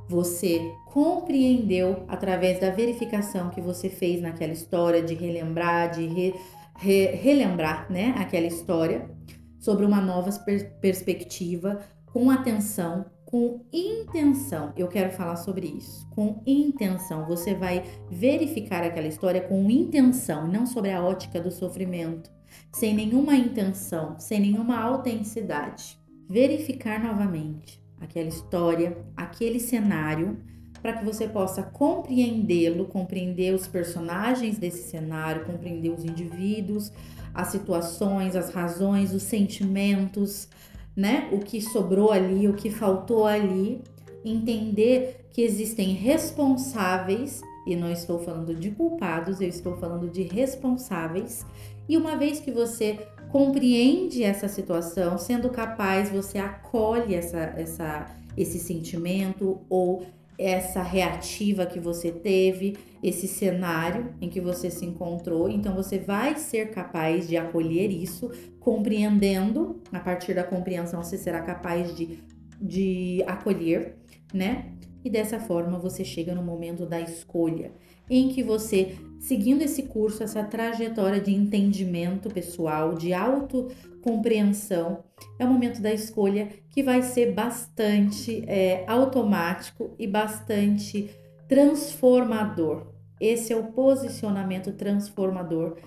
você 0.09 0.73
compreendeu 0.87 2.05
através 2.09 2.59
da 2.59 2.71
verificação 2.71 3.51
que 3.51 3.61
você 3.61 3.91
fez 3.91 4.23
naquela 4.23 4.53
história, 4.55 5.03
de 5.03 5.15
relembrar, 5.15 5.91
de 5.91 6.07
re, 6.07 6.35
re, 6.79 7.07
relembrar 7.17 7.93
né, 7.93 8.15
aquela 8.17 8.47
história 8.47 9.11
sobre 9.59 9.85
uma 9.85 10.01
nova 10.01 10.31
per 10.41 10.71
perspectiva, 10.81 11.81
com 12.07 12.31
atenção, 12.31 13.05
com 13.27 13.67
intenção. 13.73 14.73
Eu 14.77 14.89
quero 14.89 15.11
falar 15.11 15.37
sobre 15.37 15.67
isso. 15.67 16.09
Com 16.11 16.41
intenção. 16.47 17.27
Você 17.27 17.53
vai 17.53 17.85
verificar 18.09 18.83
aquela 18.85 19.09
história 19.09 19.43
com 19.43 19.69
intenção, 19.69 20.47
não 20.47 20.65
sobre 20.65 20.93
a 20.93 21.03
ótica 21.03 21.41
do 21.41 21.51
sofrimento, 21.51 22.31
sem 22.73 22.95
nenhuma 22.95 23.35
intenção, 23.35 24.17
sem 24.19 24.41
nenhuma 24.41 24.79
autenticidade. 24.79 25.99
Verificar 26.29 27.03
novamente 27.03 27.83
aquela 28.01 28.29
história, 28.29 28.99
aquele 29.17 29.59
cenário, 29.59 30.39
para 30.83 30.95
que 30.95 31.05
você 31.05 31.27
possa 31.27 31.63
compreendê-lo, 31.63 32.87
compreender 32.87 33.55
os 33.55 33.67
personagens 33.67 34.59
desse 34.59 34.91
cenário, 34.91 35.45
compreender 35.45 35.91
os 35.91 36.05
indivíduos, 36.05 36.93
as 37.35 37.49
situações, 37.49 38.37
as 38.37 38.51
razões, 38.51 39.13
os 39.13 39.23
sentimentos, 39.23 40.49
né? 40.95 41.29
O 41.33 41.39
que 41.39 41.61
sobrou 41.61 42.13
ali, 42.13 42.49
o 42.49 42.55
que 42.55 42.71
faltou 42.71 43.27
ali, 43.27 43.83
entender 44.25 45.27
que 45.31 45.43
existem 45.43 45.93
responsáveis, 45.93 47.43
e 47.67 47.75
não 47.75 47.91
estou 47.91 48.19
falando 48.21 48.55
de 48.55 48.71
culpados, 48.71 49.41
eu 49.41 49.49
estou 49.49 49.77
falando 49.77 50.09
de 50.09 50.23
responsáveis. 50.23 51.45
E 51.89 51.97
uma 51.97 52.17
vez 52.17 52.41
que 52.41 52.51
você 52.51 52.99
compreende 53.31 54.23
essa 54.23 54.49
situação, 54.49 55.19
sendo 55.19 55.51
capaz, 55.51 56.11
você 56.11 56.39
acolhe 56.39 57.15
essa, 57.15 57.39
essa, 57.57 58.07
esse 58.37 58.59
sentimento 58.59 59.61
ou 59.69 60.07
essa 60.39 60.83
reativa 60.83 61.65
que 61.65 61.81
você 61.81 62.11
teve, 62.11 62.77
esse 63.03 63.27
cenário 63.27 64.15
em 64.21 64.29
que 64.29 64.41
você 64.41 64.71
se 64.71 64.85
encontrou. 64.85 65.49
Então 65.49 65.75
você 65.75 65.99
vai 65.99 66.37
ser 66.37 66.71
capaz 66.71 67.27
de 67.27 67.37
acolher 67.37 67.91
isso, 67.91 68.31
compreendendo, 68.61 69.81
a 69.93 70.01
partir 70.01 70.35
da 70.35 70.45
compreensão 70.45 71.03
você 71.03 71.17
será 71.17 71.41
capaz 71.41 71.95
de, 71.97 72.19
de 72.61 73.23
acolher, 73.27 73.97
né? 74.33 74.73
E 75.05 75.11
dessa 75.11 75.39
forma 75.39 75.79
você 75.79 76.05
chega 76.05 76.35
no 76.35 76.43
momento 76.43 76.85
da 76.85 77.01
escolha, 77.01 77.73
em 78.09 78.29
que 78.29 78.43
você, 78.43 78.97
seguindo 79.19 79.63
esse 79.63 79.85
curso, 79.85 80.23
essa 80.23 80.45
trajetória 80.45 81.21
de 81.21 81.35
entendimento 81.35 82.29
pessoal, 82.31 82.95
de 82.95 83.13
autocompreensão, 83.13 85.05
é 85.39 85.45
o 85.45 85.49
momento 85.49 85.81
da 85.81 85.93
escolha 85.93 86.49
que 86.71 86.83
vai 86.83 87.03
ser 87.03 87.33
bastante 87.33 88.45
é, 88.47 88.85
automático 88.87 89.95
e 89.99 90.07
bastante 90.07 91.11
transformador. 91.49 92.95
Esse 93.21 93.53
é 93.53 93.57
o 93.57 93.73
posicionamento 93.73 94.73
transformador, 94.73 95.79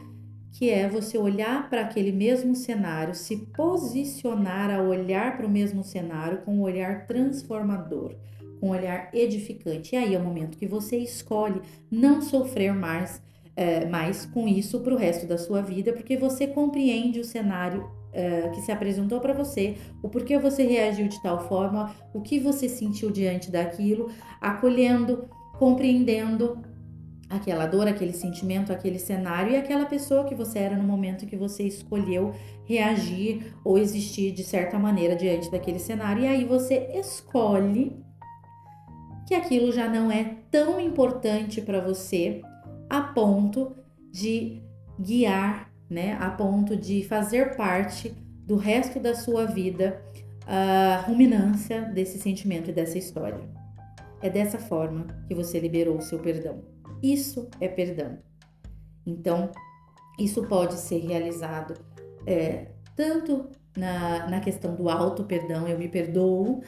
que 0.52 0.70
é 0.70 0.90
você 0.90 1.18
olhar 1.18 1.70
para 1.70 1.82
aquele 1.82 2.12
mesmo 2.12 2.56
cenário, 2.56 3.14
se 3.14 3.38
posicionar 3.56 4.72
a 4.72 4.82
olhar 4.82 5.38
para 5.38 5.46
o 5.46 5.50
mesmo 5.50 5.84
cenário 5.84 6.42
com 6.42 6.56
um 6.56 6.62
olhar 6.62 7.06
transformador 7.06 8.16
um 8.62 8.70
olhar 8.70 9.10
edificante. 9.14 9.96
E 9.96 9.98
aí 9.98 10.16
é 10.16 10.18
o 10.18 10.24
momento 10.24 10.58
que 10.58 10.68
você 10.68 10.98
escolhe 10.98 11.62
não 11.90 12.22
sofrer 12.22 12.74
mais, 12.74 13.22
é, 13.56 13.86
mais 13.86 14.26
com 14.26 14.48
isso 14.48 14.80
para 14.82 14.94
o 14.94 14.98
resto 14.98 15.26
da 15.26 15.38
sua 15.38 15.62
vida, 15.62 15.94
porque 15.94 16.18
você 16.18 16.48
compreende 16.48 17.20
o 17.20 17.26
cenário 17.26 17.90
é, 18.12 18.50
que 18.50 18.62
se 18.62 18.72
apresentou 18.72 19.20
para 19.20 19.34
você, 19.34 19.76
o 20.02 20.10
porquê 20.10 20.38
você 20.38 20.64
reagiu 20.64 21.08
de 21.08 21.22
tal 21.22 21.48
forma, 21.48 21.94
o 22.14 22.22
que 22.22 22.40
você 22.40 22.68
sentiu 22.68 23.12
diante 23.12 23.52
daquilo, 23.52 24.12
acolhendo, 24.42 25.30
compreendendo 25.58 26.64
aquela 27.30 27.68
dor, 27.68 27.88
aquele 27.88 28.14
sentimento, 28.14 28.74
aquele 28.74 28.98
cenário 28.98 29.52
e 29.52 29.56
aquela 29.56 29.86
pessoa 29.86 30.24
que 30.24 30.34
você 30.34 30.60
era 30.60 30.76
no 30.76 30.84
momento 30.84 31.28
que 31.28 31.38
você 31.38 31.64
escolheu 31.64 32.34
reagir 32.66 33.54
ou 33.64 33.78
existir 33.78 34.32
de 34.32 34.44
certa 34.44 34.80
maneira 34.80 35.16
diante 35.16 35.52
daquele 35.52 35.80
cenário. 35.80 36.24
E 36.24 36.28
aí 36.28 36.44
você 36.44 36.90
escolhe 36.96 37.96
que 39.30 39.36
aquilo 39.36 39.72
já 39.72 39.88
não 39.88 40.12
é 40.12 40.38
tão 40.50 40.80
importante 40.80 41.62
para 41.62 41.80
você 41.80 42.42
a 42.90 43.00
ponto 43.00 43.76
de 44.12 44.60
guiar, 45.00 45.72
né? 45.88 46.18
A 46.20 46.32
ponto 46.32 46.76
de 46.76 47.04
fazer 47.04 47.56
parte 47.56 48.10
do 48.48 48.56
resto 48.56 49.00
da 49.00 49.14
sua 49.14 49.46
vida 49.46 50.04
a 50.48 51.04
ruminância 51.06 51.84
desse 51.84 52.18
sentimento 52.18 52.72
e 52.72 52.74
dessa 52.74 52.98
história. 52.98 53.40
É 54.20 54.32
dessa 54.32 54.58
forma 54.58 55.06
que 55.28 55.36
você 55.36 55.60
liberou 55.60 55.98
o 55.98 56.02
seu 56.02 56.18
perdão. 56.18 56.64
Isso 57.04 57.48
é 57.62 57.68
perdão. 57.68 58.18
Então, 59.06 59.52
isso 60.18 60.42
pode 60.48 60.74
ser 60.74 61.06
realizado 61.06 61.76
é, 62.26 62.70
tanto 62.96 63.48
na, 63.78 64.28
na 64.28 64.40
questão 64.40 64.74
do 64.74 64.90
auto 64.90 65.24
perdão, 65.24 65.68
eu 65.68 65.78
me 65.78 65.88
perdoo, 65.88 66.64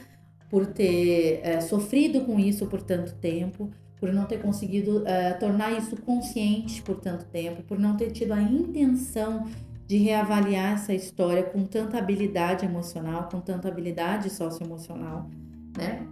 por 0.52 0.66
ter 0.66 1.40
é, 1.42 1.62
sofrido 1.62 2.26
com 2.26 2.38
isso 2.38 2.66
por 2.66 2.82
tanto 2.82 3.14
tempo, 3.14 3.70
por 3.96 4.12
não 4.12 4.26
ter 4.26 4.38
conseguido 4.42 5.02
é, 5.08 5.32
tornar 5.32 5.72
isso 5.72 5.96
consciente 6.02 6.82
por 6.82 7.00
tanto 7.00 7.24
tempo, 7.24 7.62
por 7.62 7.78
não 7.78 7.96
ter 7.96 8.10
tido 8.10 8.32
a 8.32 8.42
intenção 8.42 9.46
de 9.86 9.96
reavaliar 9.96 10.74
essa 10.74 10.92
história 10.92 11.42
com 11.42 11.64
tanta 11.64 11.96
habilidade 11.96 12.66
emocional, 12.66 13.30
com 13.30 13.40
tanta 13.40 13.66
habilidade 13.66 14.28
socioemocional, 14.28 15.26
né? 15.74 16.06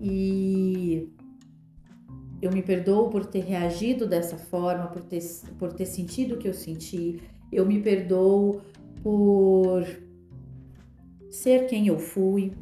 E 0.00 1.08
eu 2.40 2.52
me 2.52 2.62
perdoo 2.62 3.10
por 3.10 3.26
ter 3.26 3.42
reagido 3.42 4.06
dessa 4.06 4.38
forma, 4.38 4.86
por 4.86 5.02
ter, 5.02 5.20
por 5.58 5.72
ter 5.72 5.86
sentido 5.86 6.36
o 6.36 6.38
que 6.38 6.46
eu 6.46 6.54
senti, 6.54 7.20
eu 7.50 7.66
me 7.66 7.82
perdoo 7.82 8.60
por 9.02 9.84
ser 11.28 11.66
quem 11.66 11.88
eu 11.88 11.98
fui, 11.98 12.52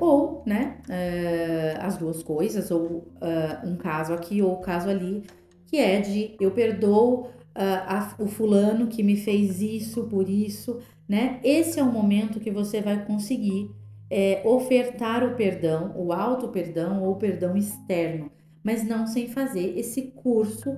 ou, 0.00 0.42
né, 0.46 0.78
uh, 0.88 1.84
as 1.84 1.98
duas 1.98 2.22
coisas, 2.22 2.70
ou 2.70 2.80
uh, 2.80 3.68
um 3.68 3.76
caso 3.76 4.12
aqui 4.12 4.40
ou 4.40 4.58
um 4.58 4.60
caso 4.60 4.88
ali, 4.88 5.24
que 5.66 5.76
é 5.76 6.00
de 6.00 6.34
eu 6.40 6.50
perdoo 6.50 7.26
uh, 7.26 7.28
a, 7.54 8.14
o 8.18 8.26
fulano 8.26 8.86
que 8.86 9.02
me 9.02 9.16
fez 9.16 9.60
isso 9.60 10.04
por 10.04 10.28
isso, 10.28 10.80
né? 11.08 11.40
Esse 11.44 11.78
é 11.78 11.82
o 11.82 11.92
momento 11.92 12.40
que 12.40 12.50
você 12.50 12.80
vai 12.80 13.04
conseguir 13.04 13.70
é, 14.08 14.42
ofertar 14.44 15.22
o 15.24 15.36
perdão, 15.36 15.92
o 15.96 16.12
auto 16.12 16.48
perdão 16.48 17.02
ou 17.02 17.12
o 17.12 17.16
perdão 17.16 17.56
externo, 17.56 18.30
mas 18.62 18.86
não 18.86 19.06
sem 19.06 19.28
fazer 19.28 19.78
esse 19.78 20.02
curso 20.10 20.76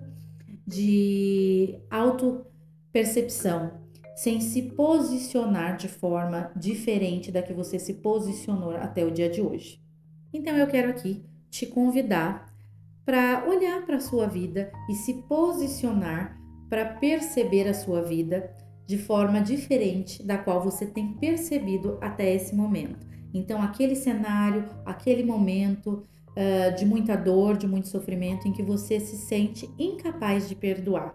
de 0.66 1.78
auto 1.90 2.44
percepção, 2.92 3.81
sem 4.14 4.40
se 4.40 4.62
posicionar 4.62 5.76
de 5.76 5.88
forma 5.88 6.50
diferente 6.56 7.30
da 7.30 7.42
que 7.42 7.52
você 7.52 7.78
se 7.78 7.94
posicionou 7.94 8.76
até 8.76 9.04
o 9.04 9.10
dia 9.10 9.28
de 9.28 9.40
hoje. 9.40 9.80
Então 10.32 10.56
eu 10.56 10.66
quero 10.66 10.90
aqui 10.90 11.24
te 11.50 11.66
convidar 11.66 12.52
para 13.04 13.44
olhar 13.48 13.84
para 13.84 13.96
a 13.96 14.00
sua 14.00 14.26
vida 14.26 14.70
e 14.88 14.94
se 14.94 15.14
posicionar 15.28 16.38
para 16.68 16.84
perceber 16.84 17.68
a 17.68 17.74
sua 17.74 18.00
vida 18.00 18.50
de 18.86 18.98
forma 18.98 19.40
diferente 19.40 20.22
da 20.22 20.38
qual 20.38 20.62
você 20.62 20.86
tem 20.86 21.14
percebido 21.14 21.98
até 22.00 22.34
esse 22.34 22.54
momento. 22.54 23.06
Então, 23.34 23.62
aquele 23.62 23.94
cenário, 23.94 24.66
aquele 24.84 25.22
momento 25.22 26.02
uh, 26.30 26.76
de 26.76 26.84
muita 26.84 27.16
dor, 27.16 27.56
de 27.56 27.66
muito 27.66 27.88
sofrimento, 27.88 28.46
em 28.46 28.52
que 28.52 28.62
você 28.62 29.00
se 29.00 29.16
sente 29.16 29.68
incapaz 29.78 30.48
de 30.48 30.54
perdoar. 30.54 31.14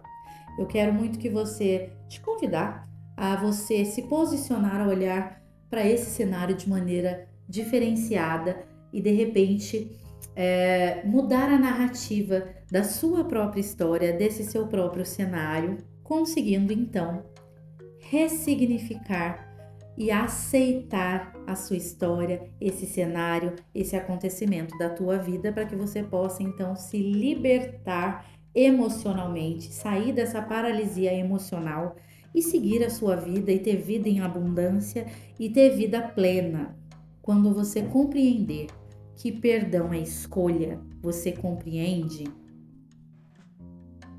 Eu 0.58 0.66
quero 0.66 0.92
muito 0.92 1.18
que 1.18 1.30
você 1.30 1.90
te 2.08 2.20
convidar 2.20 2.88
a 3.16 3.36
você 3.36 3.84
se 3.84 4.02
posicionar 4.02 4.80
a 4.80 4.88
olhar 4.88 5.42
para 5.70 5.86
esse 5.86 6.10
cenário 6.10 6.54
de 6.54 6.68
maneira 6.68 7.28
diferenciada 7.48 8.66
e 8.92 9.00
de 9.00 9.10
repente 9.10 9.98
é, 10.34 11.02
mudar 11.04 11.50
a 11.50 11.58
narrativa 11.58 12.48
da 12.70 12.84
sua 12.84 13.24
própria 13.24 13.60
história, 13.60 14.12
desse 14.12 14.44
seu 14.44 14.66
próprio 14.66 15.04
cenário, 15.04 15.78
conseguindo 16.02 16.72
então 16.72 17.24
ressignificar 17.98 19.48
e 19.96 20.12
aceitar 20.12 21.32
a 21.44 21.56
sua 21.56 21.76
história, 21.76 22.48
esse 22.60 22.86
cenário, 22.86 23.56
esse 23.74 23.96
acontecimento 23.96 24.78
da 24.78 24.90
tua 24.90 25.18
vida 25.18 25.52
para 25.52 25.66
que 25.66 25.74
você 25.74 26.04
possa 26.04 26.42
então 26.42 26.76
se 26.76 26.98
libertar 26.98 28.24
emocionalmente, 28.58 29.72
sair 29.72 30.12
dessa 30.12 30.42
paralisia 30.42 31.14
emocional 31.14 31.94
e 32.34 32.42
seguir 32.42 32.82
a 32.84 32.90
sua 32.90 33.14
vida 33.14 33.52
e 33.52 33.58
ter 33.60 33.76
vida 33.76 34.08
em 34.08 34.20
abundância 34.20 35.06
e 35.38 35.48
ter 35.48 35.76
vida 35.76 36.02
plena. 36.02 36.76
Quando 37.22 37.54
você 37.54 37.82
compreender 37.82 38.66
que 39.16 39.30
perdão 39.30 39.92
é 39.92 40.00
escolha, 40.00 40.80
você 41.00 41.30
compreende 41.30 42.24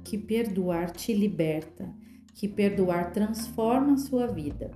que 0.03 0.17
perdoar 0.17 0.91
te 0.91 1.13
liberta, 1.13 1.93
que 2.33 2.47
perdoar 2.47 3.11
transforma 3.11 3.93
a 3.93 3.97
sua 3.97 4.27
vida. 4.27 4.71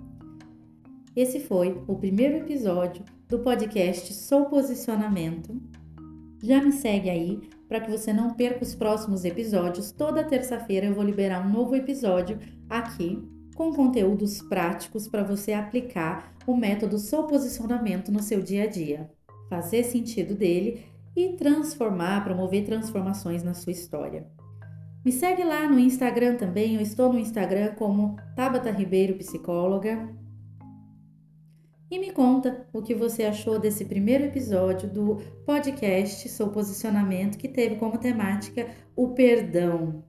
Esse 1.16 1.40
foi 1.40 1.82
o 1.88 1.96
primeiro 1.96 2.38
episódio 2.38 3.04
do 3.30 3.40
podcast 3.40 4.14
Sou 4.14 4.46
Posicionamento. 4.46 5.62
Já 6.42 6.62
me 6.62 6.72
segue 6.72 7.10
aí 7.10 7.40
para 7.68 7.80
que 7.80 7.92
você 7.92 8.12
não 8.14 8.34
perca 8.34 8.64
os 8.64 8.76
próximos 8.76 9.26
episódios. 9.26 9.92
Toda 9.92 10.24
terça-feira 10.24 10.88
eu 10.88 10.94
vou 10.94 11.04
liberar 11.04 11.46
um 11.46 11.52
novo 11.52 11.76
episódio 11.76 12.40
aqui 12.70 13.22
com 13.56 13.72
conteúdos 13.72 14.42
práticos 14.42 15.08
para 15.08 15.24
você 15.24 15.54
aplicar 15.54 16.34
o 16.46 16.56
método 16.56 16.98
Sou 16.98 17.26
Posicionamento 17.26 18.12
no 18.12 18.22
seu 18.22 18.42
dia 18.42 18.64
a 18.64 18.68
dia, 18.68 19.10
fazer 19.50 19.84
sentido 19.84 20.34
dele 20.36 20.86
e 21.16 21.34
transformar, 21.34 22.24
promover 22.24 22.66
transformações 22.66 23.44
na 23.44 23.54
sua 23.54 23.72
história. 23.72 24.28
Me 25.06 25.12
segue 25.12 25.44
lá 25.44 25.68
no 25.68 25.80
Instagram 25.80 26.38
também, 26.38 26.76
eu 26.76 26.82
estou 26.82 27.12
no 27.12 27.20
Instagram 27.20 27.74
como 27.76 28.16
Tabata 28.36 28.72
Ribeiro 28.72 29.16
Psicóloga. 29.16 30.10
E 31.94 32.00
me 32.00 32.10
conta 32.10 32.66
o 32.74 32.82
que 32.82 32.96
você 32.96 33.24
achou 33.24 33.60
desse 33.60 33.86
primeiro 33.86 34.24
episódio 34.24 34.90
do 34.90 35.22
podcast 35.46 36.28
Sou 36.28 36.50
Posicionamento, 36.50 37.38
que 37.38 37.48
teve 37.48 37.76
como 37.76 38.00
temática 38.00 38.68
o 38.96 39.10
perdão. 39.10 40.04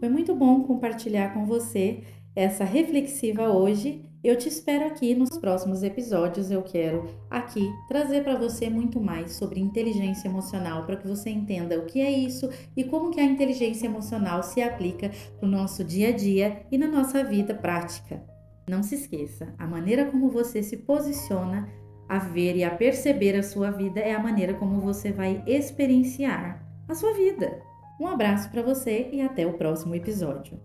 Foi 0.00 0.08
muito 0.08 0.34
bom 0.34 0.62
compartilhar 0.62 1.34
com 1.34 1.44
você 1.44 2.02
essa 2.34 2.64
reflexiva 2.64 3.50
hoje 3.50 4.10
eu 4.24 4.38
te 4.38 4.48
espero 4.48 4.86
aqui 4.86 5.16
nos 5.16 5.36
próximos 5.36 5.82
episódios. 5.82 6.48
Eu 6.48 6.62
quero 6.62 7.10
aqui 7.28 7.68
trazer 7.88 8.22
para 8.22 8.38
você 8.38 8.70
muito 8.70 9.00
mais 9.00 9.32
sobre 9.32 9.58
inteligência 9.58 10.28
emocional 10.28 10.86
para 10.86 10.96
que 10.96 11.08
você 11.08 11.28
entenda 11.28 11.76
o 11.76 11.86
que 11.86 12.00
é 12.00 12.10
isso 12.10 12.48
e 12.76 12.84
como 12.84 13.10
que 13.10 13.20
a 13.20 13.24
inteligência 13.24 13.86
emocional 13.86 14.44
se 14.44 14.62
aplica 14.62 15.10
no 15.42 15.48
nosso 15.48 15.82
dia 15.82 16.10
a 16.10 16.12
dia 16.12 16.64
e 16.70 16.78
na 16.78 16.86
nossa 16.86 17.24
vida 17.24 17.52
prática. 17.52 18.31
Não 18.68 18.82
se 18.82 18.94
esqueça, 18.94 19.54
a 19.58 19.66
maneira 19.66 20.06
como 20.06 20.30
você 20.30 20.62
se 20.62 20.76
posiciona 20.76 21.68
a 22.08 22.18
ver 22.18 22.56
e 22.56 22.64
a 22.64 22.70
perceber 22.70 23.36
a 23.36 23.42
sua 23.42 23.70
vida 23.70 24.00
é 24.00 24.14
a 24.14 24.22
maneira 24.22 24.54
como 24.54 24.80
você 24.80 25.10
vai 25.10 25.42
experienciar 25.46 26.62
a 26.88 26.94
sua 26.94 27.12
vida. 27.14 27.60
Um 28.00 28.06
abraço 28.06 28.50
para 28.50 28.62
você 28.62 29.08
e 29.12 29.20
até 29.20 29.46
o 29.46 29.54
próximo 29.54 29.94
episódio. 29.94 30.60